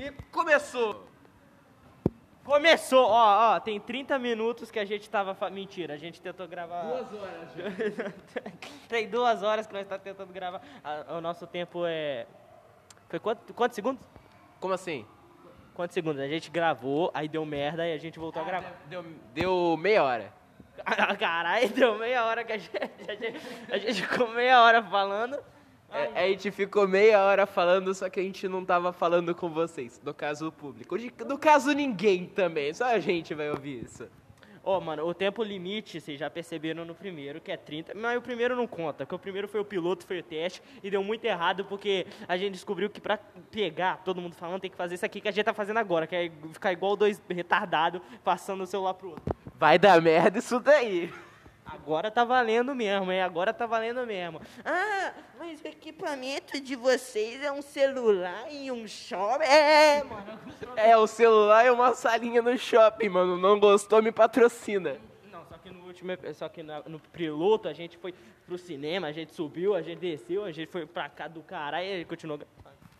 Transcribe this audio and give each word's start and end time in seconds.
E 0.00 0.10
começou! 0.32 1.06
Começou, 2.42 3.04
ó, 3.06 3.56
ó, 3.56 3.60
tem 3.60 3.78
30 3.78 4.18
minutos 4.18 4.70
que 4.70 4.78
a 4.78 4.84
gente 4.84 5.10
tava. 5.10 5.34
Fa... 5.34 5.50
Mentira, 5.50 5.92
a 5.92 5.98
gente 5.98 6.22
tentou 6.22 6.48
gravar. 6.48 6.84
Duas 6.84 7.12
horas 7.12 7.48
já. 7.54 8.12
tem 8.88 9.06
duas 9.10 9.42
horas 9.42 9.66
que 9.66 9.74
nós 9.74 9.82
estamos 9.82 10.02
tentando 10.02 10.32
gravar. 10.32 10.62
Ah, 10.82 11.18
o 11.18 11.20
nosso 11.20 11.46
tempo 11.46 11.84
é. 11.86 12.26
Foi 13.10 13.18
quanto, 13.18 13.52
quantos 13.52 13.74
segundos? 13.74 14.02
Como 14.58 14.72
assim? 14.72 15.06
Quantos 15.74 15.92
segundos? 15.92 16.22
A 16.22 16.28
gente 16.28 16.50
gravou, 16.50 17.10
aí 17.12 17.28
deu 17.28 17.44
merda 17.44 17.86
e 17.86 17.92
a 17.92 17.98
gente 17.98 18.18
voltou 18.18 18.40
a 18.40 18.44
Ah, 18.46 18.48
gravar. 18.48 18.72
Deu, 18.86 19.04
deu 19.34 19.76
meia 19.76 20.02
hora. 20.02 20.32
Caralho, 21.20 21.68
deu 21.68 21.98
meia 21.98 22.24
hora 22.24 22.42
que 22.42 22.52
a 22.54 22.58
gente, 22.58 22.70
a 23.06 23.14
gente, 23.14 23.40
a 23.70 23.76
gente 23.78 24.06
ficou 24.06 24.28
meia 24.28 24.62
hora 24.62 24.82
falando. 24.82 25.38
É, 25.92 26.24
a 26.24 26.28
gente 26.28 26.50
ficou 26.50 26.86
meia 26.86 27.20
hora 27.24 27.46
falando, 27.46 27.92
só 27.94 28.08
que 28.08 28.20
a 28.20 28.22
gente 28.22 28.46
não 28.48 28.64
tava 28.64 28.92
falando 28.92 29.34
com 29.34 29.48
vocês. 29.50 30.00
No 30.04 30.14
caso, 30.14 30.48
o 30.48 30.52
público. 30.52 30.96
No 31.26 31.36
caso, 31.36 31.72
ninguém 31.72 32.26
também. 32.26 32.72
Só 32.72 32.84
a 32.84 32.98
gente 32.98 33.34
vai 33.34 33.50
ouvir 33.50 33.84
isso. 33.84 34.08
Ô, 34.62 34.78
mano, 34.78 35.06
o 35.06 35.14
tempo 35.14 35.42
limite, 35.42 36.00
vocês 36.00 36.20
já 36.20 36.28
perceberam 36.28 36.84
no 36.84 36.94
primeiro, 36.94 37.40
que 37.40 37.50
é 37.50 37.56
30. 37.56 37.94
Mas 37.94 38.18
o 38.18 38.20
primeiro 38.20 38.54
não 38.54 38.66
conta, 38.66 39.06
porque 39.06 39.14
o 39.14 39.18
primeiro 39.18 39.48
foi 39.48 39.58
o 39.58 39.64
piloto, 39.64 40.06
foi 40.06 40.18
o 40.18 40.22
teste, 40.22 40.62
e 40.82 40.90
deu 40.90 41.02
muito 41.02 41.24
errado, 41.24 41.64
porque 41.64 42.06
a 42.28 42.36
gente 42.36 42.52
descobriu 42.52 42.90
que 42.90 43.00
pra 43.00 43.18
pegar 43.50 44.02
todo 44.04 44.20
mundo 44.20 44.36
falando, 44.36 44.60
tem 44.60 44.70
que 44.70 44.76
fazer 44.76 44.96
isso 44.96 45.06
aqui 45.06 45.18
que 45.20 45.28
a 45.28 45.32
gente 45.32 45.44
tá 45.44 45.54
fazendo 45.54 45.78
agora, 45.78 46.06
que 46.06 46.14
é 46.14 46.30
ficar 46.52 46.72
igual 46.72 46.94
dois 46.94 47.20
retardados, 47.30 48.02
passando 48.22 48.62
o 48.62 48.66
celular 48.66 48.92
pro 48.94 49.10
outro. 49.10 49.24
Vai 49.58 49.78
dar 49.78 50.00
merda 50.02 50.38
isso 50.38 50.60
daí. 50.60 51.10
Agora 51.82 52.10
tá 52.10 52.24
valendo 52.24 52.74
mesmo, 52.74 53.10
hein? 53.10 53.22
Agora 53.22 53.52
tá 53.54 53.66
valendo 53.66 54.06
mesmo. 54.06 54.40
Ah, 54.64 55.12
mas 55.38 55.60
o 55.62 55.66
equipamento 55.66 56.60
de 56.60 56.76
vocês 56.76 57.42
é 57.42 57.50
um 57.50 57.62
celular 57.62 58.46
e 58.50 58.70
um 58.70 58.86
shopping? 58.86 59.44
É, 59.44 60.02
mano. 60.04 60.38
É, 60.76 60.96
o 60.96 61.06
celular 61.06 61.64
e 61.66 61.70
uma 61.70 61.94
salinha 61.94 62.42
no 62.42 62.56
shopping, 62.56 63.08
mano. 63.08 63.36
Não 63.38 63.58
gostou, 63.58 64.02
me 64.02 64.12
patrocina. 64.12 64.98
Não, 65.32 65.44
só 65.46 65.56
que 65.58 65.70
no 65.70 65.84
último, 65.86 66.12
só 66.34 66.48
que 66.48 66.62
na- 66.62 66.82
no 66.86 67.00
piloto 67.00 67.66
a 67.66 67.72
gente 67.72 67.96
foi 67.96 68.14
pro 68.46 68.58
cinema, 68.58 69.06
a 69.08 69.12
gente 69.12 69.34
subiu, 69.34 69.74
a 69.74 69.82
gente 69.82 69.98
desceu, 69.98 70.44
a 70.44 70.52
gente 70.52 70.70
foi 70.70 70.84
pra 70.86 71.08
cá 71.08 71.26
do 71.28 71.40
caralho 71.42 71.86
e 71.86 71.90
ele 71.90 72.04
continuou. 72.04 72.38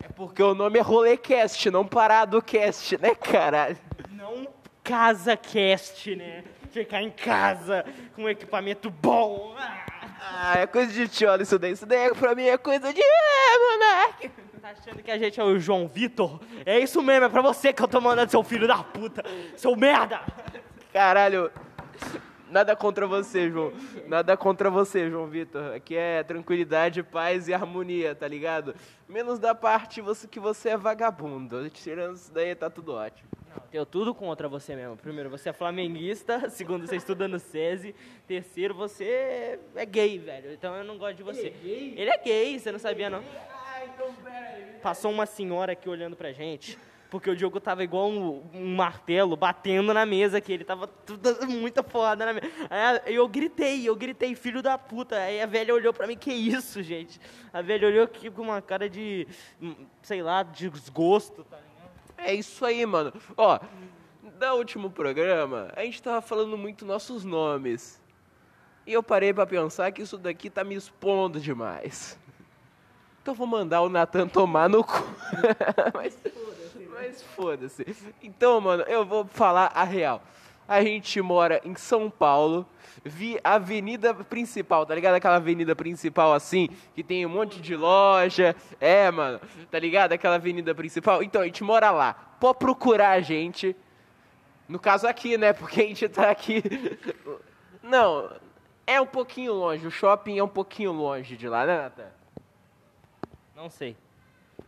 É 0.02 0.08
porque 0.08 0.42
o 0.42 0.54
nome 0.54 0.78
é 0.78 0.82
Rolecast, 0.82 1.70
não 1.70 1.86
Parado 1.86 2.40
Cast, 2.40 2.96
né, 3.00 3.14
caralho? 3.14 3.76
Não 4.08 4.48
casa 4.82 5.36
cast, 5.36 6.16
né? 6.16 6.42
Ficar 6.70 7.02
em 7.02 7.10
casa 7.10 7.84
com 8.14 8.28
equipamento 8.28 8.90
bom. 8.90 9.54
Ah, 9.58 9.84
Ah, 10.22 10.58
é 10.58 10.66
coisa 10.66 10.92
de 10.92 11.08
tiola 11.08 11.42
isso 11.42 11.58
daí. 11.58 11.72
Isso 11.72 11.86
daí 11.86 12.14
pra 12.14 12.34
mim 12.34 12.44
é 12.44 12.56
coisa 12.56 12.92
de... 12.92 13.00
É, 13.00 13.58
moleque. 13.58 14.30
Tá 14.60 14.70
achando 14.70 15.02
que 15.02 15.10
a 15.10 15.18
gente 15.18 15.40
é 15.40 15.44
o 15.44 15.58
João 15.58 15.88
Vitor? 15.88 16.38
É 16.66 16.78
isso 16.78 17.02
mesmo, 17.02 17.24
é 17.24 17.28
pra 17.28 17.40
você 17.42 17.72
que 17.72 17.82
eu 17.82 17.88
tô 17.88 18.00
mandando, 18.00 18.30
seu 18.30 18.42
filho 18.42 18.68
da 18.68 18.82
puta. 18.84 19.24
Seu 19.56 19.74
merda. 19.74 20.20
Caralho. 20.92 21.50
Nada 22.50 22.76
contra 22.76 23.06
você, 23.06 23.48
João. 23.50 23.72
Nada 24.06 24.36
contra 24.36 24.68
você, 24.68 25.08
João 25.08 25.26
Vitor. 25.26 25.74
Aqui 25.74 25.96
é 25.96 26.22
tranquilidade, 26.22 27.02
paz 27.02 27.48
e 27.48 27.54
harmonia, 27.54 28.14
tá 28.14 28.28
ligado? 28.28 28.74
Menos 29.08 29.38
da 29.38 29.54
parte 29.54 30.00
você, 30.00 30.28
que 30.28 30.38
você 30.40 30.70
é 30.70 30.76
vagabundo. 30.76 31.68
Tirando 31.70 32.16
isso 32.16 32.30
daí, 32.32 32.54
tá 32.54 32.68
tudo 32.68 32.92
ótimo. 32.94 33.28
Tenho 33.70 33.86
tudo 33.86 34.14
contra 34.14 34.48
você 34.48 34.74
mesmo. 34.74 34.96
Primeiro, 34.96 35.30
você 35.30 35.48
é 35.48 35.52
flamenguista. 35.52 36.48
Segundo, 36.50 36.86
você 36.86 36.96
estuda 36.96 37.28
no 37.28 37.38
SESI. 37.38 37.94
Terceiro, 38.26 38.74
você 38.74 39.58
é 39.74 39.86
gay, 39.86 40.18
velho. 40.18 40.52
Então 40.52 40.74
eu 40.76 40.84
não 40.84 40.98
gosto 40.98 41.16
de 41.16 41.22
você. 41.22 41.54
Ele 41.62 42.10
é 42.10 42.18
gay, 42.18 42.58
você 42.58 42.72
não 42.72 42.78
sabia, 42.78 43.10
não? 43.10 43.22
Passou 44.82 45.10
uma 45.10 45.26
senhora 45.26 45.72
aqui 45.72 45.88
olhando 45.88 46.16
pra 46.16 46.32
gente. 46.32 46.78
Porque 47.10 47.28
o 47.28 47.34
Diogo 47.34 47.58
tava 47.58 47.82
igual 47.82 48.08
um, 48.08 48.42
um 48.54 48.76
martelo 48.76 49.36
batendo 49.36 49.92
na 49.92 50.06
mesa 50.06 50.38
aqui. 50.38 50.52
Ele 50.52 50.64
tava 50.64 50.86
tudo, 50.86 51.44
muita 51.48 51.82
foda 51.82 52.24
na 52.24 52.32
mesa. 52.32 52.46
Aí 53.04 53.14
eu 53.16 53.26
gritei, 53.26 53.88
eu 53.88 53.96
gritei, 53.96 54.34
filho 54.36 54.62
da 54.62 54.78
puta. 54.78 55.16
Aí 55.16 55.40
a 55.40 55.46
velha 55.46 55.74
olhou 55.74 55.92
pra 55.92 56.06
mim, 56.06 56.16
que 56.16 56.32
isso, 56.32 56.80
gente? 56.82 57.20
A 57.52 57.60
velha 57.60 57.88
olhou 57.88 58.04
aqui 58.04 58.30
com 58.30 58.42
uma 58.42 58.62
cara 58.62 58.88
de, 58.88 59.26
hum, 59.60 59.74
sei 60.02 60.22
lá, 60.22 60.44
de 60.44 60.70
desgosto, 60.70 61.42
tá 61.42 61.56
ligado? 61.56 61.69
É 62.24 62.34
isso 62.34 62.64
aí, 62.64 62.84
mano. 62.86 63.12
Ó, 63.36 63.58
no 64.22 64.54
último 64.54 64.90
programa, 64.90 65.72
a 65.76 65.84
gente 65.84 66.02
tava 66.02 66.20
falando 66.20 66.56
muito 66.56 66.84
nossos 66.84 67.24
nomes. 67.24 68.00
E 68.86 68.92
eu 68.92 69.02
parei 69.02 69.32
pra 69.32 69.46
pensar 69.46 69.92
que 69.92 70.02
isso 70.02 70.18
daqui 70.18 70.48
tá 70.50 70.64
me 70.64 70.74
expondo 70.74 71.40
demais. 71.40 72.18
Então 73.22 73.32
eu 73.32 73.36
vou 73.36 73.46
mandar 73.46 73.82
o 73.82 73.88
Natan 73.88 74.26
tomar 74.26 74.68
no 74.68 74.82
cu. 74.82 75.04
mas 75.94 76.16
mas 77.00 77.22
foda-se. 77.22 77.86
Então, 78.22 78.60
mano, 78.60 78.82
eu 78.82 79.04
vou 79.06 79.24
falar 79.24 79.72
a 79.74 79.84
real. 79.84 80.22
A 80.70 80.84
gente 80.84 81.20
mora 81.20 81.60
em 81.64 81.74
São 81.74 82.08
Paulo, 82.08 82.64
vi 83.04 83.40
a 83.42 83.54
avenida 83.54 84.14
principal, 84.14 84.86
tá 84.86 84.94
ligado? 84.94 85.16
Aquela 85.16 85.34
avenida 85.34 85.74
principal 85.74 86.32
assim, 86.32 86.68
que 86.94 87.02
tem 87.02 87.26
um 87.26 87.28
monte 87.28 87.60
de 87.60 87.74
loja. 87.74 88.54
É, 88.80 89.10
mano, 89.10 89.40
tá 89.68 89.80
ligado? 89.80 90.12
Aquela 90.12 90.36
avenida 90.36 90.72
principal. 90.72 91.24
Então, 91.24 91.42
a 91.42 91.44
gente 91.44 91.64
mora 91.64 91.90
lá. 91.90 92.12
Pode 92.38 92.60
procurar 92.60 93.10
a 93.10 93.20
gente. 93.20 93.74
No 94.68 94.78
caso 94.78 95.08
aqui, 95.08 95.36
né? 95.36 95.52
Porque 95.52 95.80
a 95.80 95.86
gente 95.88 96.08
tá 96.08 96.30
aqui. 96.30 96.62
Não, 97.82 98.30
é 98.86 99.00
um 99.00 99.06
pouquinho 99.06 99.52
longe. 99.52 99.84
O 99.84 99.90
shopping 99.90 100.38
é 100.38 100.44
um 100.44 100.48
pouquinho 100.48 100.92
longe 100.92 101.36
de 101.36 101.48
lá, 101.48 101.66
né, 101.66 101.78
Natan? 101.78 102.12
Não 103.56 103.68
sei. 103.68 103.96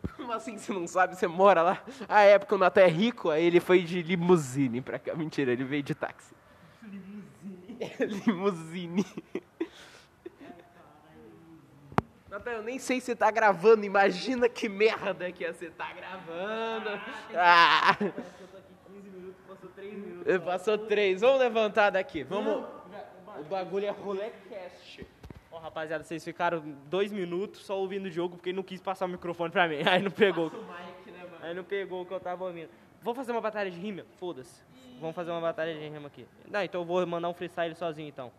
Como 0.17 0.33
assim 0.33 0.59
você 0.59 0.73
não 0.73 0.87
sabe? 0.87 1.17
Você 1.17 1.27
mora 1.27 1.63
lá? 1.63 1.83
Ah, 2.09 2.23
é 2.23 2.39
porque 2.39 2.55
o 2.55 2.59
Natan 2.59 2.83
é 2.83 2.89
rico, 2.89 3.31
aí 3.31 3.45
ele 3.45 3.61
foi 3.61 3.83
de 3.83 4.03
limusine 4.03 4.81
pra 4.81 4.99
cá. 4.99 5.15
Mentira, 5.15 5.53
ele 5.53 5.65
veio 5.65 5.83
de 5.83 5.95
táxi. 5.95 6.35
Limusine? 6.83 7.79
limusine. 8.27 9.07
Natan, 12.29 12.51
eu 12.53 12.63
nem 12.63 12.79
sei 12.79 13.01
se 13.01 13.15
tá 13.15 13.31
gravando. 13.31 13.85
Imagina 13.85 14.49
que 14.49 14.69
merda 14.69 15.31
que 15.31 15.45
é 15.45 15.53
você 15.53 15.71
tá 15.71 15.93
gravando. 15.93 17.01
Ah! 17.35 17.97
Passou 20.45 20.79
três. 20.79 21.21
Vamos 21.21 21.41
levantar 21.41 21.91
daqui. 21.91 22.23
Vamos. 22.23 22.65
O 23.39 23.45
bagulho 23.45 23.87
é 23.87 23.91
rolecast. 23.91 25.07
Rapaziada, 25.63 26.03
vocês 26.03 26.25
ficaram 26.25 26.61
dois 26.91 27.13
minutos 27.13 27.65
só 27.65 27.79
ouvindo 27.79 28.07
o 28.07 28.11
jogo 28.11 28.35
porque 28.35 28.49
ele 28.49 28.57
não 28.57 28.65
quis 28.65 28.81
passar 28.81 29.07
o 29.07 29.09
microfone 29.09 29.53
pra 29.53 29.69
mim. 29.69 29.77
Aí 29.89 30.03
não 30.03 30.11
pegou. 30.11 30.51
Aí 31.41 31.55
não 31.55 31.63
pegou 31.63 32.03
o 32.03 32.07
que 32.07 32.13
eu 32.13 32.19
tava 32.19 32.45
ouvindo. 32.45 32.69
Vou 33.01 33.15
fazer 33.15 33.31
uma 33.31 33.41
batalha 33.41 33.71
de 33.71 33.79
rima? 33.79 34.05
Foda-se. 34.19 34.61
Vamos 35.01 35.15
fazer 35.15 35.31
uma 35.31 35.41
batalha 35.41 35.73
de 35.73 35.89
rima 35.89 36.09
aqui. 36.09 36.27
Não, 36.49 36.63
então 36.65 36.81
eu 36.81 36.85
vou 36.85 37.07
mandar 37.07 37.29
um 37.29 37.35
freestyle 37.35 37.77
sozinho 37.77 38.09
então. 38.09 38.33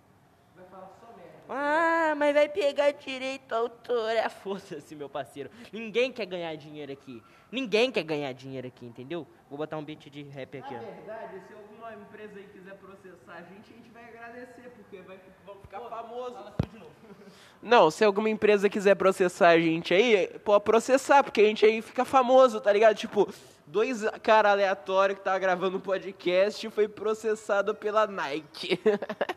Ah, 1.50 2.14
mas 2.16 2.34
vai 2.34 2.48
pegar 2.50 2.92
direito 2.92 3.54
autor. 3.54 4.10
É, 4.12 4.28
foda-se, 4.30 4.96
meu 4.96 5.10
parceiro. 5.10 5.50
Ninguém 5.72 6.12
quer 6.12 6.26
ganhar 6.26 6.56
dinheiro 6.56 6.92
aqui. 6.92 7.22
Ninguém 7.52 7.92
quer 7.92 8.04
ganhar 8.04 8.32
dinheiro 8.34 8.68
aqui, 8.68 8.86
entendeu? 8.86 9.28
Vou 9.50 9.58
botar 9.58 9.78
um 9.78 9.84
beat 9.84 10.10
de 10.10 10.24
rap 10.24 10.58
aqui, 10.58 10.74
ó. 10.74 10.80
verdade, 10.80 11.42
se 11.48 11.54
alguma 11.54 11.94
empresa 11.94 12.40
aí 12.40 12.48
quiser 12.52 12.76
processar 12.76 13.34
a 13.34 13.42
gente, 13.42 13.72
a 13.72 13.78
gente 13.78 13.90
vai 13.92 14.04
agradecer, 14.06 14.72
porque 14.76 14.98
vai, 15.02 15.20
vamos 15.46 15.62
ficar 15.62 15.82
famoso. 15.82 16.36
Não, 17.62 17.90
se 17.90 18.04
alguma 18.04 18.30
empresa 18.30 18.70
quiser 18.70 18.96
processar 18.96 19.50
a 19.50 19.60
gente 19.60 19.94
aí, 19.94 20.28
pode 20.44 20.64
processar, 20.64 21.24
porque 21.24 21.42
a 21.42 21.46
gente 21.46 21.66
aí 21.66 21.82
fica 21.82 22.04
famoso, 22.04 22.60
tá 22.60 22.74
ligado? 22.74 22.96
Tipo, 22.96 23.32
dois 23.66 24.04
cara 24.22 24.52
aleatório 24.52 25.16
que 25.16 25.22
tava 25.22 25.40
gravando 25.40 25.78
um 25.78 25.82
podcast 25.82 26.70
foi 26.72 26.88
processado 26.88 27.74
pela 27.74 28.06
Nike. 28.06 28.80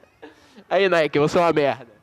aí, 0.69 0.89
Nike, 0.89 1.19
você 1.19 1.39
é 1.39 1.41
uma 1.41 1.53
merda. 1.53 1.96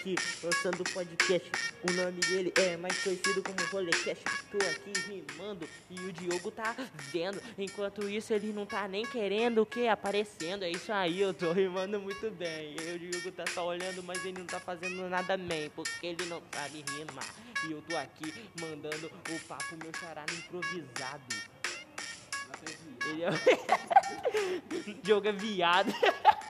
Aqui 0.00 0.14
lançando 0.42 0.80
o 0.80 0.84
podcast. 0.84 1.50
O 1.88 1.92
nome 1.92 2.20
dele 2.20 2.52
é 2.56 2.76
mais 2.76 2.98
conhecido 3.02 3.42
como 3.42 3.58
Rolecast. 3.70 4.24
Tô 4.50 4.56
aqui 4.56 4.92
rimando 5.06 5.68
e 5.90 6.00
o 6.00 6.12
Diogo 6.12 6.50
tá 6.50 6.74
vendo. 7.12 7.40
Enquanto 7.58 8.08
isso, 8.08 8.32
ele 8.32 8.52
não 8.52 8.64
tá 8.64 8.88
nem 8.88 9.04
querendo 9.04 9.62
o 9.62 9.66
que? 9.66 9.86
Aparecendo. 9.86 10.64
É 10.64 10.70
isso 10.70 10.90
aí, 10.92 11.20
eu 11.20 11.34
tô 11.34 11.52
rimando 11.52 12.00
muito 12.00 12.30
bem. 12.30 12.74
E 12.80 12.94
o 12.94 12.98
Diogo 12.98 13.30
tá 13.32 13.44
só 13.52 13.66
olhando, 13.66 14.02
mas 14.02 14.24
ele 14.24 14.38
não 14.38 14.46
tá 14.46 14.58
fazendo 14.58 15.08
nada 15.08 15.36
bem, 15.36 15.68
porque 15.70 16.06
ele 16.06 16.24
não 16.26 16.42
sabe 16.52 16.84
rimar. 16.96 17.34
E 17.68 17.72
eu 17.72 17.82
tô 17.82 17.96
aqui 17.96 18.32
mandando 18.58 19.06
o 19.06 19.38
papo 19.46 19.76
meu 19.76 19.92
no 19.92 20.38
improvisado. 20.38 21.24
Ele 23.06 23.24
é... 23.24 23.30
Diogo 25.02 25.28
é 25.28 25.32
viado. 25.32 25.92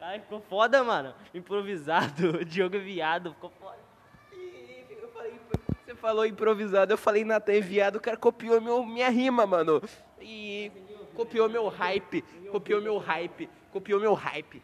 Ai, 0.00 0.20
ficou 0.20 0.40
foda, 0.40 0.82
mano. 0.84 1.14
Improvisado. 1.34 2.38
O 2.40 2.44
Diogo 2.44 2.76
é 2.76 2.80
viado. 2.80 3.32
Ficou 3.34 3.50
foda. 3.50 3.76
Eu 4.90 5.08
falei, 5.08 5.40
você 5.84 5.94
falou 5.94 6.26
improvisado, 6.26 6.92
eu 6.92 6.98
falei 6.98 7.24
Natan 7.24 7.52
é 7.52 7.60
viado, 7.60 7.96
o 7.96 8.00
cara 8.00 8.16
copiou 8.16 8.60
meu, 8.60 8.84
minha 8.84 9.08
rima, 9.08 9.46
mano. 9.46 9.82
E 10.20 10.70
copiou 11.14 11.48
meu 11.48 11.68
hype, 11.68 12.22
copiou 12.50 12.82
meu 12.82 12.98
hype, 12.98 13.48
copiou 13.72 13.98
meu 13.98 14.12
hype. 14.12 14.62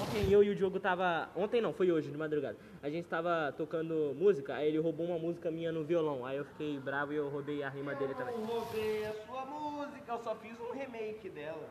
Ontem 0.00 0.30
eu 0.30 0.42
e 0.42 0.50
o 0.50 0.56
Diogo 0.56 0.80
tava. 0.80 1.28
Ontem 1.36 1.60
não, 1.60 1.72
foi 1.72 1.90
hoje, 1.90 2.10
de 2.10 2.18
madrugada. 2.18 2.56
A 2.82 2.90
gente 2.90 3.06
tava 3.06 3.54
tocando 3.56 4.14
música, 4.18 4.54
aí 4.54 4.68
ele 4.68 4.78
roubou 4.78 5.06
uma 5.06 5.18
música 5.18 5.50
minha 5.50 5.70
no 5.70 5.84
violão. 5.84 6.26
Aí 6.26 6.36
eu 6.36 6.44
fiquei 6.44 6.78
bravo 6.78 7.12
e 7.12 7.16
eu 7.16 7.28
roubei 7.28 7.62
a 7.62 7.68
rima 7.68 7.94
dele 7.94 8.14
também. 8.14 8.34
Eu 8.34 8.44
roubei 8.44 9.04
a 9.06 9.12
sua 9.24 9.44
música, 9.46 10.12
eu 10.12 10.18
só 10.18 10.34
fiz 10.34 10.60
um 10.60 10.72
remake 10.72 11.30
dela. 11.30 11.68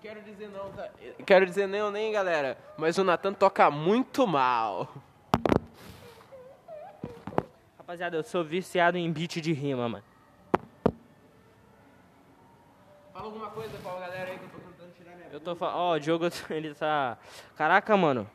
Quero 0.00 0.22
dizer 0.22 0.48
não, 0.48 0.70
tá? 0.72 0.88
Quero 1.26 1.46
dizer 1.46 1.66
não 1.66 1.90
nem, 1.90 2.12
galera, 2.12 2.56
mas 2.76 2.98
o 2.98 3.04
Natan 3.04 3.32
toca 3.32 3.70
muito 3.70 4.26
mal. 4.26 4.88
Rapaziada, 7.78 8.16
eu 8.16 8.22
sou 8.22 8.44
viciado 8.44 8.96
em 8.96 9.10
beat 9.12 9.40
de 9.40 9.52
rima, 9.52 9.88
mano. 9.88 10.04
Fala 13.12 13.24
alguma 13.26 13.50
coisa 13.50 13.76
pra 13.78 13.92
galera 13.98 14.30
aí 14.30 14.38
que 14.38 14.44
eu 14.44 14.48
tô 14.50 14.58
tentando 14.58 14.92
tirar 14.96 15.16
minha 15.16 15.28
Eu 15.32 15.40
tô 15.40 15.54
falando. 15.56 15.76
Ó, 15.76 15.94
o 15.94 15.98
Diogo, 15.98 16.26
ele 16.50 16.74
tá. 16.74 17.18
Caraca, 17.56 17.96
mano. 17.96 18.28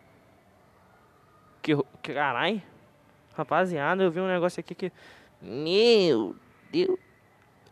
Que. 1.62 1.72
que 2.04 2.14
Carai. 2.14 2.62
Rapaziada, 3.36 4.04
eu 4.04 4.12
vi 4.12 4.20
um 4.20 4.28
negócio 4.28 4.60
aqui 4.60 4.76
que. 4.76 4.92
Meu 5.42 6.36
Deus. 6.72 7.00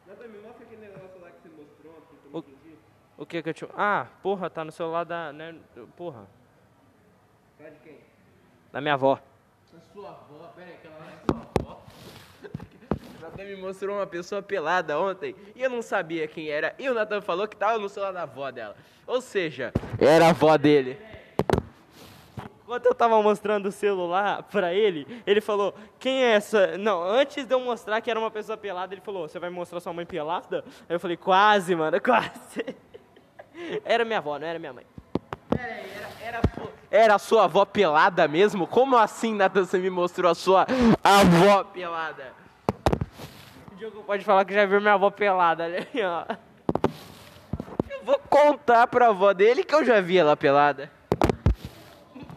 Natan, 0.08 0.28
me 0.28 0.40
mostra 0.40 0.64
aquele 0.66 0.82
negócio 0.88 1.20
lá 1.22 1.30
que 1.30 1.42
você 1.42 1.50
mostrou 1.50 1.94
ontem, 1.94 2.18
que 2.22 2.26
eu 2.26 2.32
O- 2.32 2.34
não 2.34 2.40
entendi. 2.40 2.78
O 3.24 3.26
que 3.26 3.42
que 3.42 3.50
eu 3.50 3.54
te. 3.54 3.66
Ah, 3.78 4.08
porra, 4.22 4.50
tá 4.50 4.66
no 4.66 4.72
celular 4.72 5.06
da. 5.06 5.32
Né, 5.32 5.56
porra. 5.96 6.28
Tá 7.58 7.70
de 7.70 7.80
quem? 7.80 7.98
Da 8.70 8.82
minha 8.82 8.96
avó. 8.96 9.18
Da 9.72 9.80
sua 9.80 10.10
avó, 10.10 10.52
pera 10.54 10.68
aí, 10.68 10.74
aquela 10.74 10.98
lá 10.98 11.06
é 11.08 11.32
sua 11.32 11.48
avó. 11.58 11.82
Natan 13.22 13.46
me 13.46 13.56
mostrou 13.56 13.96
uma 13.96 14.06
pessoa 14.06 14.42
pelada 14.42 15.00
ontem 15.00 15.34
e 15.56 15.64
eu 15.64 15.70
não 15.70 15.82
sabia 15.82 16.28
quem 16.28 16.50
era. 16.50 16.76
E 16.78 16.90
o 16.90 16.94
Natan 16.94 17.22
falou 17.22 17.48
que 17.48 17.56
tava 17.56 17.80
no 17.80 17.88
celular 17.88 18.12
da 18.12 18.24
avó 18.24 18.52
dela. 18.52 18.76
Ou 19.08 19.22
seja, 19.22 19.72
era 19.98 20.26
a 20.26 20.30
avó 20.32 20.58
dele. 20.58 21.00
Enquanto 22.64 22.88
eu 22.88 22.94
tava 22.94 23.24
mostrando 23.24 23.68
o 23.68 23.72
celular 23.72 24.44
pra 24.44 24.74
ele, 24.74 25.08
ele 25.26 25.40
falou: 25.40 25.74
Quem 25.98 26.26
é 26.26 26.34
essa? 26.34 26.78
Não, 26.78 27.02
antes 27.02 27.46
de 27.46 27.54
eu 27.54 27.60
mostrar 27.62 28.02
que 28.02 28.12
era 28.12 28.20
uma 28.20 28.30
pessoa 28.30 28.58
pelada, 28.58 28.94
ele 28.94 29.02
falou: 29.02 29.30
Você 29.30 29.40
vai 29.40 29.50
mostrar 29.50 29.80
sua 29.80 29.94
mãe 29.94 30.06
pelada? 30.06 30.66
Aí 30.90 30.96
eu 30.98 31.00
falei: 31.00 31.16
Quase, 31.16 31.74
mano, 31.74 32.00
quase. 32.04 32.76
Era 33.86 34.04
minha 34.06 34.18
avó, 34.20 34.38
não 34.40 34.48
era 34.48 34.58
minha 34.60 34.74
mãe. 34.74 34.86
Era, 35.52 36.08
era, 36.22 36.40
a 36.40 36.48
sua- 36.56 36.72
era 36.90 37.16
a 37.16 37.20
sua 37.20 37.44
avó 37.46 37.66
pelada 37.66 38.28
mesmo? 38.28 38.66
Como 38.68 38.98
assim, 38.98 39.34
Natan, 39.36 39.66
você 39.66 39.78
me 39.78 39.90
mostrou 39.90 40.30
a 40.32 40.36
sua 40.36 40.66
avó 41.04 41.64
pelada? 41.66 42.34
O 43.72 43.76
Diogo 43.76 44.04
pode 44.04 44.24
falar 44.24 44.46
que 44.46 44.54
já 44.54 44.66
viu 44.66 44.80
minha 44.82 44.94
avó 44.94 45.10
pelada, 45.10 45.68
né? 45.68 45.86
Ó. 46.04 46.36
Eu 47.90 48.04
vou 48.04 48.20
contar 48.30 48.88
pra 48.88 49.08
avó 49.10 49.34
dele 49.34 49.64
que 49.64 49.74
eu 49.76 49.86
já 49.86 50.02
vi 50.02 50.18
ela 50.18 50.36
pelada. 50.36 50.92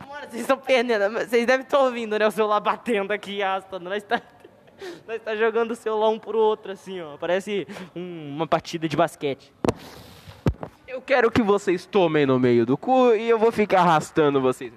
Mano, 0.08 0.26
vocês 0.28 0.42
estão 0.42 0.58
perdendo. 0.58 1.10
Vocês 1.12 1.46
devem 1.46 1.64
estar 1.64 1.78
ouvindo, 1.80 2.18
né? 2.18 2.26
O 2.26 2.30
celular 2.30 2.60
batendo 2.60 3.12
aqui, 3.12 3.42
arrastando. 3.42 3.88
Nós 3.88 4.02
tá, 4.02 4.20
nós 5.08 5.20
tá 5.22 5.34
jogando 5.34 5.70
o 5.72 5.76
celular 5.76 6.08
um 6.10 6.18
pro 6.18 6.38
outro, 6.38 6.72
assim, 6.72 7.00
ó. 7.00 7.16
Parece 7.16 7.66
um- 7.96 8.34
uma 8.36 8.46
partida 8.46 8.88
de 8.88 8.96
basquete. 8.96 9.52
Eu 10.96 11.02
quero 11.02 11.30
que 11.30 11.42
vocês 11.42 11.84
tomem 11.84 12.24
no 12.24 12.40
meio 12.40 12.64
do 12.64 12.74
cu 12.74 13.14
e 13.14 13.28
eu 13.28 13.38
vou 13.38 13.52
ficar 13.52 13.80
arrastando 13.80 14.40
vocês. 14.40 14.72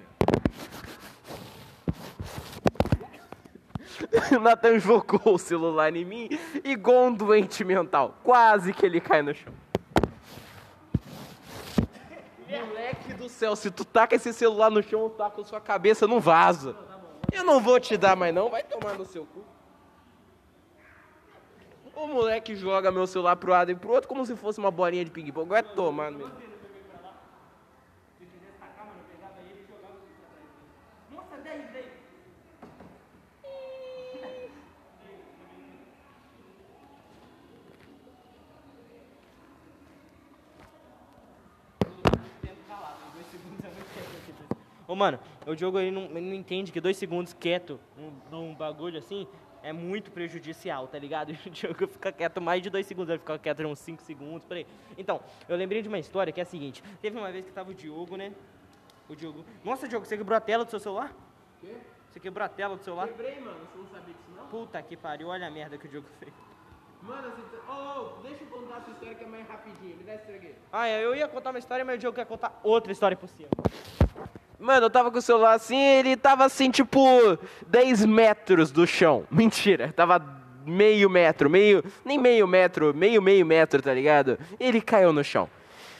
Nathan 4.38 4.78
jogou 4.78 5.22
o 5.24 5.38
celular 5.38 5.96
em 5.96 6.04
mim 6.04 6.28
igual 6.62 7.06
um 7.06 7.14
doente 7.14 7.64
mental. 7.64 8.18
Quase 8.22 8.74
que 8.74 8.84
ele 8.84 9.00
cai 9.00 9.22
no 9.22 9.34
chão. 9.34 9.50
Moleque 12.50 13.14
do 13.14 13.26
céu, 13.26 13.56
se 13.56 13.70
tu 13.70 13.82
taca 13.82 14.14
esse 14.14 14.34
celular 14.34 14.70
no 14.70 14.82
chão, 14.82 15.00
eu 15.00 15.08
taco 15.08 15.42
sua 15.42 15.58
cabeça 15.58 16.06
no 16.06 16.20
vaso. 16.20 16.76
Eu 17.32 17.44
não 17.44 17.62
vou 17.62 17.80
te 17.80 17.96
dar 17.96 18.14
mais 18.14 18.34
não, 18.34 18.50
vai 18.50 18.62
tomar 18.62 18.92
no 18.92 19.06
seu 19.06 19.24
cu. 19.24 19.42
O 22.00 22.06
moleque 22.06 22.56
joga 22.56 22.90
meu 22.90 23.06
celular 23.06 23.36
pro 23.36 23.50
lado 23.50 23.70
e 23.70 23.74
pro 23.74 23.92
outro 23.92 24.08
como 24.08 24.24
se 24.24 24.34
fosse 24.34 24.58
uma 24.58 24.70
bolinha 24.70 25.04
de 25.04 25.10
ping-pong. 25.10 25.46
Vai 25.46 25.62
tomar 25.62 26.10
no 26.10 26.18
meu. 26.18 26.30
Ô, 44.88 44.96
mano, 44.96 45.20
o 45.46 45.54
jogo 45.54 45.78
ele 45.78 45.90
não, 45.90 46.04
ele 46.04 46.20
não 46.20 46.34
entende 46.34 46.72
que 46.72 46.80
dois 46.80 46.96
segundos 46.96 47.32
quieto 47.32 47.78
num, 47.96 48.12
num 48.30 48.54
bagulho 48.54 48.98
assim 48.98 49.28
é 49.62 49.72
muito 49.72 50.10
prejudicial, 50.10 50.86
tá 50.88 50.98
ligado? 50.98 51.32
O 51.50 51.54
jogo 51.54 51.86
fica 51.86 52.12
quieto 52.12 52.40
mais 52.40 52.62
de 52.62 52.70
dois 52.70 52.86
segundos, 52.86 53.10
ele 53.10 53.18
fica 53.18 53.38
quieto 53.38 53.60
uns 53.66 53.78
cinco 53.78 54.02
segundos, 54.02 54.44
por 54.44 54.56
aí. 54.56 54.66
Então, 54.96 55.20
eu 55.48 55.56
lembrei 55.56 55.82
de 55.82 55.88
uma 55.88 55.98
história 55.98 56.32
que 56.32 56.40
é 56.40 56.42
a 56.42 56.46
seguinte: 56.46 56.82
teve 57.00 57.18
uma 57.18 57.30
vez 57.30 57.44
que 57.44 57.52
tava 57.52 57.70
o 57.70 57.74
Diogo, 57.74 58.16
né? 58.16 58.32
O 59.08 59.16
Diogo. 59.16 59.44
Nossa, 59.64 59.88
Diogo, 59.88 60.06
você 60.06 60.16
quebrou 60.16 60.36
a 60.36 60.40
tela 60.40 60.64
do 60.64 60.70
seu 60.70 60.80
celular? 60.80 61.12
Quê? 61.60 61.74
Você 62.10 62.18
quebrou 62.18 62.44
a 62.44 62.48
tela 62.48 62.76
do 62.76 62.82
celular? 62.82 63.08
Quebrei, 63.08 63.40
mano. 63.40 63.58
Você 63.60 63.78
não 63.78 63.86
sabia 63.86 64.14
disso, 64.14 64.30
não? 64.36 64.46
Puta 64.46 64.82
que 64.82 64.96
pariu, 64.96 65.28
olha 65.28 65.46
a 65.46 65.50
merda 65.50 65.78
que 65.78 65.86
o 65.86 65.88
Diogo 65.88 66.08
fez. 66.18 66.32
Mano, 67.02 67.30
você... 67.30 67.56
Ô, 67.56 67.72
ô, 67.72 68.22
deixa 68.22 68.44
eu 68.44 68.48
contar 68.48 68.78
essa 68.78 68.90
história 68.90 69.14
que 69.14 69.24
é 69.24 69.26
mais 69.26 69.48
rapidinho. 69.48 69.96
Me 69.96 70.04
dá 70.04 70.14
esse 70.16 70.30
aqui. 70.32 70.54
Ah, 70.70 70.88
eu 70.88 71.14
ia 71.14 71.26
contar 71.28 71.50
uma 71.50 71.58
história, 71.58 71.84
mas 71.84 71.96
o 71.96 71.98
Diogo 71.98 72.16
quer 72.16 72.26
contar 72.26 72.60
outra 72.62 72.92
história 72.92 73.16
por 73.16 73.28
cima. 73.28 73.48
Mano, 74.60 74.86
eu 74.86 74.90
tava 74.90 75.10
com 75.10 75.16
o 75.16 75.22
celular 75.22 75.54
assim, 75.54 75.78
ele 75.78 76.18
tava 76.18 76.44
assim, 76.44 76.70
tipo, 76.70 77.00
10 77.66 78.04
metros 78.04 78.70
do 78.70 78.86
chão. 78.86 79.26
Mentira, 79.32 79.90
tava 79.96 80.22
meio 80.66 81.08
metro, 81.08 81.48
meio. 81.48 81.82
Nem 82.04 82.18
meio 82.18 82.46
metro, 82.46 82.92
meio, 82.94 83.22
meio 83.22 83.46
metro, 83.46 83.80
tá 83.80 83.94
ligado? 83.94 84.38
Ele 84.60 84.82
caiu 84.82 85.14
no 85.14 85.24
chão. 85.24 85.48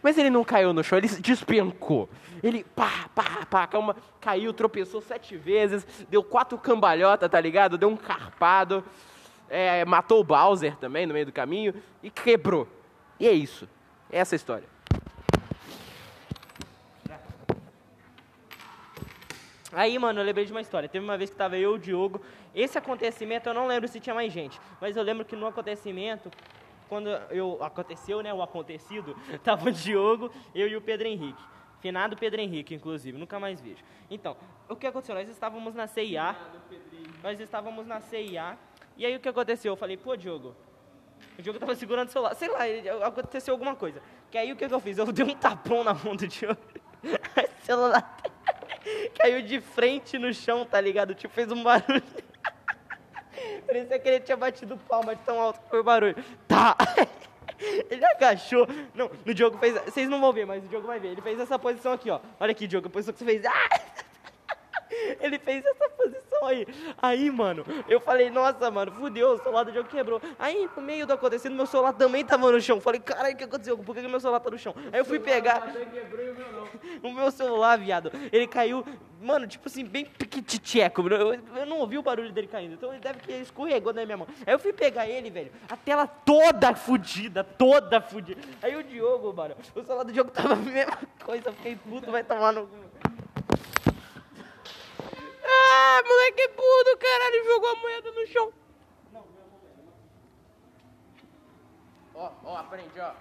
Mas 0.02 0.18
ele 0.18 0.28
não 0.28 0.44
caiu 0.44 0.74
no 0.74 0.84
chão, 0.84 0.98
ele 0.98 1.08
despencou. 1.08 2.06
Ele 2.42 2.62
pá, 2.76 3.08
pá, 3.14 3.46
pá, 3.48 3.66
calma, 3.66 3.96
caiu, 4.20 4.52
tropeçou 4.52 5.00
sete 5.00 5.38
vezes, 5.38 5.86
deu 6.10 6.22
quatro 6.22 6.58
cambalhotas, 6.58 7.30
tá 7.30 7.40
ligado? 7.40 7.78
Deu 7.78 7.88
um 7.88 7.96
carpado, 7.96 8.84
é, 9.48 9.86
matou 9.86 10.20
o 10.20 10.24
Bowser 10.24 10.76
também 10.76 11.06
no 11.06 11.14
meio 11.14 11.24
do 11.24 11.32
caminho 11.32 11.74
e 12.02 12.10
quebrou. 12.10 12.68
E 13.18 13.26
é 13.26 13.32
isso. 13.32 13.66
Essa 14.10 14.34
é 14.34 14.36
a 14.36 14.38
história. 14.38 14.79
Aí, 19.72 19.98
mano, 19.98 20.20
eu 20.20 20.24
lembrei 20.24 20.44
de 20.44 20.52
uma 20.52 20.60
história. 20.60 20.88
Teve 20.88 21.04
uma 21.04 21.16
vez 21.16 21.30
que 21.30 21.36
tava 21.36 21.56
eu 21.56 21.72
e 21.72 21.74
o 21.74 21.78
Diogo. 21.78 22.20
Esse 22.54 22.76
acontecimento, 22.76 23.48
eu 23.48 23.54
não 23.54 23.66
lembro 23.66 23.88
se 23.88 24.00
tinha 24.00 24.14
mais 24.14 24.32
gente. 24.32 24.60
Mas 24.80 24.96
eu 24.96 25.02
lembro 25.02 25.24
que 25.24 25.36
no 25.36 25.46
acontecimento, 25.46 26.30
quando 26.88 27.08
eu 27.30 27.62
aconteceu, 27.62 28.20
né, 28.22 28.34
o 28.34 28.42
acontecido, 28.42 29.16
tava 29.44 29.68
o 29.68 29.72
Diogo, 29.72 30.30
eu 30.54 30.66
e 30.66 30.76
o 30.76 30.80
Pedro 30.80 31.06
Henrique. 31.06 31.42
Finado 31.80 32.16
Pedro 32.16 32.40
Henrique, 32.40 32.74
inclusive, 32.74 33.16
nunca 33.16 33.38
mais 33.38 33.60
vejo. 33.60 33.82
Então, 34.10 34.36
o 34.68 34.76
que 34.76 34.86
aconteceu? 34.86 35.14
Nós 35.14 35.28
estávamos 35.28 35.74
na 35.74 35.86
CIA. 35.86 36.36
Nós 37.22 37.40
estávamos 37.40 37.86
na 37.86 38.00
CIA. 38.00 38.58
E 38.96 39.06
aí 39.06 39.16
o 39.16 39.20
que 39.20 39.28
aconteceu? 39.28 39.72
Eu 39.72 39.76
falei, 39.76 39.96
pô, 39.96 40.14
Diogo, 40.14 40.54
o 41.38 41.42
Diogo 41.42 41.58
tava 41.58 41.74
segurando 41.74 42.08
o 42.08 42.12
celular. 42.12 42.34
Sei 42.34 42.48
lá, 42.48 43.06
aconteceu 43.06 43.54
alguma 43.54 43.74
coisa. 43.74 44.02
Que 44.30 44.36
aí 44.36 44.52
o 44.52 44.56
que, 44.56 44.64
eu 44.64 44.80
fiz? 44.80 44.98
Eu 44.98 45.10
dei 45.10 45.24
um 45.24 45.34
tapão 45.34 45.82
na 45.82 45.94
mão 45.94 46.14
do 46.14 46.26
Diogo. 46.26 46.60
Celular 47.62 48.16
caiu 49.18 49.42
de 49.42 49.60
frente 49.60 50.18
no 50.18 50.32
chão, 50.32 50.64
tá 50.64 50.80
ligado? 50.80 51.14
Tipo, 51.14 51.32
fez 51.34 51.50
um 51.50 51.62
barulho. 51.62 52.02
Parecia 53.66 53.98
que 53.98 54.08
ele 54.08 54.20
tinha 54.20 54.36
batido 54.36 54.76
palma 54.88 55.14
de 55.14 55.22
tão 55.22 55.40
alto 55.40 55.60
que 55.60 55.70
foi 55.70 55.80
o 55.80 55.84
barulho. 55.84 56.16
Tá! 56.46 56.76
Ele 57.90 58.02
agachou. 58.06 58.66
Não, 58.94 59.10
o 59.26 59.34
Diogo 59.34 59.58
fez. 59.58 59.74
Vocês 59.84 60.08
não 60.08 60.18
vão 60.18 60.32
ver, 60.32 60.46
mas 60.46 60.64
o 60.64 60.68
Diogo 60.68 60.86
vai 60.86 60.98
ver. 60.98 61.08
Ele 61.08 61.20
fez 61.20 61.38
essa 61.38 61.58
posição 61.58 61.92
aqui, 61.92 62.08
ó. 62.08 62.18
Olha 62.38 62.52
aqui, 62.52 62.66
Diogo, 62.66 62.86
a 62.86 62.90
posição 62.90 63.12
que 63.12 63.18
você 63.18 63.24
fez. 63.24 63.44
Ah! 63.44 63.80
Ele 65.20 65.38
fez 65.38 65.64
essa 65.64 65.88
posição 65.90 66.19
aí, 66.46 66.66
aí, 67.00 67.30
mano, 67.30 67.64
eu 67.88 68.00
falei, 68.00 68.30
nossa, 68.30 68.70
mano, 68.70 68.92
fudeu, 68.92 69.32
o 69.32 69.38
celular 69.38 69.64
do 69.64 69.72
Diogo 69.72 69.88
quebrou. 69.88 70.20
Aí, 70.38 70.68
no 70.76 70.82
meio 70.82 71.06
do 71.06 71.12
acontecendo, 71.12 71.54
meu 71.54 71.66
celular 71.66 71.92
também 71.92 72.24
tava 72.24 72.50
no 72.50 72.60
chão. 72.60 72.80
Falei, 72.80 73.00
caralho, 73.00 73.34
o 73.34 73.36
que 73.36 73.44
aconteceu? 73.44 73.76
Por 73.78 73.94
que 73.94 74.02
que 74.02 74.08
meu 74.08 74.20
celular 74.20 74.40
tá 74.40 74.50
no 74.50 74.58
chão? 74.58 74.74
Aí 74.92 74.98
eu 74.98 75.04
fui 75.04 75.18
pegar. 75.18 75.62
o 77.02 77.12
meu 77.12 77.30
celular, 77.30 77.78
viado, 77.78 78.10
ele 78.32 78.46
caiu, 78.46 78.84
mano, 79.20 79.46
tipo 79.46 79.68
assim, 79.68 79.84
bem 79.84 80.04
piquititeco. 80.04 81.02
Eu, 81.08 81.34
eu 81.34 81.66
não 81.66 81.78
ouvi 81.78 81.98
o 81.98 82.02
barulho 82.02 82.32
dele 82.32 82.46
caindo, 82.46 82.74
então 82.74 82.90
ele 82.90 83.00
deve 83.00 83.20
que 83.20 83.32
escorregou 83.32 83.92
na 83.92 84.04
minha 84.04 84.16
mão. 84.16 84.26
Aí 84.46 84.52
eu 84.52 84.58
fui 84.58 84.72
pegar 84.72 85.06
ele, 85.06 85.30
velho, 85.30 85.52
a 85.68 85.76
tela 85.76 86.06
toda 86.06 86.74
fudida, 86.74 87.44
toda 87.44 88.00
fudida. 88.00 88.40
Aí 88.62 88.74
o 88.76 88.82
Diogo, 88.82 89.32
mano, 89.32 89.54
o 89.74 89.82
celular 89.82 90.04
do 90.04 90.12
Diogo 90.12 90.30
tava 90.30 90.54
a 90.54 90.56
mesma 90.56 90.98
coisa, 91.24 91.48
eu 91.48 91.52
fiquei 91.52 91.76
puto, 91.76 92.10
vai 92.10 92.24
tomar 92.24 92.52
no. 92.52 92.68
Ah, 95.72 96.02
moleque 96.04 96.48
burro, 96.48 96.98
caralho, 96.98 97.44
jogou 97.44 97.68
a 97.68 97.76
moeda 97.76 98.10
no 98.10 98.26
chão. 98.26 98.52
Ó, 102.12 102.32
ó, 102.44 102.56
aprende, 102.56 103.00
ó. 103.00 103.12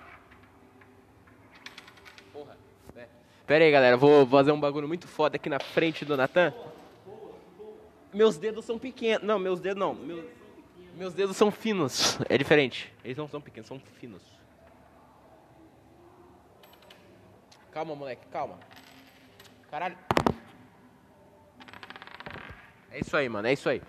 Porra, 2.33 2.57
né? 2.95 3.07
Pera 3.45 3.63
aí, 3.63 3.71
galera, 3.71 3.95
vou 3.95 4.25
fazer 4.25 4.51
um 4.51 4.59
bagulho 4.59 4.87
muito 4.87 5.07
foda 5.07 5.35
aqui 5.35 5.47
na 5.47 5.59
frente 5.59 6.03
do 6.03 6.17
Natan. 6.17 6.51
Meus 8.11 8.37
dedos 8.37 8.65
são 8.65 8.79
pequenos. 8.79 9.25
Não, 9.25 9.37
meus 9.37 9.59
dedos 9.59 9.79
não. 9.79 9.93
Meus, 9.93 10.25
meus 10.95 11.13
dedos 11.13 11.37
são 11.37 11.51
finos. 11.51 12.17
É 12.27 12.35
diferente. 12.35 12.91
Eles 13.03 13.17
não 13.17 13.27
são 13.29 13.39
pequenos, 13.39 13.67
são 13.67 13.79
finos. 13.79 14.23
Calma, 17.71 17.95
moleque, 17.95 18.25
calma. 18.31 18.59
Caralho. 19.69 19.95
É 22.91 22.99
isso 22.99 23.15
aí, 23.15 23.29
mano, 23.29 23.47
é 23.47 23.53
isso 23.53 23.69
aí. 23.69 23.81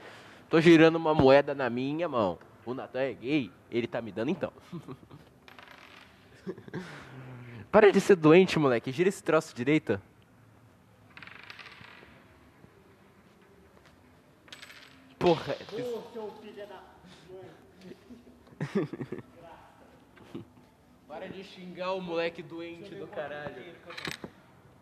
Tô 0.49 0.61
girando 0.61 0.95
uma 0.97 1.15
moeda 1.15 1.55
na 1.55 1.71
minha 1.71 2.09
mão. 2.09 2.39
O 2.67 2.75
Natan 2.75 3.01
é 3.01 3.15
gay, 3.15 3.51
ele 3.71 3.87
tá 3.87 4.03
me 4.03 4.13
dando 4.13 4.31
então. 4.31 4.53
Para 7.71 7.93
de 7.93 8.01
ser 8.01 8.17
doente, 8.17 8.59
moleque. 8.59 8.91
Gira 8.91 9.09
esse 9.09 9.23
troço 9.23 9.55
direito. 9.55 10.01
Porra. 15.19 15.57
Para 21.07 21.29
de 21.29 21.45
xingar 21.45 21.93
o 21.93 22.01
moleque 22.01 22.43
doente 22.43 22.93
do 22.95 23.07
caralho. 23.07 23.77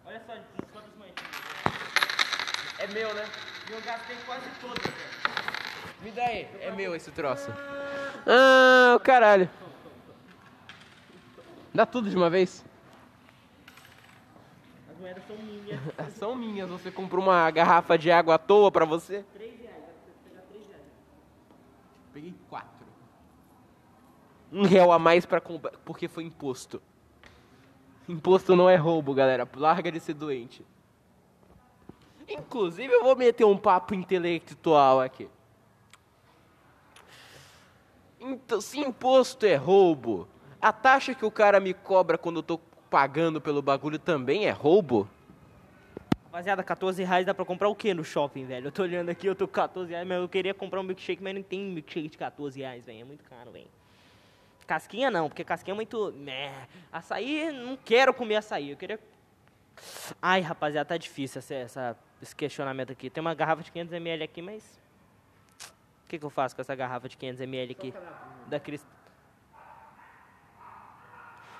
Olha 0.04 0.22
só, 0.26 0.34
quantas 0.72 0.94
moedinhas. 0.96 1.47
É 2.78 2.86
meu, 2.86 3.12
né? 3.12 3.24
Eu 3.70 3.80
gastei 3.82 4.16
quase 4.24 4.42
velho. 4.42 4.98
Me 6.00 6.10
dá 6.12 6.24
aí. 6.24 6.48
É 6.60 6.70
meu 6.70 6.94
esse 6.94 7.10
troço. 7.10 7.50
Ah, 8.26 8.94
o 8.94 9.00
caralho. 9.00 9.50
Dá 11.74 11.84
tudo 11.84 12.08
de 12.08 12.16
uma 12.16 12.30
vez? 12.30 12.64
As 14.90 14.98
moedas 14.98 15.24
são 15.26 15.36
minhas. 15.36 15.80
São 16.14 16.34
minhas. 16.36 16.70
Você 16.70 16.90
comprou 16.90 17.22
uma 17.22 17.50
garrafa 17.50 17.98
de 17.98 18.10
água 18.10 18.36
à 18.36 18.38
toa 18.38 18.70
pra 18.70 18.84
você? 18.84 19.24
3 19.34 19.60
reais, 19.60 19.74
vai 19.74 20.30
pegar 20.30 20.42
3 20.42 20.66
reais. 20.68 20.82
Peguei 22.12 22.34
quatro. 22.48 22.86
Um 24.52 24.64
real 24.64 24.92
a 24.92 24.98
mais 24.98 25.26
pra 25.26 25.40
comprar, 25.40 25.72
porque 25.84 26.08
foi 26.08 26.24
imposto. 26.24 26.80
Imposto 28.08 28.56
não 28.56 28.70
é 28.70 28.76
roubo, 28.76 29.12
galera. 29.12 29.46
Larga 29.56 29.92
de 29.92 30.00
ser 30.00 30.14
doente. 30.14 30.64
Inclusive, 32.28 32.92
eu 32.92 33.02
vou 33.02 33.16
meter 33.16 33.44
um 33.44 33.56
papo 33.56 33.94
intelectual 33.94 35.00
aqui. 35.00 35.28
Então, 38.20 38.60
se 38.60 38.78
imposto 38.78 39.46
é 39.46 39.54
roubo, 39.54 40.28
a 40.60 40.72
taxa 40.72 41.14
que 41.14 41.24
o 41.24 41.30
cara 41.30 41.58
me 41.60 41.72
cobra 41.72 42.18
quando 42.18 42.36
eu 42.36 42.42
tô 42.42 42.58
pagando 42.90 43.40
pelo 43.40 43.62
bagulho 43.62 43.98
também 43.98 44.46
é 44.46 44.50
roubo? 44.50 45.08
Rapaziada, 46.24 46.62
14 46.62 47.02
reais 47.02 47.24
dá 47.24 47.32
pra 47.32 47.44
comprar 47.44 47.68
o 47.68 47.74
que 47.74 47.94
no 47.94 48.04
shopping, 48.04 48.44
velho? 48.44 48.66
Eu 48.66 48.72
tô 48.72 48.82
olhando 48.82 49.08
aqui, 49.08 49.26
eu 49.26 49.34
tô 49.34 49.46
com 49.46 49.54
14 49.54 49.90
reais, 49.90 50.06
mas 50.06 50.18
eu 50.18 50.28
queria 50.28 50.52
comprar 50.52 50.80
um 50.80 50.82
milkshake, 50.82 51.22
mas 51.22 51.34
não 51.34 51.42
tem 51.42 51.60
milkshake 51.60 52.08
de 52.08 52.18
14 52.18 52.60
reais, 52.60 52.84
velho. 52.84 53.00
É 53.00 53.04
muito 53.04 53.24
caro, 53.24 53.50
velho. 53.50 53.68
Casquinha 54.66 55.10
não, 55.10 55.30
porque 55.30 55.42
casquinha 55.42 55.72
é 55.72 55.74
muito. 55.74 56.10
Né. 56.10 56.52
Açaí, 56.92 57.50
não 57.50 57.76
quero 57.76 58.12
comer 58.12 58.36
açaí. 58.36 58.70
Eu 58.70 58.76
queria. 58.76 59.00
Ai, 60.20 60.40
rapaziada, 60.40 60.88
tá 60.88 60.96
difícil 60.96 61.38
essa, 61.38 61.54
essa- 61.54 61.96
esse 62.22 62.34
questionamento 62.34 62.92
aqui. 62.92 63.08
Tem 63.10 63.20
uma 63.20 63.34
garrafa 63.34 63.62
de 63.62 63.70
500ml 63.72 64.22
aqui, 64.24 64.42
mas. 64.42 64.80
O 66.04 66.08
que, 66.08 66.18
que 66.18 66.24
eu 66.24 66.30
faço 66.30 66.54
com 66.56 66.62
essa 66.62 66.74
garrafa 66.74 67.08
de 67.08 67.16
500ml 67.16 67.70
aqui? 67.70 67.94
Da 68.46 68.58
Crist... 68.58 68.86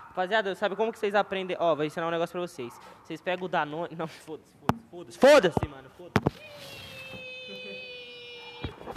Rapaziada, 0.08 0.54
sabe 0.54 0.74
como 0.74 0.90
que 0.90 0.98
vocês 0.98 1.14
aprendem? 1.14 1.56
Ó, 1.60 1.74
vou 1.76 1.84
ensinar 1.84 2.08
um 2.08 2.10
negócio 2.10 2.32
pra 2.32 2.40
vocês. 2.40 2.72
Vocês 3.04 3.20
pegam 3.20 3.44
o 3.44 3.48
Danone. 3.48 3.94
Não, 3.96 4.08
foda-se, 4.08 4.52
foda-se, 4.90 5.18
foda-se. 5.18 5.18
Foda-se, 5.18 5.68
mano, 5.68 5.88
foda-se. 5.90 6.38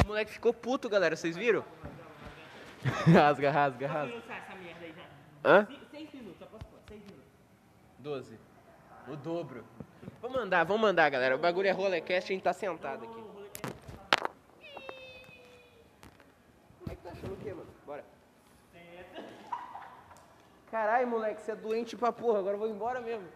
O 0.04 0.08
moleque 0.08 0.32
ficou 0.32 0.54
puto, 0.54 0.90
galera, 0.90 1.16
vocês 1.16 1.36
viram? 1.38 1.64
rasga, 3.14 3.52
rasga, 3.52 3.88
rasga. 3.88 4.16
essa 4.18 4.56
merda 4.56 4.86
aí 4.86 4.94
já. 4.94 5.50
Hã? 5.50 5.68
6 5.92 6.14
minutos, 6.14 6.42
aposto 6.42 6.66
6 6.88 7.02
minutos. 7.02 7.26
12. 8.00 8.40
O 9.12 9.16
dobro. 9.18 9.66
Vamos 10.22 10.38
mandar, 10.38 10.64
vamos 10.64 10.82
mandar, 10.82 11.10
galera. 11.10 11.36
O 11.36 11.40
bagulho 11.40 11.68
é 11.68 11.72
rolecast, 11.72 12.32
a 12.32 12.34
gente 12.34 12.44
tá 12.44 12.54
sentado 12.54 13.04
aqui. 13.04 13.22
Como 16.80 16.92
é 16.92 16.96
que 16.96 17.02
tá 17.02 17.10
achando 17.12 17.34
o 17.34 17.38
quê, 17.38 17.50
mano? 17.50 17.68
Bora. 17.86 18.06
Caralho, 20.72 21.08
moleque, 21.08 21.42
você 21.42 21.52
é 21.52 21.56
doente 21.56 21.98
pra 21.98 22.14
porra. 22.14 22.40
Agora 22.40 22.56
eu 22.56 22.60
vou 22.60 22.70
embora 22.70 23.02
mesmo. 23.02 23.28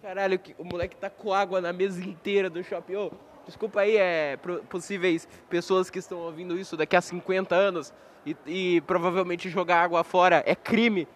Caralho, 0.00 0.40
o 0.56 0.64
moleque 0.64 0.96
tá 0.96 1.10
com 1.10 1.34
água 1.34 1.60
na 1.60 1.72
mesa 1.72 2.02
inteira 2.02 2.48
do 2.48 2.64
shopping. 2.64 2.96
Ô, 2.96 3.12
desculpa 3.44 3.80
aí, 3.80 3.98
é, 3.98 4.38
possíveis 4.70 5.28
pessoas 5.50 5.90
que 5.90 5.98
estão 5.98 6.20
ouvindo 6.20 6.58
isso 6.58 6.78
daqui 6.78 6.96
a 6.96 7.02
50 7.02 7.54
anos 7.54 7.92
e, 8.24 8.34
e 8.46 8.80
provavelmente 8.82 9.50
jogar 9.50 9.82
água 9.82 10.02
fora 10.02 10.42
é 10.46 10.54
crime 10.54 11.06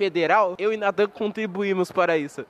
federal. 0.00 0.54
Eu 0.58 0.72
e 0.72 0.78
Natan 0.78 1.08
contribuímos 1.08 1.92
para 1.92 2.16
isso. 2.16 2.46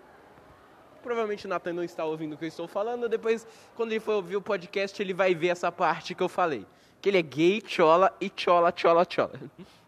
Provavelmente 1.03 1.47
o 1.47 1.49
Natan 1.49 1.73
não 1.73 1.83
está 1.83 2.05
ouvindo 2.05 2.35
o 2.35 2.37
que 2.37 2.45
eu 2.45 2.49
estou 2.49 2.69
falando. 2.69 3.09
Depois, 3.09 3.45
quando 3.75 3.91
ele 3.91 3.99
for 3.99 4.13
ouvir 4.13 4.37
o 4.37 4.41
podcast, 4.41 5.03
ele 5.03 5.13
vai 5.13 5.35
ver 5.35 5.49
essa 5.49 5.73
parte 5.73 6.15
que 6.15 6.23
eu 6.23 6.29
falei. 6.29 6.65
Que 7.03 7.09
ele 7.09 7.19
é 7.19 7.23
gay, 7.23 7.61
chola 7.67 8.15
e 8.21 8.31
chola, 8.37 8.73
chola, 8.77 9.05
chola. 9.09 9.33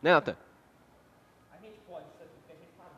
Né, 0.03 0.11
Natan? 0.13 0.37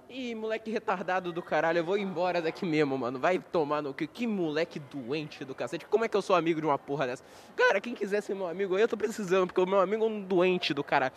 Ih, 0.08 0.34
moleque 0.34 0.70
retardado 0.70 1.32
do 1.32 1.42
caralho, 1.42 1.78
eu 1.78 1.84
vou 1.84 1.98
embora 1.98 2.40
daqui 2.40 2.64
mesmo, 2.64 2.96
mano. 2.96 3.18
Vai 3.18 3.38
tomar 3.38 3.82
no 3.82 3.92
que? 3.92 4.06
Que 4.06 4.26
moleque 4.26 4.78
doente 4.78 5.44
do 5.44 5.54
cacete. 5.54 5.84
Como 5.84 6.04
é 6.04 6.08
que 6.08 6.16
eu 6.16 6.22
sou 6.22 6.36
amigo 6.36 6.60
de 6.60 6.66
uma 6.66 6.78
porra 6.78 7.06
dessa? 7.06 7.24
Cara, 7.54 7.80
quem 7.80 7.94
quiser 7.94 8.22
ser 8.22 8.34
meu 8.34 8.46
amigo 8.46 8.76
aí, 8.76 8.82
eu 8.82 8.88
tô 8.88 8.96
precisando, 8.96 9.48
porque 9.48 9.60
o 9.60 9.66
meu 9.66 9.80
amigo 9.80 10.04
é 10.04 10.08
um 10.08 10.22
doente 10.22 10.72
do 10.72 10.82
caralho. 10.82 11.12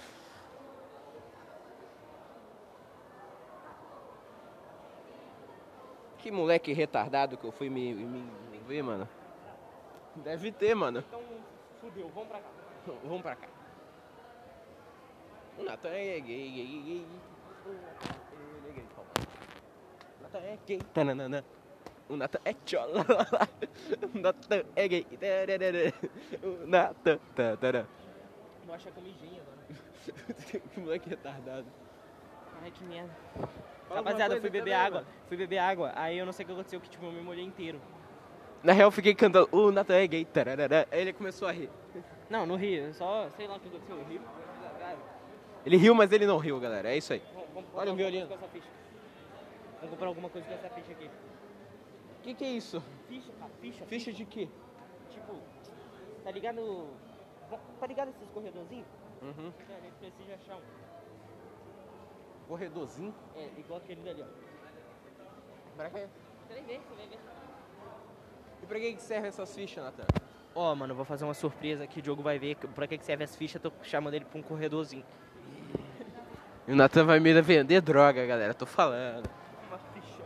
Que 6.28 6.32
moleque 6.32 6.74
retardado 6.74 7.38
que 7.38 7.46
eu 7.46 7.54
fui 7.54 7.70
me, 7.70 7.94
me 7.94 8.20
envolver, 8.54 8.82
mano. 8.82 9.10
Deve 10.14 10.52
ter, 10.52 10.76
mano. 10.76 11.00
Então, 11.00 11.22
fudeu, 11.80 12.10
vamos 12.10 12.28
pra 12.28 12.40
cá. 12.40 12.50
Vamos 13.06 13.22
pra 13.22 13.36
cá. 13.38 13.48
O 15.58 15.64
Natan 15.64 15.88
é 15.88 16.20
gay, 16.20 16.20
gay, 16.20 16.50
gay, 16.50 16.82
gay. 16.82 17.06
Ele 17.66 18.68
é 18.68 18.72
gay, 18.74 18.86
calma. 18.94 19.10
O 20.20 20.24
Natan 20.24 20.40
é 20.40 20.60
gay. 20.68 20.82
Tananana. 20.94 21.46
O 22.10 22.18
Natan 22.18 22.40
é 22.44 22.54
chola. 22.66 23.06
O 24.14 24.20
Natan 24.20 24.64
é 24.76 24.88
gay. 24.90 25.08
O 26.44 26.68
Natan. 26.68 27.20
Tararara. 27.38 27.88
Vou 28.66 28.76
achar 28.76 28.92
comidinha 28.92 29.42
agora. 29.42 30.60
Que 30.74 30.80
moleque 30.82 31.10
retardado. 31.10 31.87
Ai, 32.64 32.72
que 32.72 32.84
merda. 32.84 33.16
Fala 33.88 34.02
Rapaziada, 34.02 34.36
eu 34.36 34.42
fui 34.42 34.50
beber 34.50 34.72
também, 34.72 34.86
água. 34.86 35.00
mano. 35.02 35.14
Fui 35.28 35.38
beber 35.38 35.58
água. 35.60 35.92
Aí 35.96 36.18
eu 36.18 36.26
não 36.26 36.34
sei 36.34 36.44
o 36.44 36.48
que 36.48 36.54
aconteceu, 36.54 36.82
que 36.82 36.90
tipo, 36.90 37.06
eu 37.06 37.12
me 37.12 37.22
molhei 37.22 37.46
inteiro. 37.46 37.80
Na 38.64 38.74
real, 38.74 38.88
eu 38.88 38.92
fiquei 38.92 39.14
cantando. 39.16 39.48
O 39.52 39.72
Natan 39.72 39.96
é 39.96 40.08
gay. 40.08 40.26
Tararara. 40.26 40.88
Aí 40.92 41.02
ele 41.02 41.14
começou 41.14 41.48
a 41.48 41.52
rir. 41.52 41.70
Não, 42.30 42.46
não 42.46 42.56
ri. 42.56 42.94
Só 42.94 43.30
sei 43.38 43.48
lá 43.48 43.56
o 43.56 43.60
que 43.60 43.68
aconteceu. 43.68 43.98
Eu 43.98 44.04
ri. 44.06 44.20
Ele 45.66 45.78
riu, 45.78 45.94
mas 45.94 46.12
ele 46.12 46.26
não 46.26 46.38
riu, 46.38 46.60
galera. 46.60 46.90
É 46.90 46.98
isso 46.98 47.14
aí. 47.14 47.22
Vamos, 47.34 47.50
vamos 47.54 47.70
Olha 47.76 47.94
o 47.94 47.96
violino. 47.96 48.28
ficha. 48.52 48.68
Vamos 49.76 49.90
comprar 49.92 50.08
alguma 50.08 50.30
coisa 50.30 50.48
com 50.48 50.54
essa 50.54 50.70
ficha 50.70 50.92
aqui. 50.92 51.06
O 51.08 52.22
que, 52.24 52.34
que 52.34 52.44
é 52.44 52.50
isso? 52.50 52.84
Ficha, 53.08 53.32
cara, 53.40 53.52
ficha. 53.62 53.86
Ficha 53.86 54.12
de 54.14 54.26
quê? 54.26 54.50
Tipo, 55.12 55.36
tá 56.24 56.32
ligado? 56.32 56.88
Tá 57.80 57.88
ligado 57.88 58.10
esses 58.10 58.30
corredorzinhos? 58.30 58.88
Uhum. 59.22 59.52
É, 59.70 59.74
a 59.76 59.80
gente 59.82 59.94
precisa 60.00 60.36
achar 60.36 60.56
um. 60.56 60.62
Corredorzinho. 62.48 63.14
É, 63.36 63.50
igual 63.58 63.80
aquele 63.80 64.02
dali, 64.02 64.22
ó. 64.24 64.26
Pra 65.76 65.90
quê? 65.90 66.08
Vai 66.50 66.62
ver, 66.62 66.80
você 66.80 66.96
vai 66.96 67.08
ver. 67.08 67.20
E 68.64 68.66
pra 68.66 68.80
que 68.80 68.94
que 68.94 69.02
serve 69.02 69.28
essas 69.28 69.54
fichas, 69.54 69.84
Natan? 69.84 70.06
Ó, 70.56 70.74
mano, 70.74 70.92
eu 70.94 70.96
vou 70.96 71.06
fazer 71.06 71.24
uma 71.26 71.34
surpresa 71.34 71.84
aqui, 71.84 72.00
o 72.00 72.02
Diogo 72.02 72.24
vai 72.24 72.40
ver 72.40 72.56
pra 72.56 72.88
que 72.88 72.98
que 72.98 73.06
serve 73.06 73.24
as 73.24 73.36
fichas, 73.36 73.62
tô 73.62 73.72
chamando 73.84 74.16
ele 74.16 74.26
pra 74.26 74.40
um 74.40 74.42
corredorzinho. 74.42 75.06
E 76.68 76.72
o 76.72 76.76
Natan 76.76 77.06
vai 77.06 77.20
me 77.20 77.40
vender 77.42 77.80
droga, 77.82 78.26
galera, 78.26 78.54
tô 78.54 78.66
falando. 78.66 79.30
Uma 79.70 79.78
ficha. 79.78 80.24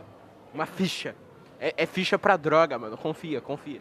Uma 0.54 0.66
ficha. 0.66 1.16
É, 1.60 1.74
é 1.76 1.86
ficha 1.86 2.18
pra 2.18 2.36
droga, 2.36 2.78
mano. 2.78 2.96
Confia, 2.96 3.40
confia. 3.40 3.80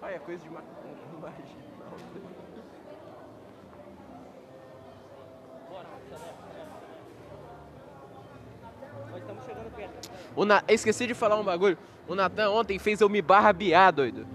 Olha, 0.00 0.14
é 0.14 0.18
coisa 0.20 0.42
de 0.42 0.48
ma- 0.50 0.62
marginal. 1.20 1.58
Bora, 5.68 5.88
acelera, 5.96 6.32
acelera. 6.32 6.68
Nós 9.10 9.20
estamos 9.20 9.20
chegando 9.20 9.26
perto. 9.26 9.37
O 10.34 10.44
Na... 10.44 10.62
Esqueci 10.68 11.06
de 11.06 11.14
falar 11.14 11.36
um 11.36 11.44
bagulho. 11.44 11.76
O 12.06 12.14
Natan 12.14 12.50
ontem 12.50 12.78
fez 12.78 13.00
eu 13.00 13.08
me 13.08 13.20
barbear, 13.20 13.92
doido. 13.92 14.26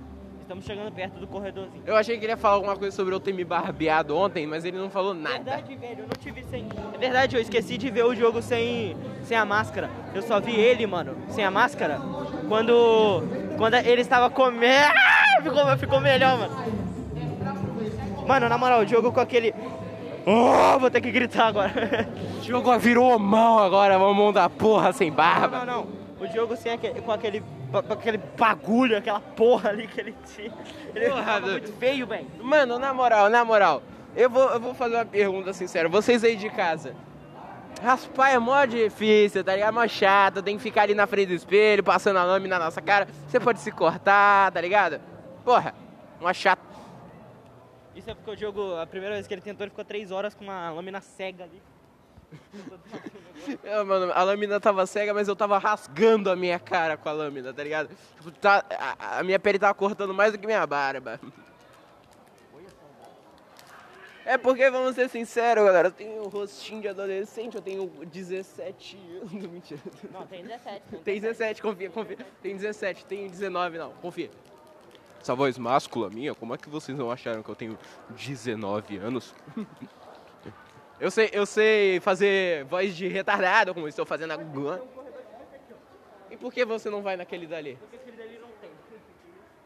Estamos 0.42 0.66
chegando 0.66 0.92
perto 0.92 1.20
do 1.20 1.26
corredorzinho. 1.26 1.82
Eu 1.86 1.96
achei 1.96 2.18
que 2.18 2.26
ele 2.26 2.34
ia 2.34 2.38
falar 2.38 2.56
alguma 2.56 2.76
coisa 2.76 2.96
sobre 2.96 3.16
eu 3.16 3.20
ter 3.20 3.34
me 3.34 3.46
barbeado 3.46 4.16
ontem, 4.16 4.46
mas 4.46 4.66
ele 4.66 4.78
não 4.78 4.90
falou 4.90 5.14
nada. 5.14 5.36
Verdade, 5.36 5.76
velho, 5.76 6.00
eu 6.02 6.08
não 6.08 6.16
te 6.20 6.30
vi 6.30 6.44
sem. 6.44 6.68
É 6.94 6.98
verdade, 6.98 7.36
eu 7.36 7.42
esqueci 7.42 7.78
de 7.78 7.90
ver 7.90 8.04
o 8.04 8.14
jogo 8.14 8.42
sem, 8.42 8.96
sem 9.24 9.38
a 9.38 9.46
máscara. 9.46 9.90
Eu 10.14 10.22
só 10.22 10.40
vi 10.40 10.54
ele, 10.54 10.86
mano, 10.86 11.16
sem 11.30 11.44
a 11.44 11.50
máscara. 11.50 12.00
Quando. 12.48 13.24
Quando 13.58 13.76
ele 13.76 14.02
estava 14.02 14.30
comendo. 14.30 14.94
Ficou, 15.42 15.78
ficou 15.78 16.00
melhor, 16.00 16.38
mano. 16.38 16.84
Mano, 18.28 18.48
na 18.48 18.58
moral, 18.58 18.82
o 18.82 18.88
jogo 18.88 19.12
com 19.12 19.20
aquele. 19.20 19.54
Oh, 20.26 20.80
vou 20.80 20.90
ter 20.90 21.02
que 21.02 21.12
gritar 21.12 21.48
agora. 21.48 22.08
O 22.40 22.44
jogo 22.44 22.78
virou 22.80 23.18
mão 23.20 23.60
agora, 23.60 24.00
mão 24.00 24.32
da 24.32 24.50
porra 24.50 24.94
sem 24.94 25.12
barba. 25.12 25.60
Não, 25.60 25.66
não, 25.66 25.86
não. 25.86 26.04
O 26.20 26.28
jogo 26.28 26.56
sem 26.56 26.72
aquele, 26.72 27.02
com 27.02 27.12
aquele, 27.12 27.44
com 27.70 27.94
aquele 27.94 28.18
bagulho, 28.38 28.98
aquela 28.98 29.20
porra 29.20 29.72
ali 29.72 29.88
que 29.88 30.00
ele 30.00 30.16
tinha. 30.34 30.54
Ele 30.96 31.10
Porra, 31.10 31.42
muito 31.42 31.74
feio, 31.74 32.08
velho. 32.08 32.28
Mano, 32.42 32.80
na 32.80 32.94
moral, 32.94 33.30
na 33.30 33.44
moral, 33.44 33.84
eu 34.16 34.30
vou, 34.30 34.50
eu 34.50 34.60
vou 34.60 34.74
fazer 34.74 34.96
uma 34.96 35.06
pergunta 35.06 35.52
sincera. 35.52 35.90
Vocês 35.90 36.24
aí 36.24 36.38
de 36.38 36.50
casa, 36.50 36.96
raspar 37.82 38.30
é 38.30 38.40
mó 38.40 38.64
difícil, 38.64 39.44
tá 39.44 39.54
ligado? 39.54 39.74
Mó 39.74 39.86
chato, 39.86 40.42
tem 40.42 40.56
que 40.56 40.64
ficar 40.64 40.84
ali 40.84 40.96
na 40.96 41.06
frente 41.06 41.28
do 41.28 41.34
espelho, 41.34 41.84
passando 41.84 42.18
a 42.18 42.24
lâmina 42.24 42.58
na 42.58 42.66
nossa 42.66 42.82
cara. 42.82 43.08
Você 43.28 43.40
pode 43.40 43.60
se 43.60 43.72
cortar, 43.72 44.50
tá 44.52 44.62
ligado? 44.62 45.02
Porra, 45.44 45.76
mó 46.22 46.32
chato. 46.32 46.73
Isso 47.96 48.10
é 48.10 48.16
porque 48.16 48.32
o 48.32 48.36
jogo, 48.36 48.76
a 48.76 48.88
primeira 48.88 49.16
vez 49.16 49.28
que 49.28 49.34
ele 49.34 49.42
tentou, 49.42 49.64
ele 49.64 49.70
ficou 49.70 49.86
três 49.86 50.12
horas 50.12 50.34
com 50.34 50.44
uma 50.44 50.72
lâmina 50.72 51.00
cega 51.00 51.44
ali. 51.44 51.62
Eu, 53.64 53.86
mano, 53.86 54.12
a 54.14 54.24
lâmina 54.24 54.60
tava 54.60 54.86
cega, 54.86 55.14
mas 55.14 55.28
eu 55.28 55.36
tava 55.36 55.58
rasgando 55.58 56.32
a 56.32 56.36
minha 56.36 56.58
cara 56.58 56.98
com 56.98 57.08
a 57.08 57.12
lâmina, 57.12 57.54
tá 57.54 57.64
ligado? 57.64 57.90
Tipo, 58.18 58.32
tá, 58.32 58.66
a, 59.00 59.20
a 59.20 59.24
minha 59.24 59.40
pele 59.40 59.60
tava 59.60 59.74
cortando 59.74 60.14
mais 60.14 60.32
do 60.32 60.40
que 60.40 60.46
minha 60.46 60.66
barba. 60.66 61.20
É 64.26 64.38
porque, 64.38 64.70
vamos 64.70 64.96
ser 64.96 65.10
sinceros, 65.10 65.66
galera, 65.66 65.90
eu 65.90 65.92
tenho 65.92 66.24
um 66.24 66.30
rostinho 66.30 66.82
de 66.82 66.88
adolescente, 66.88 67.56
eu 67.56 67.62
tenho 67.62 67.88
17 68.06 68.98
anos. 69.22 69.34
Mentira. 69.34 69.82
Não, 70.12 70.26
tem 70.26 70.44
17. 70.44 70.82
Tem 71.04 71.20
17, 71.20 71.62
confia, 71.62 71.90
confia. 71.90 72.18
Tem 72.42 72.56
17, 72.56 73.06
tem 73.06 73.28
19, 73.28 73.78
não, 73.78 73.92
confia. 73.94 74.32
Essa 75.24 75.34
voz 75.34 75.58
máscula 75.58 76.10
minha, 76.10 76.36
como 76.36 76.54
é 76.54 76.58
que 76.58 76.68
vocês 76.68 76.98
não 76.98 77.10
acharam 77.10 77.42
que 77.42 77.48
eu 77.48 77.56
tenho 77.56 77.80
19 78.10 78.98
anos? 78.98 79.34
Eu 81.00 81.10
sei, 81.10 81.30
eu 81.32 81.46
sei 81.46 82.02
fazer 82.02 82.66
voz 82.66 82.94
de 82.94 83.08
retardado, 83.08 83.74
como 83.74 83.88
estou 83.88 84.06
fazendo 84.06 84.32
agora. 84.32 84.84
E 86.30 86.36
por 86.36 86.52
que 86.54 86.66
você 86.66 86.90
não 86.90 87.02
vai 87.02 87.16
naquele 87.16 87.48
dali? 87.48 87.78
Porque 87.80 87.96
aquele 87.96 88.18
dali 88.18 88.38
não 88.38 88.50
tem. 88.60 88.70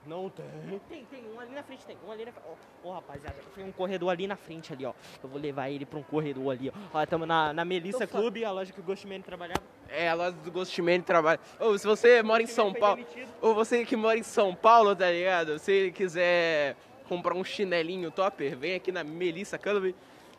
Não 0.08 0.30
tem. 0.30 0.46
Tem, 0.88 1.06
tem, 1.06 1.24
um 1.34 1.40
ali 1.40 1.54
na 1.54 1.64
frente 1.64 1.86
tem, 1.86 1.98
um 2.08 2.12
ali 2.12 2.24
na 2.26 2.32
frente. 2.32 2.46
Ó, 2.84 2.90
ó, 2.90 2.94
rapaziada, 2.94 3.36
tem 3.54 3.66
um 3.66 3.72
corredor 3.72 4.10
ali 4.10 4.26
na 4.26 4.36
frente 4.36 4.72
ali, 4.72 4.86
ó. 4.86 4.94
Eu 5.22 5.30
vou 5.30 5.40
levar 5.40 5.70
ele 5.70 5.86
pra 5.86 6.00
um 6.00 6.04
corredor 6.04 6.52
ali, 6.54 6.70
ó. 6.70 7.00
Ó, 7.00 7.06
tamo 7.06 7.26
na, 7.26 7.52
na 7.54 7.66
Melissa 7.66 8.08
fa- 8.08 8.18
Clube, 8.20 8.46
a 8.46 8.52
loja 8.52 8.72
que 8.72 8.80
o 8.80 8.84
Ghostman 8.84 9.22
trabalhava. 9.22 9.62
É, 9.90 10.10
a 10.10 10.14
loja 10.14 10.32
do 10.32 10.52
Ghostman 10.52 11.02
trabalha. 11.02 11.40
Ou 11.60 11.78
se 11.78 11.86
você 11.86 12.24
mora 12.24 12.42
em 12.42 12.48
São 12.48 12.74
Paulo, 12.74 13.06
ou 13.42 13.54
você 13.54 13.84
que 13.86 13.96
mora 13.96 14.18
em 14.18 14.24
São 14.24 14.56
Paulo, 14.56 14.96
tá 14.96 15.12
ligado? 15.12 15.60
Se 15.60 15.92
quiser 15.92 16.76
comprar 17.08 17.34
um 17.36 17.44
chinelinho 17.44 18.10
topper, 18.10 18.58
vem 18.58 18.76
aqui 18.76 18.92
na 18.92 19.04
Melissa 19.04 19.58
Club. 19.58 19.94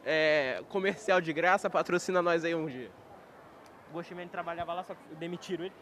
É, 0.04 0.62
comercial 0.70 1.20
de 1.20 1.32
graça, 1.32 1.68
patrocina 1.68 2.22
nós 2.22 2.42
aí 2.44 2.54
um 2.54 2.66
dia. 2.66 2.90
O 3.90 3.94
Ghostman 3.94 4.28
trabalhava 4.28 4.72
lá, 4.72 4.82
só 4.82 4.94
que 4.94 5.14
demitiram 5.16 5.64
ele. 5.66 5.74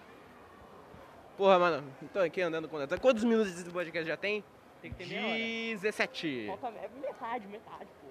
Porra, 1.37 1.59
mano, 1.59 1.93
tô 2.13 2.19
aqui 2.21 2.41
andando 2.41 2.69
com. 2.69 2.79
Quantos 3.01 3.25
minutos 3.25 3.63
de 3.63 3.71
podcast 3.71 4.09
já 4.09 4.17
tem? 4.17 4.43
Tem 4.81 4.91
que 4.91 4.97
ter 4.97 5.07
meia 5.07 5.27
hora. 5.27 5.39
17. 5.39 6.47
Falta 6.47 6.69
é 6.69 6.89
metade, 7.01 7.47
metade, 7.47 7.87
pô. 8.01 8.07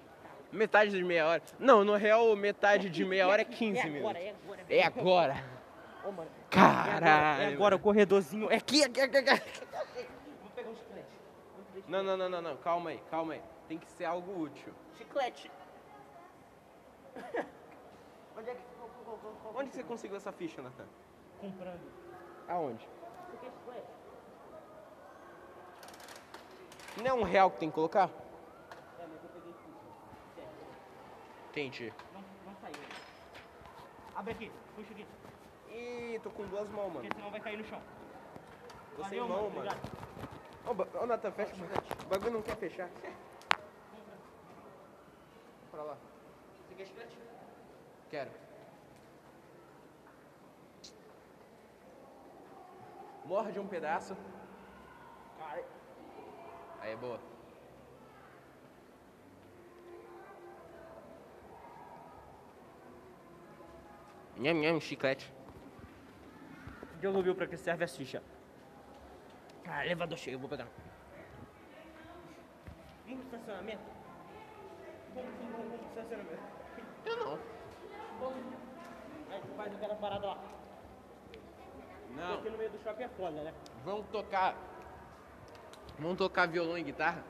Metade 0.52 0.92
de 0.92 1.04
meia 1.04 1.28
hora. 1.28 1.42
Não, 1.60 1.84
no 1.84 1.96
real, 1.96 2.36
metade 2.36 2.90
de 2.90 3.04
meia 3.04 3.28
hora 3.28 3.42
é 3.42 3.46
15 3.46 3.80
é 3.80 3.82
agora, 3.82 4.20
minutos. 4.20 4.22
É 4.22 4.30
agora, 4.30 4.66
É 4.70 4.84
agora. 4.84 5.44
Ô, 6.06 6.12
mano. 6.12 6.30
Caralho. 6.50 7.06
É 7.06 7.10
agora, 7.10 7.44
é 7.44 7.54
agora 7.54 7.76
o 7.76 7.80
corredorzinho. 7.80 8.52
É 8.52 8.58
aqui, 8.58 8.84
aqui, 8.84 9.02
aqui, 9.02 9.18
aqui. 9.18 9.42
Vou 10.42 10.52
pegar 10.56 10.70
um 10.70 10.76
chiclete. 10.76 11.08
Não, 11.88 12.04
não, 12.04 12.16
não, 12.16 12.30
não, 12.30 12.42
não. 12.42 12.58
Calma 12.58 12.92
aí, 12.92 13.02
calma 13.10 13.34
aí. 13.34 13.42
Tem 13.68 13.80
que 13.80 13.90
ser 13.92 14.06
algo 14.06 14.40
útil. 14.40 14.74
Chiclete. 14.98 15.52
Onde 18.38 18.50
é 18.50 18.54
que 18.54 18.62
Onde 19.56 19.72
você 19.72 19.84
conseguiu 19.84 20.18
essa 20.18 20.32
ficha, 20.32 20.62
Natan? 20.62 20.86
comprando? 21.40 21.80
Aonde? 22.48 22.88
Por 23.30 23.40
que 23.40 23.46
chiclete? 23.46 23.88
Não 26.98 27.06
é 27.08 27.14
um 27.14 27.24
real 27.24 27.52
que 27.52 27.58
tem 27.60 27.70
que 27.70 27.76
colocar? 27.76 28.10
É, 29.00 29.06
mas 29.06 29.24
eu 29.24 29.30
peguei 29.30 29.54
ficha. 29.54 30.48
Entendi. 31.52 31.94
Não, 32.14 32.22
não 32.46 32.56
saiu. 32.62 32.76
Abre 34.16 34.32
aqui, 34.32 34.52
puxa 34.76 34.92
aqui. 34.94 35.06
Ih, 35.70 36.20
tô 36.24 36.30
com 36.32 36.46
duas 36.48 36.70
mãos, 36.70 36.88
mano. 36.88 37.02
Porque 37.02 37.16
senão 37.16 37.32
vai 37.32 37.40
cair 37.42 37.58
no 37.58 37.66
chão. 37.66 37.82
Tô 38.96 39.04
sem 39.04 39.20
Valeu, 39.20 39.28
mão, 39.28 39.50
mano. 39.50 39.58
obrigado. 39.58 39.92
Ô, 40.68 40.74
ba- 40.74 40.88
ô 41.02 41.06
Natan, 41.06 41.32
fecha 41.32 41.54
o 41.54 41.58
bagulho. 41.58 41.82
O 42.06 42.08
bagulho 42.08 42.32
não 42.32 42.42
quer 42.42 42.56
fechar. 42.56 42.90
Pra 45.72 45.84
lá. 45.84 45.98
Você 46.70 46.76
quer 46.76 46.86
chiclete? 46.88 47.18
Quero. 48.10 48.32
Morde 53.26 53.60
um 53.60 53.68
pedaço. 53.68 54.16
Cara, 55.40 55.64
Aí 56.86 56.92
é 56.92 56.96
boa. 56.96 57.20
Nham, 64.38 64.54
nham, 64.54 64.80
chiclete. 64.80 65.34
o 66.94 66.98
Diogo 67.00 67.24
viu 67.24 67.34
pra 67.34 67.48
que 67.48 67.58
serve 67.58 67.84
a 67.84 67.88
ficha. 67.88 68.22
Ah, 69.68 69.84
elevador 69.84 70.16
cheio, 70.16 70.36
eu 70.36 70.40
vou 70.40 70.48
pegar. 70.48 70.68
Vamos 73.08 73.26
pro 73.26 73.36
estacionamento? 73.36 73.84
Vamos, 75.16 75.32
vamos, 75.32 75.52
vamos, 75.52 75.68
vamos 75.70 75.80
pro 75.80 75.90
estacionamento. 75.90 76.44
Eu 77.04 77.18
não. 77.18 77.40
Aí 79.32 79.42
tu 79.42 79.48
faz 79.58 79.74
aquela 79.74 79.96
parada 79.96 80.28
lá. 80.28 80.38
Não. 82.12 82.34
Aqui 82.36 82.50
no 82.52 82.58
meio 82.60 82.70
do 82.70 82.78
shopping 82.84 83.04
é 83.04 83.10
foda, 83.10 83.44
né? 83.44 83.54
Vamos 83.84 84.06
tocar. 84.10 84.75
Vamos 86.00 86.18
tocar 86.18 86.48
violão 86.48 86.78
e 86.78 86.84
guitarra? 86.84 87.24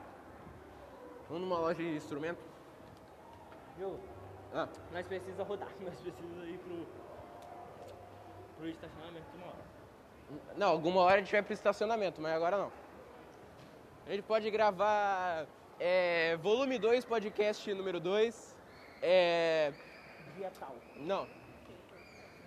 Vamos 1.28 1.42
numa 1.48 1.58
loja 1.58 1.82
de 1.82 1.96
instrumento? 1.96 2.38
Viu? 3.76 3.98
Ah, 4.54 4.68
Nós 4.92 5.06
precisa 5.06 5.42
rodar, 5.42 5.68
nós 5.80 5.94
precisa 6.00 6.44
ir 6.46 6.58
pro. 6.58 6.86
pro 8.58 8.68
estacionamento 8.68 9.26
uma 9.36 9.46
hora. 9.46 10.54
não, 10.56 10.68
alguma 10.68 11.00
hora 11.02 11.16
a 11.16 11.18
gente 11.18 11.32
vai 11.32 11.42
pro 11.42 11.52
estacionamento, 11.52 12.20
mas 12.20 12.32
agora 12.34 12.56
não. 12.56 12.72
A 14.06 14.10
gente 14.10 14.22
pode 14.22 14.48
gravar 14.50 15.46
é, 15.80 16.36
volume 16.36 16.78
2, 16.78 17.04
podcast 17.04 17.72
número 17.74 17.98
2. 18.00 18.56
É, 19.02 19.72
Dia 20.36 20.50
tal. 20.58 20.74
não. 20.96 21.26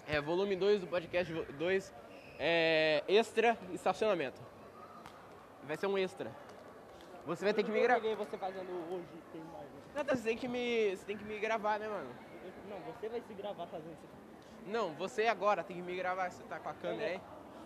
É 0.08 0.20
volume 0.20 0.56
2 0.56 0.82
do 0.82 0.88
podcast 0.88 1.32
2. 1.34 1.94
É, 2.40 3.04
extra 3.08 3.58
estacionamento. 3.74 4.42
Vai 5.70 5.78
ser 5.78 5.86
um 5.86 5.96
extra. 6.00 6.32
Você 7.28 7.46
vai 7.46 7.54
ter 7.54 7.62
que 7.62 7.70
me 7.70 7.78
Eu 7.78 7.84
gravar. 7.84 8.02
peguei 8.02 8.16
você 8.16 8.36
fazendo 8.40 8.72
hoje, 8.92 9.06
tem 9.32 9.40
mais. 9.54 9.66
né? 9.66 9.82
Não, 9.94 10.04
você 10.04 10.24
tem 10.24 10.36
que 10.36 10.48
me. 10.48 10.96
Você 10.96 11.06
tem 11.06 11.16
que 11.16 11.24
me 11.24 11.38
gravar, 11.38 11.78
né, 11.78 11.88
mano? 11.88 12.10
Não, 12.68 12.80
você 12.80 13.08
vai 13.08 13.22
se 13.22 13.32
gravar 13.36 13.68
fazendo 13.68 13.92
isso. 13.92 14.66
Não, 14.66 14.96
você 14.96 15.28
agora 15.28 15.64
tem 15.64 15.76
que 15.78 15.84
me 15.84 15.96
gravar, 15.96 16.32
você 16.32 16.42
tá 16.46 16.58
com 16.58 16.70
a 16.70 16.74
câmera 16.74 17.12
aí. 17.12 17.22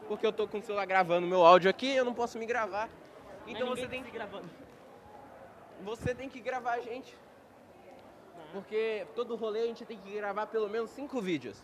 Porque 0.06 0.28
eu 0.28 0.34
tô 0.34 0.46
com 0.50 0.58
o 0.58 0.62
celular 0.62 0.86
gravando 0.86 1.26
meu 1.26 1.46
áudio 1.46 1.70
aqui, 1.70 1.96
eu 1.96 2.04
não 2.04 2.14
posso 2.14 2.38
me 2.38 2.46
gravar. 2.46 2.90
Então 3.48 3.68
você 3.70 3.84
ninguém 3.84 3.90
tem, 3.90 4.00
tá 4.02 4.06
se 4.08 4.12
gravando. 4.12 4.50
você 5.82 6.14
tem 6.14 6.28
que 6.28 6.42
gravar 6.42 6.74
a 6.74 6.82
gente. 6.82 7.18
Porque 8.52 9.08
todo 9.16 9.38
rolê 9.38 9.62
a 9.62 9.68
gente 9.68 9.86
tem 9.86 9.98
que 9.98 10.12
gravar 10.12 10.48
pelo 10.48 10.68
menos 10.68 10.90
cinco 10.90 11.22
vídeos. 11.22 11.58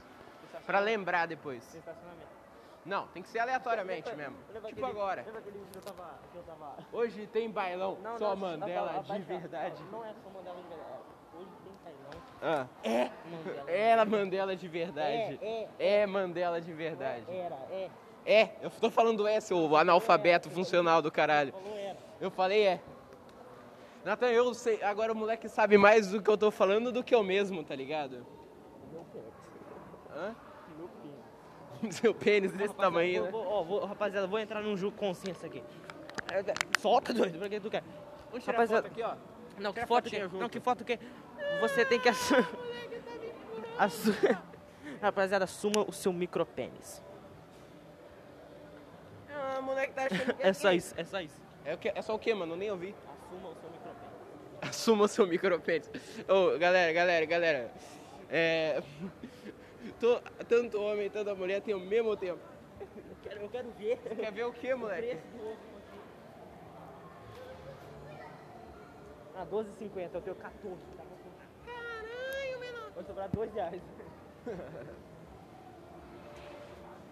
Pra 0.66 0.80
lembrar 0.80 1.26
depois. 1.26 1.76
Estacionamento. 1.76 2.39
Não, 2.86 3.08
tem 3.08 3.22
que 3.22 3.30
ser 3.30 3.40
aleatoriamente 3.40 4.14
mesmo. 4.16 4.36
Lembra 4.54 4.70
Tipo 4.70 4.86
aquele- 4.86 5.00
agora. 5.00 5.24
Lembra 5.26 5.40
aquele 5.40 5.60
que 5.72 5.78
eu 5.78 5.82
tava. 5.82 6.20
Que 6.32 6.38
eu 6.38 6.44
tava... 6.44 6.76
Hoje 6.94 7.28
tem 7.28 7.50
bailão, 7.50 7.98
Não, 8.02 8.18
só 8.18 8.30
não, 8.30 8.36
Mandela 8.38 8.90
abaixa, 8.92 9.14
de 9.20 9.22
verdade. 9.26 9.84
Não, 9.84 10.00
não 10.00 10.06
é 10.06 10.14
só 10.24 10.30
Mandela 10.30 10.56
de 10.56 10.68
verdade. 10.70 11.00
Hoje 11.38 11.50
tem 11.64 11.74
bailão. 11.84 12.22
Ah, 12.42 12.68
É 12.84 13.10
Mandela. 13.30 13.72
era 13.72 14.06
Mandela 14.06 14.56
de 14.56 14.68
verdade. 14.68 15.40
É, 15.42 15.68
É 15.78 16.08
Mandela 16.08 16.62
de 16.62 16.74
verdade. 16.74 17.26
Era, 17.30 17.56
é. 17.70 17.90
É, 18.26 18.56
eu 18.62 18.70
tô 18.70 18.90
falando 18.90 19.28
é, 19.28 19.40
seu 19.40 19.76
analfabeto 19.76 20.50
funcional 20.50 21.02
do 21.02 21.12
caralho. 21.12 21.54
Eu 22.20 22.30
falei 22.32 22.66
é. 22.66 22.82
Nathan, 24.06 24.28
eu 24.28 24.54
sei, 24.54 24.82
agora 24.82 25.12
o 25.12 25.16
moleque 25.16 25.48
sabe 25.50 25.78
mais 25.78 26.08
do 26.10 26.22
que 26.22 26.30
eu 26.30 26.38
tô 26.38 26.50
falando 26.52 26.92
do 26.92 27.04
que 27.04 27.14
eu 27.14 27.24
mesmo, 27.24 27.64
tá 27.64 27.76
ligado? 27.76 28.26
Hã? 30.16 30.36
Pênis. 31.82 31.96
Seu 31.96 32.14
pênis 32.14 32.52
desse 32.52 32.68
Rapaziada, 32.68 32.92
tamanho, 32.92 33.24
né? 33.24 33.32
vou, 33.32 33.44
vou, 33.44 33.54
ó, 33.54 33.64
vou- 33.64 33.86
rapaziada, 33.86 34.28
vou 34.28 34.40
entrar 34.40 34.62
num 34.62 34.76
jogo 34.76 34.96
consciência 34.98 35.48
aqui. 35.48 35.64
Solta, 36.80 37.14
doido, 37.14 37.40
pra 37.40 37.50
que 37.50 37.60
tu 37.60 37.70
quer? 37.70 37.84
Vamos 38.30 38.44
tirar 38.44 38.58
Rapaziada, 38.58 38.90
foto 38.90 38.92
aqui, 38.92 39.04
ó. 39.04 39.62
Não, 39.62 39.74
que 39.74 39.86
foto 39.86 40.10
que 40.10 40.20
junto. 40.20 40.38
Não, 40.38 40.50
que 40.50 40.60
foto 40.60 40.86
que 40.86 41.00
Você 41.62 41.86
tem 41.86 42.00
que 42.00 42.10
assumir. 42.10 42.48
Assu... 43.78 44.14
Rapaziada, 45.02 45.46
assuma 45.46 45.86
o 45.88 45.94
seu 45.94 46.12
micropênis. 46.12 47.02
Ah, 49.30 49.58
o 49.60 49.64
moleque 49.64 49.94
tá 49.94 50.04
achando 50.06 50.34
que 50.36 50.44
É 50.46 50.52
só 50.54 50.72
isso, 50.74 50.94
é 50.98 51.04
só 51.06 51.22
isso. 51.22 51.42
É, 51.64 51.74
o 51.74 51.78
que, 51.78 51.90
é 51.90 52.02
só 52.02 52.14
o 52.14 52.20
que, 52.20 52.34
mano? 52.34 52.54
Eu 52.54 52.58
nem 52.58 52.72
ouvi. 52.72 52.94
Assuma 53.32 53.48
o 53.50 53.56
seu 53.56 53.70
micropênis. 53.70 54.10
Assuma 54.62 55.06
o 55.06 55.08
seu 55.08 55.28
micropênis. 55.28 55.92
Ô, 56.28 56.58
galera, 56.58 56.92
galera, 56.92 57.26
galera. 57.26 57.72
É. 58.30 58.84
tô- 60.00 60.20
tanto 60.48 60.82
homem, 60.82 61.10
tanta 61.10 61.34
mulher 61.36 61.62
tem 61.62 61.74
o 61.74 61.80
mesmo 61.80 62.16
tempo. 62.16 62.40
Eu 62.80 62.88
quero, 63.24 63.42
eu 63.42 63.50
quero 63.50 63.70
ver. 63.72 63.98
Quer 63.98 64.32
ver 64.32 64.44
o 64.46 64.54
que, 64.54 64.74
moleque? 64.74 65.08
preço 65.08 65.28
do 65.28 65.44
ovo. 65.50 65.58
Ah, 69.36 69.46
12,50, 69.46 70.16
eu 70.16 70.22
tenho 70.22 70.36
14. 70.36 70.76
Tá 70.98 71.04
bom? 71.04 71.18
Caralho, 71.66 72.60
menor. 72.60 72.92
Vai 72.94 73.04
sobrar 73.06 73.30
2 73.30 73.54
reais. 73.54 73.82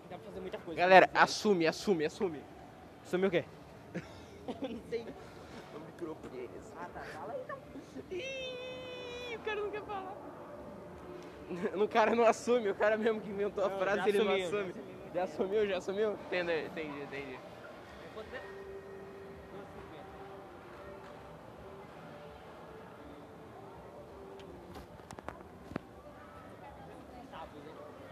Dá 0.10 0.18
pra 0.18 0.20
fazer 0.20 0.40
muita 0.42 0.58
coisa. 0.60 0.78
Galera, 0.80 1.10
assume, 1.14 1.68
assume, 1.68 2.06
assume. 2.06 2.42
Sumiu 3.06 3.28
o 3.30 3.32
quê? 3.32 3.46
eu 4.48 4.70
não 4.70 4.82
sei. 4.90 5.06
O 5.76 5.80
micropênis. 5.80 6.74
Ah, 6.78 6.88
tá. 6.94 7.00
Fala 7.02 7.34
aí, 7.34 7.42
então. 7.42 7.58
Ih, 8.12 9.36
o 9.36 9.40
cara 9.40 9.62
não 9.62 9.70
quer 9.72 9.82
falar. 9.84 10.16
O 11.76 11.88
cara 11.88 12.16
não 12.16 12.26
assume, 12.26 12.70
o 12.70 12.76
cara 12.76 12.98
mesmo 12.98 13.22
que 13.22 13.30
inventou 13.30 13.64
a 13.64 13.70
Não, 13.70 13.78
frase, 13.80 14.10
ele 14.10 14.20
não 14.24 14.34
assumiu, 14.34 14.50
já 14.50 14.58
assume. 14.58 14.74
Já 15.14 15.24
assumiu, 15.24 15.68
já 15.68 15.78
assumiu? 15.78 16.12
Entendi, 16.14 16.66
entendi, 16.66 17.02
entendi. 17.04 17.40
Quanto? 18.14 18.30
12,50. 18.30 18.38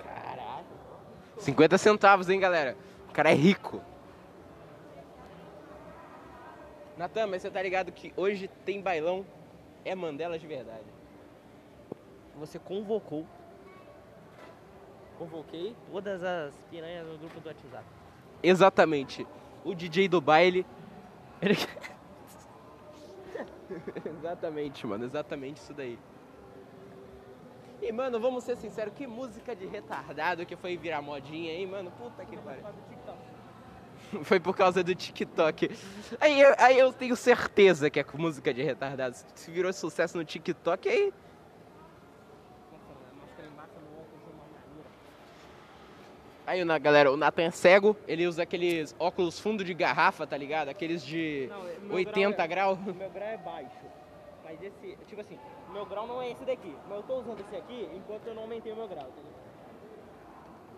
Caralho. 0.04 0.66
50 1.40 1.78
centavos, 1.78 2.30
hein, 2.30 2.40
galera? 2.40 2.78
O 3.10 3.12
cara 3.12 3.32
é 3.32 3.36
rico. 3.36 3.82
Natan, 6.98 7.28
mas 7.28 7.42
você 7.42 7.52
tá 7.52 7.62
ligado 7.62 7.92
que 7.92 8.14
hoje 8.16 8.50
tem 8.66 8.82
bailão? 8.82 9.26
É 9.84 9.94
Mandela 9.94 10.40
de 10.40 10.48
verdade. 10.48 10.86
Você 12.40 12.60
convocou. 12.60 13.26
Convoquei 15.18 15.76
todas 15.92 16.22
as 16.24 16.54
piranhas 16.70 17.08
no 17.08 17.18
grupo 17.18 17.40
do 17.40 17.48
WhatsApp. 17.48 17.86
Exatamente. 18.44 19.26
O 19.64 19.74
DJ 19.74 20.10
do 20.10 20.20
baile. 20.20 20.66
Ele... 21.42 21.56
exatamente, 24.06 24.86
mano. 24.86 25.06
Exatamente 25.06 25.58
isso 25.58 25.74
daí. 25.74 25.98
E, 27.82 27.92
mano, 27.92 28.20
vamos 28.20 28.44
ser 28.44 28.58
sinceros. 28.58 28.94
Que 28.94 29.08
música 29.08 29.56
de 29.56 29.66
retardado 29.66 30.46
que 30.46 30.56
foi 30.56 30.78
virar 30.78 31.02
modinha, 31.02 31.54
hein, 31.54 31.68
mano? 31.68 31.92
Puta 31.92 32.26
que 32.26 32.38
pariu. 32.38 32.64
Foi 34.24 34.40
por 34.40 34.56
causa 34.56 34.84
do 34.84 34.94
TikTok. 34.94 35.72
Aí, 36.22 36.40
eu- 36.40 36.56
aí 36.60 36.78
eu 36.78 36.94
tenho 36.94 37.16
certeza 37.16 37.90
que 37.90 38.00
é 38.00 38.06
música 38.14 38.54
de 38.54 38.62
retardado. 38.62 39.16
Se 39.34 39.50
virou 39.50 39.74
sucesso 39.74 40.16
no 40.18 40.24
TikTok, 40.24 40.88
aí... 40.88 41.12
Aí, 46.48 46.64
na 46.64 46.78
galera, 46.78 47.12
o 47.12 47.18
Nathan 47.18 47.44
é 47.44 47.52
cego, 47.52 47.98
ele 48.08 48.28
usa 48.28 48.44
aqueles 48.44 48.96
óculos 49.00 49.40
fundo 49.40 49.64
de 49.64 49.74
garrafa, 49.74 50.28
tá 50.28 50.38
ligado? 50.38 50.70
Aqueles 50.70 51.04
de 51.04 51.48
Não, 51.50 51.68
é- 51.68 51.78
meu 51.80 51.96
80 51.96 52.46
grau 52.48 52.76
graus. 52.76 52.88
O 52.88 52.94
meu 52.98 53.10
grau 53.10 53.28
é 53.28 53.38
baixo. 53.38 53.86
Mas 54.44 54.62
esse, 54.62 54.96
tipo 55.08 55.22
assim, 55.22 55.40
o 55.68 55.72
meu 55.72 55.86
grau 55.88 56.06
não 56.06 56.22
é 56.22 56.30
esse 56.32 56.46
daqui. 56.46 56.72
Mas 56.88 56.98
eu 56.98 57.04
tô 57.04 57.16
usando 57.20 57.40
esse 57.40 57.56
aqui 57.56 57.90
enquanto 57.96 58.28
eu 58.28 58.36
não 58.36 58.44
aumentei 58.44 58.72
o 58.72 58.76
meu 58.76 58.88
grau, 58.88 59.08
entendeu? 59.10 59.34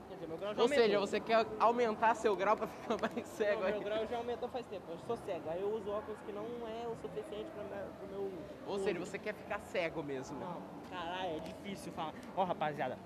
Quer 0.07 0.13
dizer, 0.15 0.27
meu 0.29 0.37
grau 0.37 0.53
já 0.55 0.61
Ou 0.61 0.63
aumentou. 0.63 0.83
seja, 0.85 0.99
você 1.01 1.19
quer 1.19 1.45
aumentar 1.59 2.15
seu 2.15 2.33
grau 2.33 2.55
pra 2.55 2.67
ficar 2.67 2.95
mais 3.13 3.27
cego 3.27 3.61
Não, 3.63 3.69
meu 3.69 3.81
grau 3.81 4.07
já 4.07 4.17
aumentou 4.17 4.47
faz 4.47 4.65
tempo. 4.67 4.83
Eu 4.89 4.97
sou 5.05 5.17
cego. 5.17 5.49
Aí 5.49 5.59
eu 5.61 5.69
uso 5.75 5.89
óculos 5.91 6.17
que 6.25 6.31
não 6.31 6.43
é 6.65 6.87
o 6.87 6.95
suficiente 7.01 7.49
pra 7.53 7.63
minha, 7.65 7.83
pro 7.99 8.07
meu. 8.07 8.31
Ou 8.67 8.79
seja, 8.79 8.97
você 8.99 9.19
quer 9.19 9.33
ficar 9.33 9.59
cego 9.59 10.01
mesmo. 10.01 10.39
Não, 10.39 10.61
caralho, 10.89 11.35
é 11.35 11.39
difícil 11.41 11.91
falar. 11.91 12.13
Ó, 12.37 12.45
rapaziada, 12.45 12.97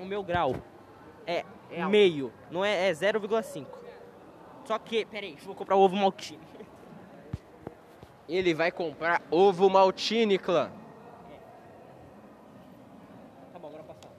o 0.00 0.04
meu 0.04 0.24
grau 0.24 0.52
é, 1.26 1.44
É 1.70 1.80
alto. 1.82 1.90
meio, 1.90 2.32
não 2.50 2.64
é, 2.64 2.88
é 2.88 2.92
0,5. 2.92 3.66
Só 4.64 4.78
que, 4.78 5.04
peraí, 5.04 5.36
vou 5.42 5.54
comprar 5.54 5.76
ovo 5.76 5.96
maltine. 5.96 6.40
Ele 8.28 8.54
vai 8.54 8.70
comprar 8.70 9.22
ovo 9.30 9.68
maltine, 9.68 10.38
clã. 10.38 10.70
Tá 13.52 13.58
bom, 13.58 13.68
agora 13.68 13.82
passar. 13.82 14.10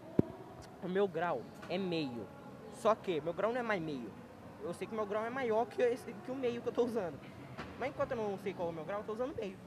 O 0.84 0.88
meu 0.90 1.08
grau 1.08 1.42
é 1.70 1.78
meio. 1.78 2.28
Só 2.74 2.94
que 2.96 3.22
meu 3.22 3.34
grau 3.34 3.52
não 3.54 3.60
é 3.60 3.64
mais 3.64 3.82
meio. 3.82 4.12
Eu 4.62 4.74
sei 4.74 4.88
que 4.88 4.94
meu 4.94 5.06
grau 5.06 5.26
é 5.26 5.30
maior 5.30 5.66
que, 5.66 5.82
esse, 5.82 6.14
que 6.14 6.32
o 6.32 6.36
meio 6.36 6.62
que 6.62 6.68
eu 6.68 6.74
tô 6.74 6.84
usando. 6.84 7.18
Mas 7.80 7.90
enquanto 7.90 8.12
eu 8.12 8.18
não 8.18 8.38
sei 8.40 8.54
qual 8.54 8.68
é 8.70 8.72
o 8.72 8.74
meu 8.74 8.84
grau, 8.84 9.00
eu 9.00 9.06
tô 9.06 9.14
usando 9.14 9.36
meio. 9.36 9.58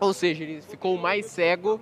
Ou 0.00 0.12
seja, 0.12 0.42
ele 0.42 0.60
ficou 0.60 0.96
mais 0.98 1.26
cego, 1.26 1.80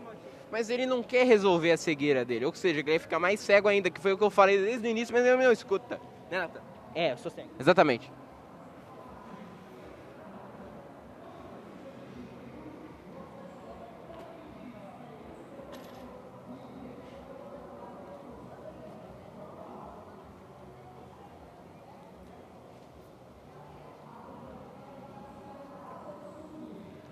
mas 0.52 0.68
ele 0.68 0.84
não 0.84 1.02
quer 1.02 1.26
resolver 1.26 1.72
a 1.72 1.78
cegueira 1.78 2.26
dele. 2.26 2.44
Ou 2.44 2.54
seja, 2.54 2.80
ele 2.80 2.90
vai 2.90 2.98
ficar 2.98 3.18
mais 3.18 3.40
cego 3.40 3.68
ainda, 3.68 3.90
que 3.90 4.02
foi 4.02 4.12
o 4.12 4.18
que 4.18 4.22
eu 4.22 4.30
falei 4.30 4.58
desde 4.58 4.86
o 4.86 4.90
início, 4.90 5.14
mas 5.14 5.24
ele 5.24 5.42
não 5.42 5.50
escuta. 5.50 5.98
Né, 6.30 6.38
Nathan? 6.38 6.60
É, 6.94 7.12
eu 7.12 7.16
sou 7.16 7.30
cego. 7.30 7.48
Exatamente. 7.58 8.12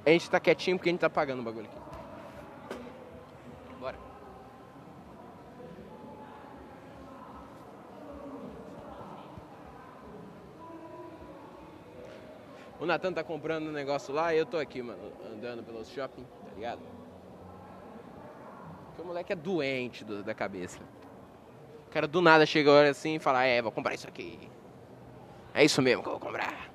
A 0.04 0.10
gente 0.10 0.28
tá 0.28 0.38
quietinho 0.38 0.76
porque 0.76 0.90
a 0.90 0.92
gente 0.92 1.00
tá 1.00 1.08
pagando 1.08 1.40
o 1.40 1.44
bagulho 1.44 1.66
aqui. 1.66 1.89
O 12.80 12.86
Natan 12.86 13.12
tá 13.12 13.22
comprando 13.22 13.66
um 13.68 13.72
negócio 13.72 14.12
lá 14.14 14.34
e 14.34 14.38
eu 14.38 14.46
tô 14.46 14.56
aqui, 14.56 14.80
mano, 14.80 15.12
andando 15.22 15.62
pelo 15.62 15.84
shopping, 15.84 16.24
tá 16.46 16.50
ligado? 16.54 16.80
Porque 18.88 19.02
o 19.02 19.04
moleque 19.04 19.32
é 19.34 19.36
doente 19.36 20.02
do- 20.02 20.22
da 20.24 20.34
cabeça. 20.34 20.78
O 21.88 21.90
cara 21.90 22.08
do 22.08 22.22
nada 22.22 22.46
chega 22.46 22.70
agora 22.70 22.88
assim 22.88 23.16
e 23.16 23.20
fala, 23.20 23.44
é, 23.44 23.60
vou 23.60 23.70
comprar 23.70 23.94
isso 23.94 24.08
aqui. 24.08 24.50
É 25.52 25.62
isso 25.62 25.82
mesmo 25.82 26.02
que 26.02 26.08
eu 26.08 26.12
vou 26.12 26.20
comprar. 26.20 26.70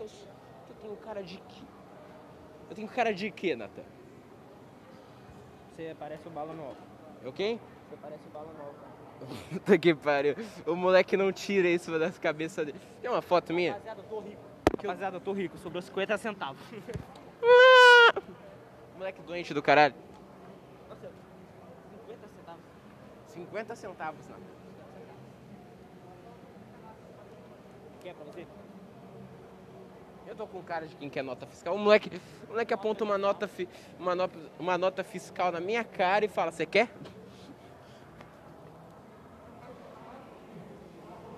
Eu, 0.00 0.06
eu 0.68 0.74
tenho 0.80 0.96
cara 0.96 1.22
de 1.22 1.38
quê? 1.38 1.64
Eu 2.70 2.74
tenho 2.76 2.88
cara 2.88 3.14
de 3.14 3.30
quê, 3.30 3.54
Natan? 3.54 3.84
Você 5.78 5.94
parece 5.96 6.26
o 6.26 6.30
bala 6.32 6.52
nova. 6.52 6.76
Eu 7.22 7.32
quem? 7.32 7.60
Você 7.88 7.96
parece 8.02 8.26
o 8.26 8.30
bala 8.30 8.52
nova. 8.52 8.74
Puta 9.48 9.78
que 9.78 9.94
pariu. 9.94 10.34
O 10.66 10.74
moleque 10.74 11.16
não 11.16 11.30
tira 11.30 11.68
isso 11.68 11.96
das 11.96 12.18
cabeças 12.18 12.66
dele. 12.66 12.80
Tem 13.00 13.08
uma 13.08 13.22
foto 13.22 13.54
minha? 13.54 13.74
Rapaziada, 13.74 14.00
eu 14.00 14.08
tô 14.08 14.18
rico. 14.18 14.42
Rapaziada, 14.76 15.16
eu 15.18 15.20
tô 15.20 15.32
rico. 15.32 15.56
Sobrou 15.58 15.80
50 15.80 16.18
centavos. 16.18 16.60
Moleque 18.98 19.22
doente 19.22 19.54
do 19.54 19.62
caralho. 19.62 19.94
Nossa, 20.88 21.12
50 22.08 22.28
centavos. 22.36 22.62
50 23.28 23.76
centavos, 23.76 24.26
né? 24.26 24.36
Quer 28.00 28.14
pra 28.16 28.24
você? 28.24 28.44
Eu 30.28 30.36
tô 30.36 30.46
com 30.46 30.62
cara 30.62 30.86
de 30.86 30.94
quem 30.94 31.08
quer 31.08 31.22
nota 31.22 31.46
fiscal. 31.46 31.74
O 31.74 31.78
moleque, 31.78 32.10
o 32.46 32.50
moleque 32.50 32.74
aponta 32.74 33.02
uma 33.02 33.16
nota, 33.16 33.48
fi- 33.48 33.66
uma, 33.98 34.14
nota, 34.14 34.38
uma 34.60 34.76
nota 34.76 35.02
fiscal 35.02 35.50
na 35.50 35.58
minha 35.58 35.82
cara 35.82 36.26
e 36.26 36.28
fala, 36.28 36.52
você 36.52 36.66
quer? 36.66 36.90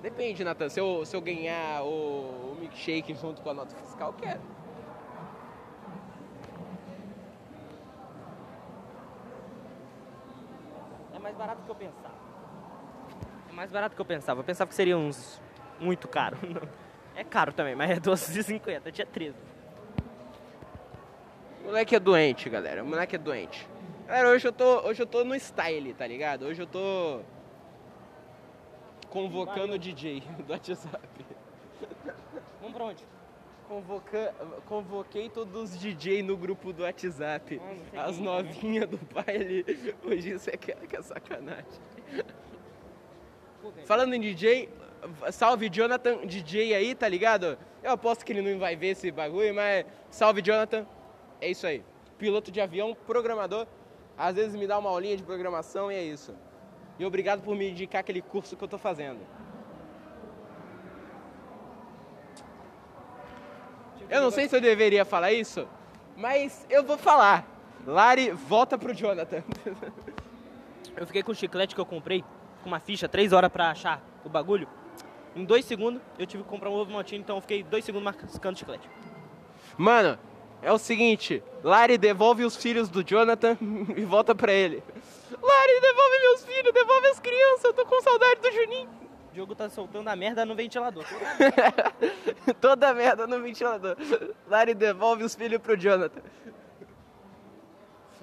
Depende, 0.03 0.43
Natan. 0.43 0.69
Se 0.69 0.81
eu, 0.81 1.07
se 1.07 1.15
eu 1.15 1.21
ganhar 1.21 1.85
o, 1.85 2.53
o 2.53 2.57
milkshake 2.59 3.15
junto 3.15 3.41
com 3.43 3.51
a 3.51 3.55
nota 3.55 3.77
fiscal, 3.77 4.13
quero. 4.15 4.41
É 11.15 11.19
mais 11.21 11.37
barato 11.37 11.63
que 11.65 11.71
eu 11.71 11.77
pensava. 11.77 12.15
É 13.49 13.53
mais 13.53 13.71
barato 13.71 13.95
que 13.95 14.01
eu 14.01 14.07
pensava. 14.07 14.41
Eu 14.41 14.45
pensava 14.45 14.69
que 14.69 14.75
seria 14.75 14.99
uns 14.99 15.41
muito 15.79 16.09
caro. 16.09 16.37
É 17.21 17.25
caro 17.25 17.53
também, 17.53 17.75
mas 17.75 17.91
é 17.91 17.97
12,50. 17.97 18.91
Tinha 18.91 19.07
13. 19.07 19.37
O 21.61 21.67
moleque 21.67 21.95
é 21.95 22.01
doente, 22.01 22.49
galera. 22.49 22.83
O 22.83 22.87
moleque 22.87 23.15
é 23.15 23.19
doente. 23.19 23.69
Galera, 24.07 24.31
hoje 24.31 24.49
eu 24.49 24.53
tô, 24.53 24.89
hoje 24.89 25.03
eu 25.03 25.07
tô 25.07 25.23
no 25.23 25.35
style, 25.35 25.93
tá 25.93 26.07
ligado? 26.07 26.47
Hoje 26.47 26.63
eu 26.63 26.67
tô 26.67 27.21
convocando 29.11 29.75
o 29.75 29.79
DJ 29.79 30.23
do 30.47 30.51
WhatsApp. 30.51 31.27
Vamos 32.59 32.75
pra 32.75 32.85
onde? 32.87 33.05
Convoca... 33.69 34.35
Convoquei 34.65 35.29
todos 35.29 35.75
os 35.75 35.79
DJ 35.79 36.23
no 36.23 36.39
grupo 36.39 36.73
do 36.73 36.85
WhatsApp. 36.85 37.61
Ah, 37.63 37.75
sei 37.91 37.99
As 38.01 38.17
quem, 38.17 38.25
novinhas 38.25 38.89
do 38.89 38.99
baile. 39.13 39.67
Hoje 40.03 40.31
isso 40.31 40.49
é 40.49 40.57
que, 40.57 40.73
que 40.75 40.97
é 40.97 41.03
sacanagem. 41.03 41.81
Falando 43.85 44.15
em 44.15 44.21
DJ, 44.21 44.71
salve 45.31 45.69
Jonathan 45.69 46.27
DJ 46.27 46.75
aí, 46.75 46.95
tá 46.95 47.09
ligado? 47.09 47.59
Eu 47.83 47.93
aposto 47.93 48.25
que 48.25 48.33
ele 48.33 48.43
não 48.43 48.59
vai 48.59 48.77
ver 48.77 48.89
esse 48.89 49.11
bagulho, 49.11 49.55
mas 49.55 49.87
salve 50.11 50.43
Jonathan. 50.43 50.87
É 51.41 51.49
isso 51.49 51.67
aí. 51.67 51.83
Piloto 52.19 52.51
de 52.51 52.61
avião, 52.61 52.97
programador. 53.07 53.67
Às 54.17 54.37
vezes 54.37 54.55
me 54.55 54.67
dá 54.67 54.79
uma 54.79 54.91
aulinha 54.91 55.17
de 55.17 55.23
programação 55.23 55.91
e 55.91 55.95
é 55.95 56.03
isso. 56.03 56.35
E 56.99 57.05
obrigado 57.05 57.43
por 57.43 57.57
me 57.57 57.71
indicar 57.71 58.01
aquele 58.01 58.21
curso 58.21 58.57
que 58.57 58.63
eu 58.63 58.69
tô 58.69 58.77
fazendo. 58.77 59.21
Eu 64.11 64.21
não 64.21 64.31
sei 64.31 64.49
se 64.49 64.57
eu 64.57 64.61
deveria 64.61 65.05
falar 65.05 65.33
isso, 65.33 65.67
mas 66.17 66.67
eu 66.69 66.85
vou 66.85 66.99
falar. 66.99 67.47
Lari, 67.87 68.31
volta 68.33 68.77
pro 68.77 68.93
Jonathan. 68.93 69.43
Eu 70.97 71.07
fiquei 71.07 71.23
com 71.23 71.33
o 71.33 71.35
chiclete 71.35 71.75
que 71.75 71.81
eu 71.81 71.87
comprei, 71.87 72.23
com 72.63 72.69
uma 72.69 72.81
ficha, 72.81 73.09
3 73.09 73.33
horas 73.33 73.51
pra 73.51 73.71
achar 73.71 74.03
o 74.23 74.29
bagulho. 74.29 74.69
Em 75.35 75.45
2 75.45 75.65
segundos, 75.65 76.03
eu 76.19 76.27
tive 76.27 76.43
que 76.43 76.49
comprar 76.49 76.71
um 76.71 76.75
ovo 76.75 76.93
maltine, 76.93 77.21
então 77.21 77.37
eu 77.37 77.41
fiquei 77.41 77.63
2 77.63 77.85
segundos 77.85 78.05
mascando 78.05 78.59
chiclete. 78.59 78.89
Mano, 79.79 80.19
é 80.63 80.73
o 80.73 80.79
seguinte, 80.79 81.43
Lari 81.63 81.97
devolve 81.97 82.45
os 82.45 82.57
filhos 82.57 82.89
do 82.89 83.03
Jonathan 83.03 83.57
e 83.97 84.05
volta 84.05 84.35
pra 84.35 84.53
ele. 84.53 84.83
Lari, 85.31 85.81
devolve 85.81 86.19
meus 86.21 86.45
filhos, 86.45 86.73
devolve 86.73 87.07
as 87.09 87.21
crianças, 87.21 87.65
eu 87.65 87.73
tô 87.73 87.87
com 87.87 88.01
saudade 88.03 88.41
do 88.41 88.53
Juninho. 88.53 88.89
O 89.31 89.33
Diogo 89.33 89.55
tá 89.55 89.71
soltando 89.71 90.09
a 90.09 90.17
merda 90.17 90.45
no 90.45 90.57
ventilador. 90.57 91.05
Toda 92.61 92.93
merda 92.93 93.29
no 93.29 93.41
ventilador. 93.41 93.97
Lari 94.49 94.75
devolve 94.75 95.23
os 95.23 95.37
filhos 95.37 95.61
pro 95.61 95.77
Jonathan. 95.77 96.21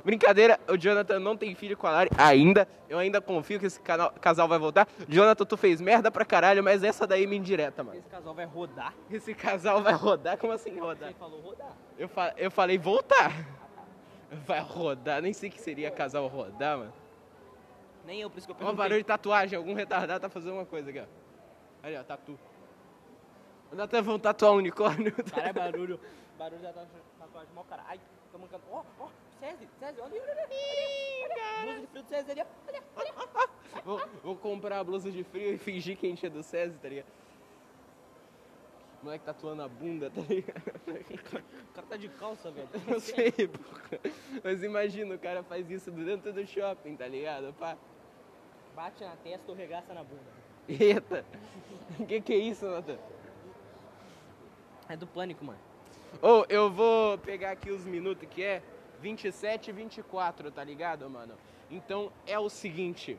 Brincadeira, 0.07 0.57
o 0.69 0.77
Jonathan 0.77 1.19
não 1.19 1.35
tem 1.35 1.53
filho 1.53 1.75
com 1.75 1.85
a 1.85 1.91
Lari 1.91 2.09
ainda. 2.17 2.65
Eu 2.87 2.97
ainda 2.97 3.19
confio 3.19 3.59
que 3.59 3.65
esse 3.65 3.77
canal- 3.81 4.09
casal 4.21 4.47
vai 4.47 4.57
voltar. 4.57 4.87
Jonathan, 5.09 5.43
tu 5.43 5.57
fez 5.57 5.81
merda 5.81 6.09
pra 6.09 6.23
caralho, 6.23 6.63
mas 6.63 6.81
essa 6.81 7.05
daí 7.05 7.25
é 7.25 7.27
minha 7.27 7.37
indireta, 7.41 7.83
mano. 7.83 7.99
Esse 7.99 8.07
casal 8.07 8.33
vai 8.33 8.45
rodar. 8.45 8.93
Esse 9.11 9.33
casal 9.33 9.81
vai 9.83 9.91
rodar? 9.91 10.37
Como 10.37 10.53
assim 10.53 10.79
rodar? 10.79 11.09
Você 11.09 11.15
falou 11.15 11.41
rodar. 11.41 11.73
Eu, 11.99 12.07
fa- 12.07 12.33
eu 12.37 12.49
falei 12.49 12.77
voltar. 12.77 13.33
Vai 14.45 14.61
rodar, 14.61 15.21
nem 15.21 15.33
sei 15.33 15.49
o 15.49 15.51
que 15.51 15.59
seria 15.59 15.91
casal 15.91 16.25
rodar, 16.27 16.77
mano. 16.77 16.93
Nem 18.05 18.21
eu, 18.21 18.29
por 18.29 18.37
isso 18.37 18.47
que 18.47 18.51
eu 18.53 18.55
Ó, 18.55 18.59
perguntei. 18.59 18.77
barulho 18.77 18.99
de 19.01 19.05
tatuagem, 19.05 19.57
algum 19.57 19.73
retardado 19.73 20.21
tá 20.21 20.29
fazendo 20.29 20.53
uma 20.53 20.65
coisa 20.65 20.89
aqui, 20.89 21.01
ó. 21.01 21.85
Olha, 21.85 21.99
ó, 21.99 22.03
tatu. 22.05 22.39
Ainda 23.71 23.83
até 23.83 24.01
vão 24.01 24.17
tatuar 24.17 24.53
um 24.53 24.55
unicórnio. 24.57 25.13
Cara, 25.35 25.49
é 25.49 25.53
barulho. 25.53 25.99
Barulho 26.39 26.61
da 26.61 26.71
tatu- 26.71 26.87
tatuagem 27.19 27.53
mal 27.53 27.65
cara. 27.65 27.83
Ai, 27.89 27.99
tô 28.31 28.37
mancando. 28.37 28.63
Ó, 28.71 28.83
ó, 29.01 29.07
César, 29.39 29.67
César, 29.79 30.01
olha, 30.03 30.13
olha, 30.13 30.31
olha. 30.31 30.47
olha. 31.61 31.73
Blusa 31.73 31.81
de 31.81 31.87
frio 31.87 32.03
do 32.03 32.09
César 32.09 32.31
ali, 32.31 32.41
ó. 32.41 32.45
Olha, 32.67 32.83
olha. 32.95 33.81
vou, 33.83 34.01
vou 34.23 34.35
comprar 34.35 34.79
a 34.79 34.83
blusa 34.83 35.11
de 35.11 35.23
frio 35.23 35.53
e 35.53 35.57
fingir 35.57 35.97
que 35.97 36.05
a 36.05 36.09
gente 36.09 36.25
é 36.25 36.29
do 36.29 36.41
César, 36.43 36.77
tá 36.81 36.89
ligado? 36.89 37.07
O 39.01 39.05
moleque 39.05 39.25
tatuando 39.25 39.61
a 39.61 39.67
bunda, 39.67 40.09
tá 40.09 40.21
ligado? 40.21 40.63
O 41.69 41.73
cara 41.73 41.87
tá 41.87 41.97
de 41.97 42.09
calça, 42.09 42.49
velho. 42.49 42.67
Eu 42.87 42.99
sei, 42.99 43.31
porra. 43.31 43.99
Mas 44.43 44.63
imagina, 44.63 45.13
o 45.15 45.19
cara 45.19 45.43
faz 45.43 45.69
isso 45.69 45.91
dentro 45.91 46.33
do 46.33 46.45
shopping, 46.45 46.95
tá 46.95 47.07
ligado? 47.07 47.53
Pá. 47.53 47.77
Bate 48.75 49.03
na 49.03 49.15
testa 49.17 49.51
ou 49.51 49.55
regaça 49.55 49.93
na 49.93 50.03
bunda. 50.03 50.37
Eita. 50.67 51.23
O 51.99 52.05
que 52.05 52.19
que 52.21 52.33
é 52.33 52.37
isso, 52.37 52.65
Nathan? 52.65 52.97
É 54.89 54.97
do 54.97 55.05
pânico, 55.05 55.45
mano. 55.45 55.59
Ou 56.21 56.45
eu 56.49 56.71
vou 56.71 57.17
pegar 57.19 57.51
aqui 57.51 57.69
os 57.69 57.85
minutos 57.85 58.27
que 58.29 58.43
é 58.43 58.61
27 59.01 59.69
e 59.69 59.73
24, 59.73 60.51
tá 60.51 60.63
ligado, 60.63 61.09
mano? 61.09 61.33
Então 61.69 62.11
é 62.25 62.37
o 62.39 62.49
seguinte. 62.49 63.17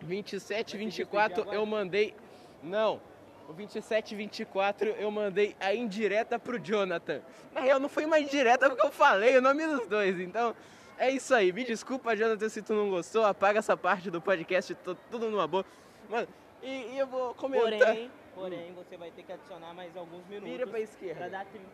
27 0.00 0.74
e 0.74 0.76
Vai 0.76 0.86
24 0.86 1.34
despedir 1.36 1.58
eu 1.58 1.66
mandei. 1.66 2.14
Não. 2.62 3.00
O 3.48 3.52
27 3.52 4.12
e 4.12 4.16
24 4.16 4.88
eu 4.90 5.10
mandei 5.10 5.54
a 5.60 5.74
indireta 5.74 6.38
pro 6.38 6.58
Jonathan. 6.58 7.22
Na 7.52 7.60
real, 7.60 7.78
não 7.78 7.88
foi 7.88 8.04
uma 8.04 8.18
indireta 8.18 8.68
porque 8.68 8.84
eu 8.84 8.90
falei 8.90 9.38
o 9.38 9.42
nome 9.42 9.64
dos 9.66 9.86
dois. 9.86 10.18
Então, 10.18 10.54
é 10.98 11.10
isso 11.10 11.34
aí. 11.34 11.52
Me 11.52 11.64
desculpa, 11.64 12.16
Jonathan, 12.16 12.48
se 12.48 12.60
tu 12.62 12.74
não 12.74 12.90
gostou. 12.90 13.24
Apaga 13.24 13.60
essa 13.60 13.76
parte 13.76 14.10
do 14.10 14.20
podcast, 14.20 14.74
tô 14.76 14.94
tudo 15.10 15.30
numa 15.30 15.46
boa. 15.46 15.64
Mano, 16.08 16.26
e, 16.62 16.94
e 16.94 16.98
eu 16.98 17.06
vou 17.06 17.34
comentar. 17.34 17.78
Porém, 17.78 18.10
porém, 18.34 18.72
você 18.72 18.96
vai 18.96 19.10
ter 19.12 19.22
que 19.22 19.32
adicionar 19.32 19.72
mais 19.74 19.96
alguns 19.96 20.26
minutos. 20.26 20.50
Vira 20.50 20.66
pra 20.66 20.80
esquerda. 20.80 21.20
Pra 21.20 21.28
dar 21.28 21.46
30. 21.46 21.66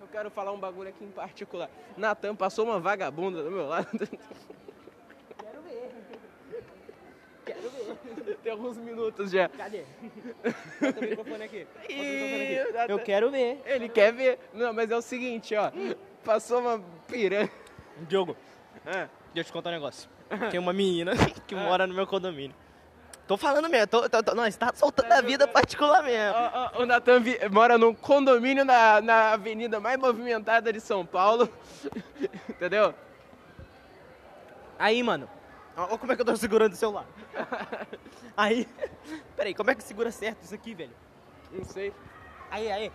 Eu 0.00 0.06
quero 0.08 0.30
falar 0.30 0.52
um 0.52 0.58
bagulho 0.58 0.88
aqui 0.88 1.04
em 1.04 1.10
particular. 1.10 1.70
Natan 1.96 2.34
passou 2.34 2.64
uma 2.64 2.78
vagabunda 2.80 3.42
do 3.42 3.50
meu 3.50 3.66
lado. 3.66 3.88
Quero 5.38 5.62
ver. 5.62 5.90
Quero 7.44 7.70
ver. 7.70 8.36
Tem 8.42 8.52
alguns 8.52 8.76
minutos 8.78 9.30
já. 9.30 9.48
Cadê? 9.48 9.84
Bota 10.80 10.98
o 10.98 11.02
microfone 11.02 11.44
aqui. 11.44 11.66
O 11.66 11.92
microfone 11.92 12.88
Eu 12.88 12.98
quero 13.00 13.30
ver. 13.30 13.60
Ele 13.66 13.88
quer 13.88 14.12
ver. 14.12 14.38
Não, 14.52 14.72
mas 14.72 14.90
é 14.90 14.96
o 14.96 15.02
seguinte, 15.02 15.54
ó. 15.54 15.70
Passou 16.24 16.60
uma 16.60 16.78
piranha. 17.06 17.50
Diogo, 18.08 18.36
Ah, 18.86 19.08
deixa 19.34 19.40
eu 19.40 19.44
te 19.44 19.52
contar 19.52 19.70
um 19.70 19.74
negócio. 19.74 20.08
Tem 20.50 20.60
uma 20.60 20.72
menina 20.72 21.12
que 21.46 21.54
mora 21.54 21.86
no 21.86 21.94
meu 21.94 22.06
condomínio. 22.06 22.54
Tô 23.28 23.36
falando 23.36 23.68
mesmo, 23.68 23.86
tô, 23.88 24.08
tô, 24.08 24.22
tô, 24.22 24.34
nós 24.34 24.56
tá 24.56 24.72
soltando 24.74 25.12
a 25.12 25.20
vida 25.20 25.46
particular 25.46 26.02
mesmo. 26.02 26.34
ó, 26.34 26.70
ó, 26.74 26.82
o 26.82 26.86
Natan 26.86 27.22
mora 27.52 27.76
num 27.76 27.92
condomínio 27.92 28.64
na, 28.64 29.02
na 29.02 29.32
avenida 29.32 29.78
mais 29.78 29.98
movimentada 29.98 30.72
de 30.72 30.80
São 30.80 31.04
Paulo. 31.04 31.46
Entendeu? 32.48 32.94
Aí, 34.78 35.02
mano, 35.02 35.28
ó 35.76 35.98
como 35.98 36.10
é 36.10 36.16
que 36.16 36.22
eu 36.22 36.26
tô 36.26 36.34
segurando 36.36 36.72
o 36.72 36.76
celular. 36.76 37.04
Aí, 38.34 38.66
peraí, 39.36 39.54
como 39.54 39.70
é 39.70 39.74
que 39.74 39.82
segura 39.82 40.10
certo 40.10 40.44
isso 40.44 40.54
aqui, 40.54 40.72
velho? 40.72 40.96
Não 41.52 41.66
sei. 41.66 41.92
Aí, 42.50 42.72
aí. 42.72 42.92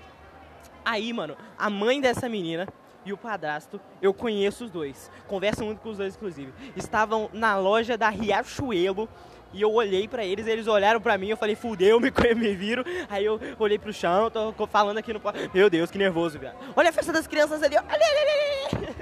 Aí, 0.84 1.14
mano, 1.14 1.38
a 1.60 1.70
mãe 1.70 2.02
dessa 2.02 2.28
menina 2.28 2.68
e 3.06 3.14
o 3.14 3.18
padrasto, 3.18 3.80
eu 4.02 4.12
conheço 4.16 4.66
os 4.66 4.72
dois. 4.72 5.12
Converso 5.28 5.64
muito 5.64 5.80
com 5.80 5.90
os 5.90 5.98
dois, 5.98 6.16
inclusive. 6.16 6.52
Estavam 6.76 7.30
na 7.34 7.56
loja 7.56 7.96
da 7.96 8.10
Riachuelo 8.10 9.08
e 9.54 9.62
eu 9.62 9.72
olhei 9.72 10.08
pra 10.08 10.26
eles, 10.26 10.48
eles 10.48 10.68
olharam 10.68 11.00
pra 11.00 11.18
mim, 11.18 11.30
eu 11.30 11.38
falei, 11.38 11.56
fudeu, 11.56 12.00
me, 12.00 12.12
me 12.36 12.56
viram. 12.56 12.84
Aí 13.10 13.24
eu 13.24 13.40
olhei 13.60 13.78
pro 13.80 13.94
chão, 13.94 14.30
tô 14.30 14.68
falando 14.68 14.98
aqui 14.98 15.14
no... 15.14 15.22
Meu 15.54 15.70
Deus, 15.70 15.90
que 15.92 15.98
nervoso, 15.98 16.38
velho. 16.40 16.54
Olha 16.76 16.90
a 16.90 16.94
festa 16.94 17.14
das 17.14 17.28
crianças 17.28 17.62
ali, 17.64 17.76
ó. 17.78 17.80
Ali, 17.88 18.04
ali, 18.04 18.88
ali. 18.88 18.96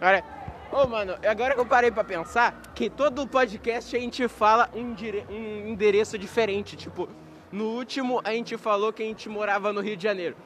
Olha. 0.00 0.24
Ô, 0.72 0.86
mano, 0.86 1.16
agora 1.28 1.54
que 1.54 1.60
eu 1.60 1.66
parei 1.66 1.90
pra 1.90 2.04
pensar, 2.04 2.62
que 2.76 2.88
todo 2.88 3.26
podcast 3.26 3.96
a 3.96 3.98
gente 3.98 4.28
fala 4.28 4.70
um, 4.72 4.94
dire- 4.94 5.26
um 5.28 5.66
endereço 5.66 6.16
diferente. 6.16 6.76
Tipo, 6.76 7.08
no 7.50 7.64
último 7.70 8.20
a 8.22 8.30
gente 8.30 8.56
falou 8.56 8.92
que 8.92 9.02
a 9.02 9.06
gente 9.06 9.28
morava 9.28 9.72
no 9.72 9.80
Rio 9.80 9.96
de 9.96 10.04
Janeiro. 10.04 10.36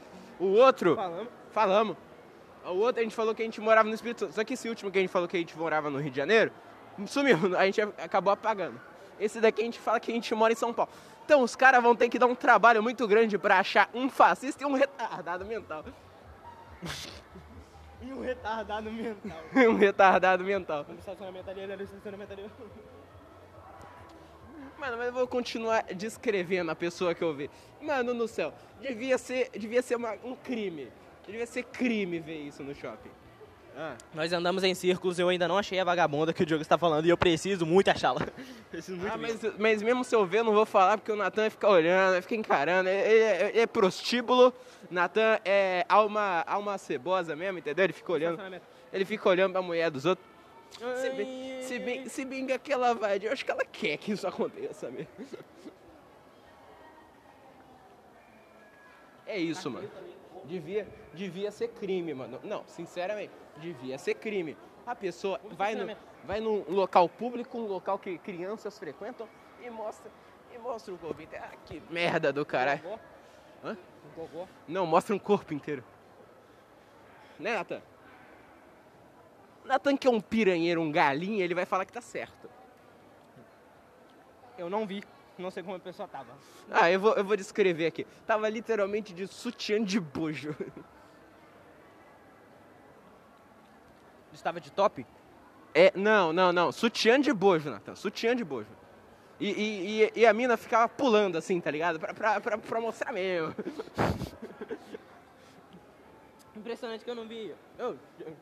O 0.40 0.46
outro, 0.46 0.96
Falando. 0.96 1.28
falamos. 1.52 1.96
O 2.64 2.70
outro 2.78 3.00
a 3.00 3.04
gente 3.04 3.14
falou 3.14 3.34
que 3.34 3.42
a 3.42 3.44
gente 3.44 3.60
morava 3.60 3.86
no 3.86 3.94
Espírito 3.94 4.20
Santo. 4.20 4.32
Só 4.32 4.42
que 4.42 4.54
esse 4.54 4.66
último 4.66 4.90
que 4.90 4.96
a 4.96 5.00
gente 5.02 5.10
falou 5.10 5.28
que 5.28 5.36
a 5.36 5.40
gente 5.40 5.56
morava 5.58 5.90
no 5.90 5.98
Rio 5.98 6.10
de 6.10 6.16
Janeiro, 6.16 6.50
sumiu. 7.06 7.36
A 7.58 7.66
gente 7.66 7.82
acabou 7.82 8.32
apagando. 8.32 8.80
Esse 9.18 9.40
daqui 9.40 9.62
a 9.62 9.64
gente 9.64 9.78
fala 9.78 9.98
que 10.00 10.10
a 10.10 10.14
gente 10.14 10.34
mora 10.34 10.52
em 10.52 10.56
São 10.56 10.72
Paulo. 10.72 10.90
Então 11.24 11.42
os 11.42 11.56
caras 11.56 11.82
vão 11.82 11.96
ter 11.96 12.08
que 12.08 12.18
dar 12.18 12.26
um 12.26 12.34
trabalho 12.34 12.82
muito 12.82 13.06
grande 13.08 13.38
pra 13.38 13.58
achar 13.58 13.88
um 13.94 14.10
fascista 14.10 14.62
e 14.62 14.66
um 14.66 14.74
retardado 14.74 15.44
mental. 15.44 15.84
E 18.02 18.12
um 18.12 18.20
retardado 18.20 18.90
mental. 18.90 19.38
um 19.70 19.74
retardado 19.76 20.44
mental. 20.44 20.84
No 20.88 20.98
estacionamento 20.98 21.48
ali, 21.50 21.66
no 21.66 21.82
estacionamento 21.82 22.32
ali. 22.32 22.50
Mano, 24.78 24.96
mas 24.98 25.06
eu 25.06 25.12
vou 25.12 25.26
continuar 25.26 25.82
descrevendo 25.94 26.70
a 26.70 26.74
pessoa 26.74 27.14
que 27.14 27.22
eu 27.22 27.32
vi. 27.34 27.48
Mano 27.80 28.12
no 28.12 28.28
céu, 28.28 28.52
devia 28.80 29.16
ser, 29.16 29.48
devia 29.50 29.80
ser 29.80 29.96
uma- 29.96 30.16
um 30.24 30.34
crime. 30.36 30.90
Devia 31.24 31.46
ser 31.46 31.62
crime 31.62 32.18
ver 32.18 32.38
isso 32.42 32.62
no 32.62 32.74
shopping. 32.74 33.10
Ah, 33.76 33.96
Nós 34.14 34.32
andamos 34.32 34.62
em 34.62 34.72
círculos, 34.74 35.18
eu 35.18 35.28
ainda 35.28 35.48
não 35.48 35.58
achei 35.58 35.78
a 35.80 35.84
vagabunda 35.84 36.32
que 36.32 36.42
o 36.42 36.46
Diogo 36.46 36.62
está 36.62 36.78
falando 36.78 37.06
e 37.06 37.10
eu 37.10 37.16
preciso 37.18 37.66
muito 37.66 37.88
achá-la. 37.90 38.20
preciso 38.70 38.96
muito 38.96 39.12
ah, 39.12 39.16
mas, 39.18 39.40
mas 39.58 39.82
mesmo 39.82 40.04
se 40.04 40.14
eu 40.14 40.24
ver, 40.24 40.44
não 40.44 40.52
vou 40.52 40.64
falar 40.64 40.96
porque 40.96 41.10
o 41.10 41.16
Natan 41.16 41.42
vai 41.42 41.50
ficar 41.50 41.70
olhando, 41.70 42.12
vai 42.12 42.22
ficar 42.22 42.36
encarando. 42.36 42.88
Ele, 42.88 42.98
ele- 43.12 43.48
ele 43.50 43.60
é 43.60 43.66
prostíbulo, 43.66 44.52
Natan 44.90 45.40
é 45.44 45.84
alma, 45.88 46.44
alma 46.46 46.78
cebosa 46.78 47.34
mesmo, 47.34 47.58
entendeu? 47.58 47.84
Ele 47.84 47.92
fica 47.92 48.12
olhando, 48.12 48.38
ele 48.92 49.04
fica 49.04 49.28
olhando 49.28 49.52
pra 49.52 49.62
mulher 49.62 49.90
dos 49.90 50.04
outros. 50.04 50.24
Se 51.00 51.10
bem, 51.10 51.62
se 51.62 51.78
bem, 51.78 52.08
se 52.08 52.24
bem 52.24 52.46
que 52.46 52.52
aquela 52.52 52.94
vai, 52.94 53.18
eu 53.22 53.32
acho 53.32 53.44
que 53.44 53.50
ela 53.50 53.64
quer 53.64 53.96
que 53.96 54.12
isso 54.12 54.26
aconteça 54.26 54.88
mesmo. 54.90 55.08
É 59.26 59.38
isso, 59.38 59.70
mano. 59.70 59.88
Devia, 60.46 60.86
devia 61.12 61.50
ser 61.50 61.68
crime, 61.68 62.12
mano. 62.14 62.38
Não, 62.42 62.64
sinceramente, 62.66 63.32
devia 63.56 63.98
ser 63.98 64.14
crime. 64.14 64.56
A 64.86 64.94
pessoa 64.94 65.40
vai, 65.52 65.74
no, 65.74 65.96
vai 66.24 66.40
num 66.40 66.64
local 66.68 67.08
público, 67.08 67.56
um 67.56 67.66
local 67.66 67.98
que 67.98 68.18
crianças 68.18 68.78
frequentam 68.78 69.26
e 69.62 69.70
mostra, 69.70 70.10
e 70.54 70.58
mostra 70.58 70.92
o 70.92 70.98
corpo 70.98 71.22
inteiro. 71.22 71.44
Ah, 71.46 71.56
que 71.64 71.82
merda 71.90 72.32
do 72.32 72.44
caralho. 72.44 72.82
Hã? 73.64 73.76
Não, 74.68 74.86
mostra 74.86 75.14
um 75.14 75.18
corpo 75.18 75.54
inteiro. 75.54 75.82
Né, 77.38 77.54
Natan? 77.54 77.80
Natan 79.64 79.96
que 79.96 80.06
é 80.06 80.10
um 80.10 80.20
piranheiro, 80.20 80.80
um 80.80 80.92
galinha, 80.92 81.42
ele 81.42 81.54
vai 81.54 81.64
falar 81.64 81.86
que 81.86 81.92
tá 81.92 82.02
certo. 82.02 82.50
Eu 84.58 84.68
não 84.68 84.86
vi, 84.86 85.02
não 85.38 85.50
sei 85.50 85.62
como 85.62 85.76
a 85.76 85.80
pessoa 85.80 86.06
tava. 86.08 86.32
Ah, 86.70 86.90
eu 86.90 86.98
vou, 87.00 87.14
eu 87.14 87.24
vou 87.24 87.36
descrever 87.36 87.86
aqui. 87.86 88.06
Tava 88.26 88.48
literalmente 88.48 89.12
de 89.12 89.26
sutiã 89.26 89.82
de 89.82 89.98
bojo. 90.00 90.54
Estava 94.32 94.60
de 94.60 94.70
top? 94.72 95.06
É, 95.74 95.92
não, 95.96 96.32
não, 96.32 96.52
não. 96.52 96.72
Sutiã 96.72 97.20
de 97.20 97.32
bojo, 97.32 97.70
Natan. 97.70 97.94
Sutiã 97.94 98.34
de 98.34 98.44
bojo. 98.44 98.68
E, 99.40 99.50
e, 99.50 100.02
e, 100.04 100.12
e 100.20 100.26
a 100.26 100.32
mina 100.32 100.56
ficava 100.56 100.88
pulando 100.88 101.36
assim, 101.36 101.60
tá 101.60 101.70
ligado? 101.70 101.98
Pra, 101.98 102.14
pra, 102.14 102.40
pra, 102.40 102.58
pra 102.58 102.80
mostrar 102.80 103.12
mesmo. 103.12 103.54
Impressionante 106.56 107.04
que 107.04 107.10
eu 107.10 107.14
não 107.14 107.26
vi. 107.26 107.52
Eu- 107.78 107.98
eu- 108.20 108.36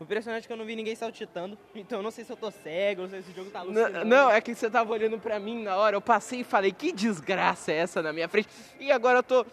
Impressionante 0.00 0.46
que 0.46 0.52
eu 0.52 0.56
não 0.56 0.64
vi 0.64 0.74
ninguém 0.74 0.96
saltitando. 0.96 1.58
Então 1.74 1.98
eu 1.98 2.02
não 2.02 2.10
sei 2.10 2.24
se 2.24 2.32
eu 2.32 2.36
tô 2.36 2.50
cego, 2.50 3.02
não 3.02 3.10
sei 3.10 3.22
se 3.22 3.30
o 3.30 3.34
jogo 3.34 3.50
tá 3.50 3.60
alucinando. 3.60 3.98
Não, 3.98 4.04
não, 4.04 4.30
é 4.30 4.40
que 4.40 4.54
você 4.54 4.70
tava 4.70 4.92
olhando 4.92 5.18
pra 5.18 5.38
mim 5.38 5.62
na 5.62 5.76
hora. 5.76 5.96
Eu 5.96 6.00
passei 6.00 6.40
e 6.40 6.44
falei, 6.44 6.72
que 6.72 6.92
desgraça 6.92 7.70
é 7.72 7.76
essa 7.76 8.02
na 8.02 8.12
minha 8.12 8.28
frente? 8.28 8.48
E 8.78 8.90
agora 8.90 9.18
eu 9.18 9.22
tô 9.22 9.46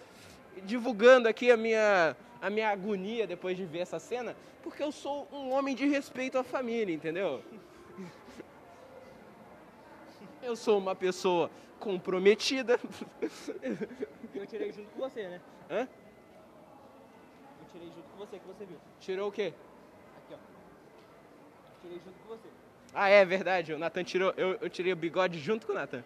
divulgando 0.63 1.27
aqui 1.27 1.51
a 1.51 1.57
minha, 1.57 2.15
a 2.41 2.49
minha 2.49 2.69
agonia 2.69 3.27
depois 3.27 3.57
de 3.57 3.65
ver 3.65 3.79
essa 3.79 3.99
cena, 3.99 4.35
porque 4.63 4.81
eu 4.81 4.91
sou 4.91 5.27
um 5.31 5.51
homem 5.51 5.75
de 5.75 5.85
respeito 5.85 6.37
à 6.37 6.43
família, 6.43 6.93
entendeu? 6.93 7.43
Eu 10.41 10.55
sou 10.55 10.77
uma 10.77 10.95
pessoa 10.95 11.51
comprometida. 11.79 12.79
Eu 14.33 14.45
tirei 14.47 14.71
junto 14.71 14.89
com 14.91 14.99
você, 14.99 15.27
né? 15.27 15.41
Hã? 15.69 15.87
Eu 17.59 17.67
tirei 17.71 17.87
junto 17.87 18.09
com 18.09 18.17
você, 18.17 18.39
que 18.39 18.47
você 18.47 18.65
viu. 18.65 18.77
Tirou 18.99 19.29
o 19.29 19.31
quê? 19.31 19.53
Tirei 21.87 22.01
junto 22.03 22.19
com 22.19 22.35
você. 22.35 22.49
Ah, 22.93 23.09
é 23.09 23.23
verdade, 23.23 23.73
o 23.73 23.79
Nathan 23.79 24.03
tirou. 24.03 24.33
Eu, 24.35 24.57
eu 24.59 24.69
tirei 24.69 24.91
o 24.91 24.95
bigode 24.95 25.39
junto 25.39 25.65
com 25.65 25.71
o 25.71 25.75
Nathan. 25.75 26.03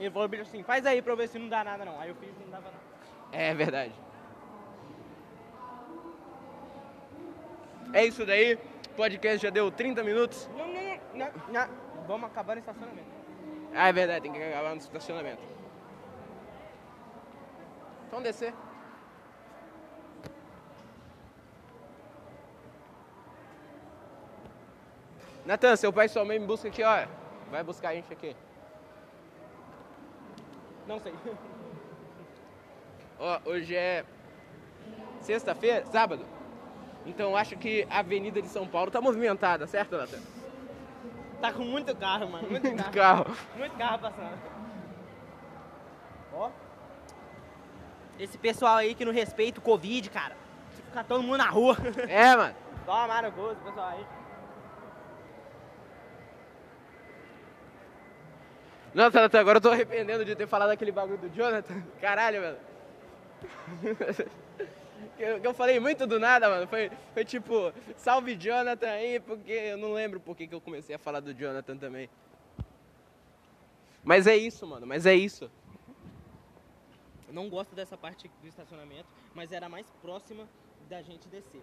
Ele 0.00 0.10
falou 0.10 0.28
bem 0.28 0.40
assim, 0.40 0.62
faz 0.62 0.86
aí 0.86 1.02
pra 1.02 1.12
eu 1.12 1.16
ver 1.16 1.28
se 1.28 1.38
não 1.38 1.48
dá 1.48 1.62
nada 1.62 1.84
não. 1.84 2.00
Aí 2.00 2.08
eu 2.08 2.14
fiz 2.16 2.30
e 2.30 2.42
não 2.44 2.50
dava 2.50 2.64
nada. 2.64 2.82
É 3.32 3.54
verdade. 3.54 3.92
É 7.92 8.04
isso 8.04 8.24
daí. 8.24 8.54
O 8.54 8.94
podcast 8.96 9.42
já 9.42 9.50
deu 9.50 9.70
30 9.70 10.02
minutos. 10.02 10.48
Não, 10.56 10.66
não, 10.66 10.82
não, 10.82 11.00
não, 11.14 11.52
não. 11.52 11.68
Vamos 12.06 12.30
acabar 12.30 12.54
no 12.54 12.60
estacionamento. 12.60 13.06
Ah, 13.74 13.88
é 13.88 13.92
verdade, 13.92 14.22
tem 14.22 14.32
que 14.32 14.42
acabar 14.42 14.70
no 14.70 14.80
estacionamento. 14.80 15.42
Vamos 18.10 18.24
descer. 18.24 18.54
Natan, 25.44 25.74
seu 25.76 25.92
pai 25.92 26.06
e 26.06 26.08
sua 26.08 26.24
mãe 26.24 26.38
me 26.38 26.46
buscam 26.46 26.68
aqui, 26.68 26.82
ó. 26.82 27.06
Vai 27.50 27.62
buscar 27.62 27.90
a 27.90 27.94
gente 27.94 28.12
aqui. 28.12 28.36
Não 30.86 30.98
sei. 31.00 31.12
Ó, 33.18 33.40
hoje 33.44 33.76
é 33.76 34.04
sexta-feira, 35.20 35.84
sábado. 35.86 36.24
Então 37.06 37.36
acho 37.36 37.56
que 37.56 37.86
a 37.90 37.98
Avenida 37.98 38.40
de 38.40 38.48
São 38.48 38.66
Paulo 38.66 38.90
tá 38.90 39.00
movimentada, 39.00 39.66
certo, 39.66 39.96
Natan? 39.96 40.18
Tá 41.40 41.52
com 41.52 41.62
muito 41.62 41.94
carro, 41.96 42.28
mano. 42.28 42.48
Muito 42.48 42.62
Muito 42.66 42.90
carro. 42.92 43.24
carro. 43.24 43.36
Muito 43.56 43.76
carro 43.76 43.98
passando. 43.98 44.38
Ó. 46.34 46.50
Esse 48.18 48.38
pessoal 48.38 48.76
aí 48.76 48.94
que 48.94 49.04
não 49.04 49.12
respeita 49.12 49.58
o 49.58 49.62
Covid, 49.62 50.08
cara. 50.10 50.36
Se 50.74 50.82
ficar 50.82 51.04
todo 51.04 51.22
mundo 51.22 51.38
na 51.38 51.48
rua. 51.50 51.76
É, 52.08 52.36
mano. 52.36 52.54
Toma 52.86 53.20
esse 53.20 53.60
pessoal 53.62 53.88
aí. 53.88 54.06
Nossa, 58.94 59.22
Natan, 59.22 59.40
agora 59.40 59.56
eu 59.56 59.62
tô 59.62 59.70
arrependendo 59.70 60.24
de 60.24 60.36
ter 60.36 60.46
falado 60.46 60.70
aquele 60.70 60.92
bagulho 60.92 61.18
do 61.18 61.28
Jonathan. 61.30 61.82
Caralho. 62.00 62.56
Que 65.16 65.22
eu, 65.22 65.38
eu 65.38 65.52
falei 65.52 65.80
muito 65.80 66.06
do 66.06 66.18
nada, 66.18 66.48
mano. 66.48 66.66
Foi, 66.66 66.90
foi 67.12 67.24
tipo, 67.24 67.72
salve 67.96 68.34
Jonathan 68.36 68.88
aí, 68.88 69.20
porque 69.20 69.50
eu 69.50 69.76
não 69.76 69.92
lembro 69.92 70.20
por 70.20 70.36
que 70.36 70.48
eu 70.50 70.60
comecei 70.60 70.94
a 70.94 70.98
falar 70.98 71.20
do 71.20 71.34
Jonathan 71.34 71.76
também. 71.76 72.08
Mas 74.02 74.26
é 74.26 74.36
isso, 74.36 74.66
mano, 74.66 74.86
mas 74.86 75.04
é 75.04 75.14
isso. 75.14 75.50
Eu 77.28 77.34
não 77.34 77.48
gosto 77.48 77.74
dessa 77.74 77.96
parte 77.96 78.30
do 78.40 78.46
estacionamento, 78.46 79.08
mas 79.34 79.52
era 79.52 79.68
mais 79.68 79.86
próxima 80.00 80.48
da 80.88 81.02
gente 81.02 81.28
descer. 81.28 81.62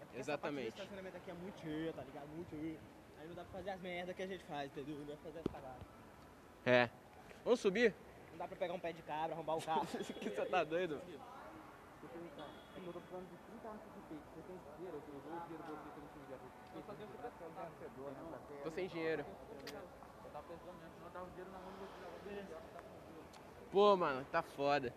É 0.00 0.04
porque 0.04 0.18
Exatamente. 0.18 0.68
Essa 0.68 0.76
parte 0.76 0.76
do 0.76 0.82
estacionamento 0.82 1.16
aqui 1.16 1.30
é 1.30 1.34
muito 1.34 1.60
cheia, 1.60 1.92
tá 1.92 2.02
ligado? 2.02 2.28
Muito 2.28 2.50
cheia. 2.50 2.78
Aí 3.20 3.28
não 3.28 3.34
dá 3.34 3.44
pra 3.44 3.52
fazer 3.58 3.70
as 3.70 3.80
merdas 3.80 4.16
que 4.16 4.22
a 4.22 4.26
gente 4.26 4.44
faz, 4.44 4.70
entendeu? 4.70 4.98
Não 4.98 5.06
dá 5.06 5.14
pra 5.14 5.30
fazer 5.30 5.38
as 5.38 5.52
cagadas. 5.52 6.01
É. 6.64 6.88
Vamos 7.44 7.60
subir? 7.60 7.94
Não 8.30 8.38
dá 8.38 8.46
pra 8.46 8.56
pegar 8.56 8.74
um 8.74 8.78
pé 8.78 8.92
de 8.92 9.02
cabra, 9.02 9.34
arrombar 9.34 9.56
o 9.56 9.62
carro. 9.62 9.86
que 9.86 10.30
você 10.30 10.46
tá 10.46 10.64
doido? 10.64 11.00
Eu 12.84 12.92
tô 12.92 13.00
falando 13.00 13.28
de 13.28 13.36
30 13.36 13.68
anos 13.68 13.80
de 13.82 14.00
peito. 14.08 14.22
Você 14.34 14.42
tem 14.42 14.58
dinheiro? 14.76 14.96
Eu 14.96 15.20
dou 15.20 15.36
o 15.36 15.40
dinheiro 15.42 15.62
do 15.64 15.70
outro 15.70 15.90
que 15.92 15.98
eu 15.98 16.02
não 16.02 16.12
50 16.72 17.32
Tô 18.64 18.70
sem 18.70 18.88
dinheiro. 18.88 19.24
Pô, 23.70 23.96
mano, 23.96 24.24
tá 24.30 24.42
foda. 24.42 24.92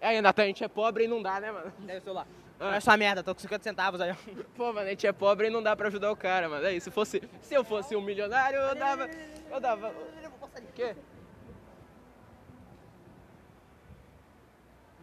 Aí, 0.00 0.20
Natan, 0.20 0.42
a 0.42 0.46
gente 0.46 0.64
é 0.64 0.68
pobre 0.68 1.04
e 1.04 1.08
não 1.08 1.22
dá, 1.22 1.40
né, 1.40 1.50
mano? 1.50 1.72
Deve 1.78 1.98
o 1.98 2.02
celular. 2.02 2.26
Ah. 2.58 2.68
Olha 2.68 2.76
essa 2.76 2.96
merda, 2.96 3.22
tô 3.22 3.34
com 3.34 3.40
50 3.40 3.62
centavos 3.62 4.00
aí, 4.00 4.10
ó. 4.10 4.14
Pô, 4.56 4.72
mano, 4.72 4.86
a 4.86 4.90
gente 4.90 5.06
é 5.06 5.12
pobre 5.12 5.46
e 5.46 5.50
não 5.50 5.62
dá 5.62 5.74
pra 5.74 5.88
ajudar 5.88 6.10
o 6.10 6.16
cara, 6.16 6.48
mano. 6.48 6.66
Aí, 6.66 6.80
se 6.80 6.90
fosse. 6.90 7.22
Se 7.40 7.54
eu 7.54 7.64
fosse 7.64 7.96
um 7.96 8.02
milionário, 8.02 8.58
eu 8.58 8.74
dava. 8.74 9.08
Eu 9.50 9.60
dava. 9.60 9.94
Quê? 10.74 10.94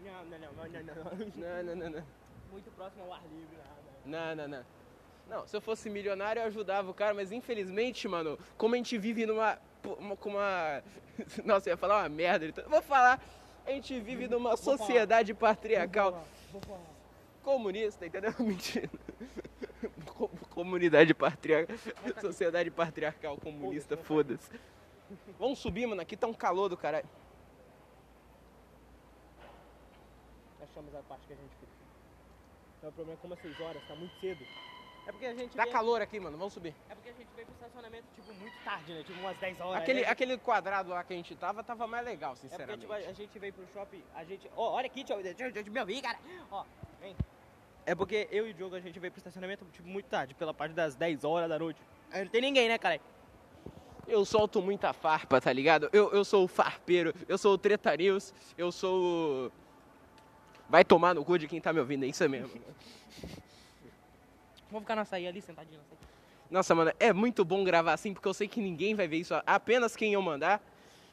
Não, 0.03 0.25
não, 0.25 0.39
não, 0.39 0.53
não, 0.53 0.83
não, 0.83 1.65
não. 1.65 1.75
Não, 1.75 1.89
não. 1.89 2.03
Muito 2.51 2.71
próximo 2.71 3.03
ao 3.03 3.13
ar 3.13 3.21
livre, 3.31 3.57
nada. 4.05 4.35
Não, 4.35 4.47
não, 4.47 4.57
não. 4.57 4.65
Não, 5.29 5.47
se 5.47 5.55
eu 5.55 5.61
fosse 5.61 5.89
milionário, 5.89 6.41
eu 6.41 6.45
ajudava 6.47 6.89
o 6.89 6.93
cara, 6.93 7.13
mas 7.13 7.31
infelizmente, 7.31 8.07
mano, 8.07 8.39
como 8.57 8.73
a 8.73 8.77
gente 8.77 8.97
vive 8.97 9.25
numa. 9.25 9.59
uma- 9.83 10.15
com 10.15 10.29
uma. 10.29 10.81
Nossa, 11.45 11.69
eu 11.69 11.73
ia 11.73 11.77
falar 11.77 12.01
uma 12.01 12.09
merda. 12.09 12.45
então- 12.47 12.67
Vou 12.67 12.81
falar. 12.81 13.21
A 13.67 13.71
gente 13.71 13.99
vive 13.99 14.27
numa 14.27 14.57
sociedade 14.57 15.31
patriarcal 15.35 16.25
Vou 16.51 16.61
falar. 16.61 16.79
comunista, 17.43 18.03
entendeu? 18.07 18.33
Mentira. 18.39 18.89
Co- 20.07 20.29
Comunidade 20.49 21.13
patriarcal. 21.13 21.77
Sociedade 22.19 22.71
patriarcal 22.71 23.37
comunista, 23.37 23.95
foda-se. 23.95 24.49
Vamos 25.39 25.59
subir, 25.59 25.87
mano. 25.87 26.01
Aqui 26.01 26.15
tá 26.17 26.27
um 26.27 26.33
calor 26.33 26.69
do 26.69 26.77
caralho. 26.77 27.07
Achamos 30.61 30.93
a 30.95 31.01
parte 31.03 31.25
que 31.27 31.33
a 31.33 31.35
gente 31.35 31.51
fica. 31.59 31.71
Então, 32.77 32.89
o 32.89 32.93
problema 32.93 33.17
é 33.19 33.21
como 33.21 33.33
às 33.33 33.39
6 33.41 33.59
horas, 33.59 33.81
tá 33.87 33.95
muito 33.95 34.13
cedo. 34.19 34.45
É 35.07 35.11
porque 35.11 35.25
a 35.25 35.33
gente 35.33 35.55
Tá 35.55 35.63
veio- 35.63 35.73
calor 35.73 36.01
aqui, 36.01 36.19
mano. 36.19 36.37
Vamos 36.37 36.53
subir. 36.53 36.75
É 36.89 36.93
porque 36.93 37.09
a 37.09 37.13
gente 37.13 37.27
veio 37.35 37.47
pro 37.47 37.55
estacionamento, 37.55 38.05
tipo, 38.13 38.33
muito 38.35 38.63
tarde, 38.63 38.93
né? 38.93 39.03
Tipo, 39.03 39.19
umas 39.19 39.37
10 39.37 39.59
horas. 39.59 39.81
Aquele, 39.81 40.01
né? 40.01 40.07
aquele 40.07 40.37
quadrado 40.37 40.89
lá 40.89 41.03
que 41.03 41.13
a 41.13 41.15
gente 41.15 41.35
tava, 41.35 41.63
tava 41.63 41.87
mais 41.87 42.05
legal, 42.05 42.31
É 42.31 42.35
porque, 42.35 42.47
sinceramente. 42.47 42.81
tipo, 42.81 42.93
a 42.93 43.01
gente 43.13 43.39
veio 43.39 43.53
pro 43.53 43.67
shopping, 43.73 44.03
a 44.13 44.23
gente... 44.23 44.49
Ó, 44.55 44.71
olha 44.73 44.85
aqui, 44.85 45.03
deixa 45.03 45.13
eu, 45.19 45.23
deixa, 45.23 45.43
eu- 45.45 45.51
deixa 45.51 45.69
eu 45.69 45.73
me 45.73 45.79
ouvir, 45.79 46.01
cara. 46.01 46.19
Ó, 46.51 46.63
vem. 47.01 47.15
É 47.85 47.95
porque 47.95 48.27
eu 48.31 48.47
e 48.47 48.51
o 48.51 48.53
Diogo, 48.53 48.75
a 48.75 48.79
gente 48.79 48.99
veio 48.99 49.11
pro 49.11 49.19
estacionamento, 49.19 49.65
tipo, 49.71 49.87
muito 49.87 50.05
tarde, 50.07 50.35
pela 50.35 50.53
parte 50.53 50.73
das 50.73 50.95
10 50.95 51.23
horas 51.23 51.49
da 51.49 51.57
noite. 51.57 51.81
Aí 52.11 52.23
não 52.23 52.29
tem 52.31 52.41
ninguém, 52.41 52.67
né, 52.67 52.77
cara? 52.77 53.01
Eu 54.09 54.25
solto 54.25 54.59
muita 54.61 54.91
farpa, 54.91 55.39
tá 55.39 55.53
ligado? 55.53 55.87
Eu, 55.93 56.11
eu 56.11 56.25
sou 56.25 56.43
o 56.43 56.47
farpeiro, 56.47 57.13
eu 57.27 57.37
sou 57.37 57.53
o 57.53 57.57
Treta 57.57 57.95
News, 57.95 58.33
eu 58.57 58.71
sou 58.71 59.47
o... 59.47 59.51
Vai 60.67 60.83
tomar 60.83 61.13
no 61.13 61.23
cu 61.23 61.37
de 61.37 61.47
quem 61.47 61.61
tá 61.61 61.71
me 61.71 61.79
ouvindo, 61.79 62.03
é 62.05 62.07
isso 62.07 62.27
mesmo. 62.27 62.49
Vamos 64.71 64.83
ficar 64.83 64.95
na 64.95 65.05
saída 65.05 65.29
ali, 65.29 65.41
sentadinho. 65.41 65.79
Nossa, 66.49 66.73
mano, 66.73 66.91
é 66.99 67.13
muito 67.13 67.45
bom 67.45 67.63
gravar 67.63 67.93
assim, 67.93 68.11
porque 68.13 68.27
eu 68.27 68.33
sei 68.33 68.47
que 68.47 68.59
ninguém 68.59 68.95
vai 68.95 69.07
ver 69.07 69.17
isso, 69.17 69.33
apenas 69.45 69.95
quem 69.95 70.13
eu 70.13 70.21
mandar. 70.21 70.59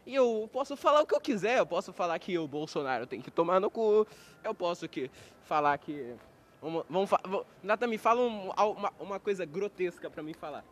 E 0.06 0.14
eu 0.14 0.48
posso 0.52 0.76
falar 0.76 1.02
o 1.02 1.06
que 1.06 1.14
eu 1.14 1.20
quiser, 1.20 1.58
eu 1.58 1.66
posso 1.66 1.92
falar 1.92 2.18
que 2.18 2.38
o 2.38 2.46
Bolsonaro 2.48 3.06
tem 3.06 3.20
que 3.20 3.30
tomar 3.30 3.60
no 3.60 3.70
cu, 3.70 4.06
eu 4.42 4.54
posso 4.54 4.88
que 4.88 5.10
falar 5.44 5.76
que... 5.78 6.14
Vamos, 6.62 6.84
vamos, 6.88 7.10
vou- 7.28 7.46
Nata, 7.62 7.86
me 7.86 7.98
fala 7.98 8.22
um- 8.22 8.50
uma, 8.50 8.92
uma 8.98 9.20
coisa 9.20 9.44
grotesca 9.44 10.08
pra 10.08 10.22
mim 10.22 10.32
falar. 10.32 10.64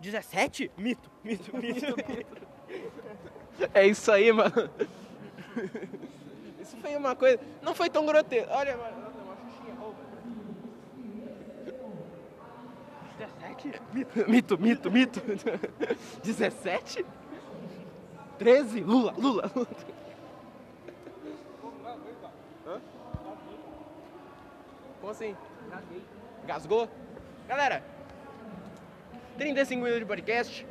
17? 0.00 0.70
Mito, 0.76 1.10
mito, 1.24 1.56
mito. 1.56 1.96
É 3.74 3.86
isso 3.86 4.12
aí, 4.12 4.30
mano. 4.32 4.70
Isso 6.60 6.76
foi 6.76 6.96
uma 6.96 7.16
coisa... 7.16 7.40
Não 7.62 7.74
foi 7.74 7.90
tão 7.90 8.06
grotesco. 8.06 8.52
Olha, 8.52 8.76
mano, 8.76 9.00
nossa, 9.00 9.18
uma 9.18 9.36
xuxinha 9.36 9.74
rouba. 9.74 9.96
17? 13.18 13.82
Mito, 14.28 14.58
mito, 14.58 14.90
mito. 14.90 15.20
17? 16.22 17.04
13? 18.38 18.80
Lula, 18.80 19.12
Lula, 19.18 19.50
Lula. 19.54 19.68
Hã? 22.66 22.80
Como 25.00 25.10
assim? 25.10 25.36
Gasgou? 26.46 26.88
Galera, 27.48 27.82
35 29.38 29.80
minutos 29.80 30.00
de 30.00 30.06
podcast. 30.06 30.66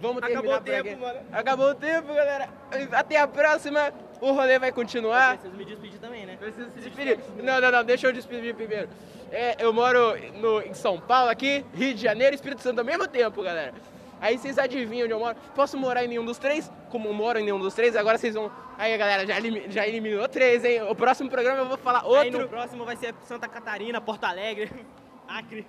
Vamos 0.00 0.22
Acabou 0.22 0.42
terminar 0.42 0.56
o 0.56 0.60
por 0.60 0.64
tempo, 0.64 0.88
aqui. 0.88 0.96
mano. 1.00 1.26
Acabou 1.32 1.70
o 1.70 1.74
tempo, 1.74 2.14
galera. 2.14 2.48
Até 2.92 3.18
a 3.18 3.26
próxima. 3.26 3.92
O 4.20 4.32
rolê 4.32 4.58
vai 4.58 4.70
continuar. 4.72 5.38
Preciso 5.38 5.56
me 5.56 5.64
despedir 5.64 5.98
também, 5.98 6.26
né? 6.26 6.36
Preciso 6.36 6.70
se 6.70 6.80
despedir. 6.80 7.18
Não, 7.42 7.60
não, 7.60 7.70
não, 7.70 7.84
deixa 7.84 8.06
eu 8.06 8.12
despedir 8.12 8.54
primeiro. 8.54 8.88
É, 9.32 9.56
eu 9.58 9.72
moro 9.72 10.16
no, 10.40 10.60
em 10.62 10.74
São 10.74 11.00
Paulo 11.00 11.30
aqui, 11.30 11.64
Rio 11.74 11.94
de 11.94 12.02
Janeiro 12.02 12.32
e 12.34 12.36
Espírito 12.36 12.62
Santo 12.62 12.78
ao 12.78 12.84
mesmo 12.84 13.06
tempo, 13.08 13.42
galera. 13.42 13.74
Aí 14.20 14.36
vocês 14.38 14.58
adivinham 14.58 15.04
onde 15.04 15.12
eu 15.14 15.18
moro. 15.20 15.36
Posso 15.54 15.76
morar 15.76 16.04
em 16.04 16.08
nenhum 16.08 16.24
dos 16.24 16.38
três? 16.38 16.70
Como 16.90 17.08
eu 17.08 17.12
moro 17.14 17.38
em 17.38 17.44
nenhum 17.44 17.58
dos 17.60 17.74
três, 17.74 17.94
agora 17.96 18.18
vocês 18.18 18.34
vão. 18.34 18.50
Aí, 18.76 18.96
galera, 18.98 19.24
já, 19.26 19.36
elimi- 19.36 19.66
já 19.70 19.86
eliminou 19.86 20.28
três, 20.28 20.64
hein? 20.64 20.82
O 20.82 20.94
próximo 20.94 21.28
programa 21.30 21.58
eu 21.58 21.66
vou 21.66 21.76
falar 21.78 22.00
Aí 22.00 22.30
no 22.30 22.38
outro. 22.38 22.48
próximo 22.48 22.84
vai 22.84 22.96
ser 22.96 23.14
Santa 23.22 23.46
Catarina, 23.48 24.00
Porto 24.00 24.24
Alegre, 24.24 24.70
Acre. 25.28 25.64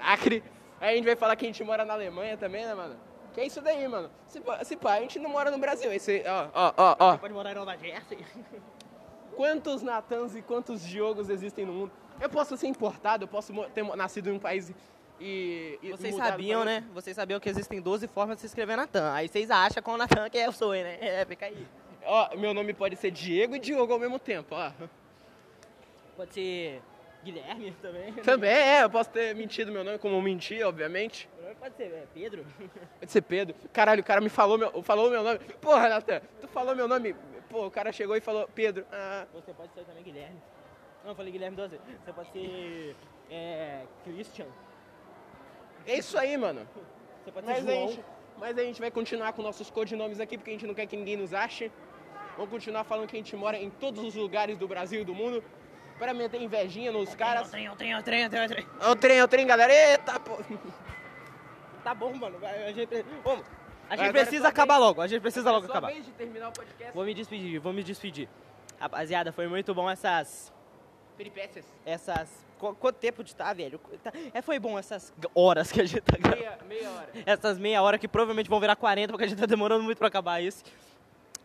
Acre. 0.00 0.42
Aí 0.80 0.92
a 0.92 0.96
gente 0.96 1.06
vai 1.06 1.16
falar 1.16 1.36
que 1.36 1.44
a 1.44 1.48
gente 1.48 1.62
mora 1.64 1.84
na 1.84 1.94
Alemanha 1.94 2.36
também, 2.36 2.64
né, 2.66 2.74
mano? 2.74 2.96
Que 3.32 3.40
é 3.40 3.46
isso 3.46 3.60
daí, 3.60 3.86
mano. 3.86 4.10
Se, 4.26 4.40
pá- 4.40 4.64
se 4.64 4.76
pá, 4.76 4.94
a 4.94 5.00
gente 5.00 5.18
não 5.18 5.30
mora 5.30 5.50
no 5.50 5.58
Brasil. 5.58 5.92
Esse, 5.92 6.22
ó, 6.26 6.48
ó, 6.54 6.72
ó, 6.76 6.96
ó. 6.98 7.16
Pode 7.18 7.34
morar 7.34 7.52
em 7.52 7.54
Nova 7.54 7.76
Jersey. 7.76 8.18
Quantos 9.36 9.82
Natans 9.82 10.34
e 10.34 10.40
quantos 10.40 10.82
Diogos 10.82 11.28
existem 11.28 11.66
no 11.66 11.72
mundo? 11.72 11.92
Eu 12.18 12.30
posso 12.30 12.56
ser 12.56 12.68
importado, 12.68 13.24
eu 13.24 13.28
posso 13.28 13.52
ter 13.74 13.84
nascido 13.94 14.30
em 14.30 14.32
um 14.32 14.38
país 14.38 14.72
e. 15.20 15.78
e 15.82 15.90
Vocês 15.90 16.16
sabiam, 16.16 16.64
né? 16.64 16.82
Vocês 16.94 17.14
sabiam 17.14 17.38
que 17.38 17.48
existem 17.48 17.78
12 17.78 18.08
formas 18.08 18.36
de 18.36 18.40
se 18.40 18.46
escrever 18.46 18.76
Natan. 18.76 19.12
Aí 19.12 19.28
vocês 19.28 19.50
acham 19.50 19.82
qual 19.82 19.98
Natan 19.98 20.30
que 20.30 20.38
eu 20.38 20.52
sou, 20.52 20.72
né? 20.72 20.96
É, 21.02 21.24
fica 21.26 21.44
aí. 21.44 21.66
Ó, 22.06 22.34
meu 22.36 22.54
nome 22.54 22.72
pode 22.72 22.96
ser 22.96 23.10
Diego 23.10 23.54
e 23.56 23.58
Diogo 23.58 23.92
ao 23.92 23.98
mesmo 23.98 24.18
tempo, 24.18 24.54
ó. 24.54 24.72
Pode 26.16 26.32
ser 26.32 26.80
Guilherme 27.32 27.72
também. 27.82 28.12
Também 28.14 28.50
é, 28.50 28.82
eu 28.84 28.90
posso 28.90 29.10
ter 29.10 29.34
mentido 29.34 29.72
meu 29.72 29.82
nome, 29.84 29.98
como 29.98 30.14
eu 30.16 30.22
menti, 30.22 30.62
obviamente. 30.62 31.28
Meu 31.36 31.44
nome 31.48 31.56
Pode 31.56 31.76
ser 31.76 31.84
é, 31.84 32.06
Pedro. 32.14 32.46
Pode 33.00 33.12
ser 33.12 33.22
Pedro. 33.22 33.56
Caralho, 33.72 34.00
o 34.00 34.04
cara 34.04 34.20
me 34.20 34.28
falou 34.28 34.56
meu, 34.56 34.82
falou 34.82 35.10
meu 35.10 35.22
nome. 35.22 35.38
Porra, 35.60 35.88
Natan, 35.88 36.20
tu 36.40 36.46
falou 36.48 36.74
meu 36.76 36.86
nome. 36.86 37.14
Pô, 37.50 37.66
o 37.66 37.70
cara 37.70 37.90
chegou 37.92 38.16
e 38.16 38.20
falou 38.20 38.48
Pedro. 38.54 38.84
Ah, 38.92 39.26
Você 39.34 39.52
pode 39.52 39.72
ser 39.74 39.84
também 39.84 40.02
Guilherme. 40.02 40.40
Não, 41.02 41.10
eu 41.10 41.16
falei 41.16 41.32
Guilherme 41.32 41.56
duas 41.56 41.70
vezes. 41.70 41.84
Você 42.04 42.12
pode 42.12 42.30
ser 42.30 42.96
é, 43.30 43.82
Christian. 44.04 44.46
é 45.86 45.98
isso 45.98 46.18
aí, 46.18 46.36
mano. 46.36 46.66
Você 47.24 47.32
pode 47.32 47.46
ser 47.46 47.52
Mas 47.52 47.68
a, 47.68 47.72
João. 47.72 47.88
gente, 47.88 48.04
mas 48.38 48.58
a 48.58 48.62
gente 48.62 48.80
vai 48.80 48.90
continuar 48.90 49.32
com 49.32 49.42
nossos 49.42 49.70
codinomes 49.70 50.20
aqui, 50.20 50.36
porque 50.36 50.50
a 50.50 50.52
gente 50.54 50.66
não 50.66 50.74
quer 50.74 50.86
que 50.86 50.96
ninguém 50.96 51.16
nos 51.16 51.32
ache. 51.34 51.70
Vamos 52.36 52.50
continuar 52.50 52.84
falando 52.84 53.08
que 53.08 53.16
a 53.16 53.18
gente 53.18 53.34
mora 53.34 53.56
em 53.56 53.70
todos 53.70 54.04
os 54.04 54.14
lugares 54.14 54.58
do 54.58 54.68
Brasil 54.68 55.00
e 55.00 55.04
do 55.04 55.14
mundo. 55.14 55.42
Pra 55.98 56.12
meter 56.12 56.40
invejinha 56.42 56.92
nos 56.92 57.14
caras. 57.14 57.50
Trem, 57.50 57.70
trem, 57.76 58.02
trem, 58.02 58.28
trem, 58.30 58.48
trem. 58.48 58.66
É 58.80 58.88
o 58.88 58.96
trem, 58.96 59.18
é 59.18 59.24
o 59.24 59.28
trem, 59.28 59.46
galera. 59.46 59.72
Eita, 59.72 60.20
pô. 60.20 60.36
Tá 61.82 61.94
bom, 61.94 62.12
mano. 62.14 62.36
A 62.42 62.72
gente, 62.72 63.04
a 63.88 63.96
gente 63.96 64.08
é 64.08 64.12
precisa 64.12 64.48
acabar 64.48 64.74
vez. 64.74 64.86
logo. 64.86 65.00
A 65.00 65.06
gente 65.06 65.20
precisa 65.20 65.50
logo 65.50 65.66
Sua 65.66 65.74
acabar. 65.76 65.92
vez 65.92 66.04
de 66.04 66.10
terminar 66.12 66.48
o 66.48 66.52
podcast. 66.52 66.94
Vou 66.94 67.04
me 67.04 67.14
despedir, 67.14 67.58
vou 67.60 67.72
me 67.72 67.82
despedir. 67.82 68.28
Rapaziada, 68.78 69.32
foi 69.32 69.46
muito 69.48 69.74
bom 69.74 69.88
essas. 69.88 70.52
Peripécias. 71.16 71.64
Essas. 71.86 72.28
qu- 72.58 72.74
Quanto 72.74 72.96
tempo 72.96 73.24
de 73.24 73.34
tá, 73.34 73.52
velho? 73.54 73.80
Tá- 74.02 74.12
É, 74.34 74.42
foi 74.42 74.58
bom 74.58 74.78
essas 74.78 75.14
horas 75.34 75.72
que 75.72 75.80
a 75.80 75.84
gente 75.86 76.02
tá. 76.02 76.18
Meia, 76.28 76.58
meia 76.68 76.90
hora. 76.90 77.08
Essas 77.24 77.58
meia 77.58 77.80
hora 77.80 77.98
que 77.98 78.06
provavelmente 78.08 78.50
vão 78.50 78.60
virar 78.60 78.76
40, 78.76 79.12
porque 79.12 79.24
a 79.24 79.28
gente 79.28 79.38
tá 79.38 79.46
demorando 79.46 79.82
muito 79.84 79.96
pra 79.96 80.08
acabar 80.08 80.42
isso. 80.42 80.62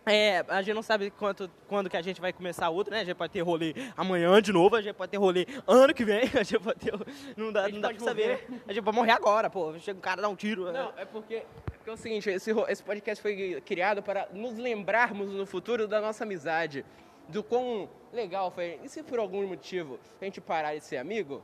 É, 0.03 0.43
a 0.47 0.61
gente 0.63 0.73
não 0.73 0.81
sabe 0.81 1.11
quanto, 1.11 1.49
quando 1.67 1.87
que 1.87 1.95
a 1.95 2.01
gente 2.01 2.19
vai 2.19 2.33
começar 2.33 2.69
outro, 2.69 2.91
né? 2.91 3.01
A 3.01 3.03
gente 3.03 3.15
pode 3.15 3.31
ter 3.31 3.41
rolê 3.41 3.75
amanhã 3.95 4.41
de 4.41 4.51
novo, 4.51 4.75
a 4.75 4.81
gente 4.81 4.95
pode 4.95 5.11
ter 5.11 5.17
rolê 5.17 5.45
ano 5.67 5.93
que 5.93 6.03
vem, 6.03 6.23
a 6.33 6.43
gente 6.43 6.59
pode 6.59 6.79
ter. 6.79 6.91
Não 7.37 7.51
dá, 7.51 7.69
não 7.69 7.79
dá 7.79 7.89
pra 7.89 7.99
saber. 7.99 8.47
né? 8.49 8.61
A 8.67 8.73
gente 8.73 8.83
pode 8.83 8.97
morrer 8.97 9.11
agora, 9.11 9.47
pô. 9.49 9.77
Chega 9.77 9.99
um 9.99 10.01
cara 10.01 10.21
dar 10.21 10.29
um 10.29 10.35
tiro. 10.35 10.71
Não, 10.71 10.91
é 10.97 11.05
porque, 11.05 11.35
é 11.35 11.45
porque 11.77 11.89
é 11.89 11.93
o 11.93 11.97
seguinte, 11.97 12.29
esse, 12.31 12.51
esse 12.67 12.83
podcast 12.83 13.21
foi 13.21 13.61
criado 13.61 14.01
para 14.01 14.27
nos 14.33 14.57
lembrarmos 14.57 15.29
no 15.31 15.45
futuro 15.45 15.87
da 15.87 16.01
nossa 16.01 16.23
amizade. 16.23 16.83
Do 17.27 17.43
quão 17.43 17.87
legal 18.11 18.49
foi. 18.49 18.79
E 18.83 18.89
se 18.89 19.03
por 19.03 19.19
algum 19.19 19.45
motivo 19.47 19.99
a 20.19 20.25
gente 20.25 20.41
parar 20.41 20.73
de 20.75 20.83
ser 20.83 20.97
amigo? 20.97 21.43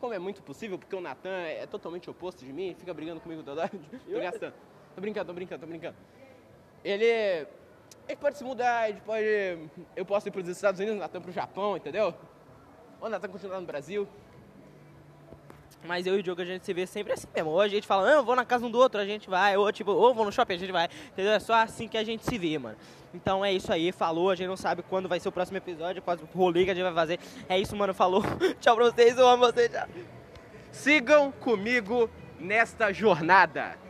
Como 0.00 0.14
é 0.14 0.18
muito 0.18 0.42
possível, 0.42 0.78
porque 0.78 0.96
o 0.96 1.00
Natan 1.00 1.42
é 1.42 1.64
totalmente 1.66 2.10
oposto 2.10 2.44
de 2.44 2.52
mim, 2.52 2.74
fica 2.76 2.92
brigando 2.92 3.20
comigo 3.20 3.42
toda 3.42 3.62
hora. 3.62 3.70
Tô 4.10 4.18
gastando. 4.18 4.54
Tô 4.94 5.00
brincando, 5.00 5.26
tô 5.26 5.32
brincando, 5.32 5.60
tô 5.60 5.66
brincando. 5.66 5.96
Ele. 6.82 7.46
Ele 8.12 8.20
pode 8.20 8.36
se 8.36 8.44
mudar, 8.44 8.90
ele 8.90 9.00
pode. 9.00 9.24
Eu 9.96 10.04
posso 10.04 10.28
ir 10.28 10.30
para 10.30 10.42
os 10.42 10.48
Estados 10.48 10.78
Unidos, 10.78 10.98
o 10.98 11.00
Natan 11.00 11.22
pro 11.22 11.32
Japão, 11.32 11.78
entendeu? 11.78 12.14
Ou 13.00 13.06
o 13.06 13.10
Natan 13.10 13.26
continuar 13.28 13.58
no 13.58 13.66
Brasil. 13.66 14.06
Mas 15.82 16.06
eu 16.06 16.16
e 16.16 16.20
o 16.20 16.22
Diogo 16.22 16.42
a 16.42 16.44
gente 16.44 16.62
se 16.62 16.74
vê 16.74 16.86
sempre 16.86 17.14
assim 17.14 17.26
mesmo. 17.34 17.48
Ou 17.48 17.60
a 17.62 17.68
gente 17.68 17.86
fala, 17.86 18.10
não, 18.10 18.18
eu 18.18 18.22
vou 18.22 18.36
na 18.36 18.44
casa 18.44 18.66
um 18.66 18.70
do 18.70 18.78
outro, 18.78 19.00
a 19.00 19.06
gente 19.06 19.30
vai. 19.30 19.56
Ou 19.56 19.72
tipo, 19.72 19.92
ou 19.92 20.14
vou 20.14 20.26
no 20.26 20.30
shopping, 20.30 20.52
a 20.52 20.58
gente 20.58 20.70
vai. 20.70 20.90
Entendeu? 21.10 21.32
É 21.32 21.40
só 21.40 21.54
assim 21.54 21.88
que 21.88 21.96
a 21.96 22.04
gente 22.04 22.22
se 22.22 22.36
vê, 22.36 22.58
mano. 22.58 22.76
Então 23.14 23.42
é 23.42 23.50
isso 23.50 23.72
aí, 23.72 23.90
falou. 23.92 24.28
A 24.28 24.34
gente 24.34 24.48
não 24.48 24.58
sabe 24.58 24.82
quando 24.82 25.08
vai 25.08 25.18
ser 25.18 25.30
o 25.30 25.32
próximo 25.32 25.56
episódio, 25.56 26.02
qual 26.02 26.18
o 26.18 26.36
rolê 26.36 26.66
que 26.66 26.70
a 26.70 26.74
gente 26.74 26.84
vai 26.84 26.92
fazer. 26.92 27.18
É 27.48 27.58
isso, 27.58 27.74
mano, 27.74 27.94
falou. 27.94 28.22
tchau 28.60 28.76
pra 28.76 28.90
vocês, 28.90 29.16
eu 29.16 29.26
amo 29.26 29.46
vocês, 29.46 29.70
tchau. 29.70 29.88
Sigam 30.70 31.32
comigo 31.32 32.10
nesta 32.38 32.92
jornada. 32.92 33.81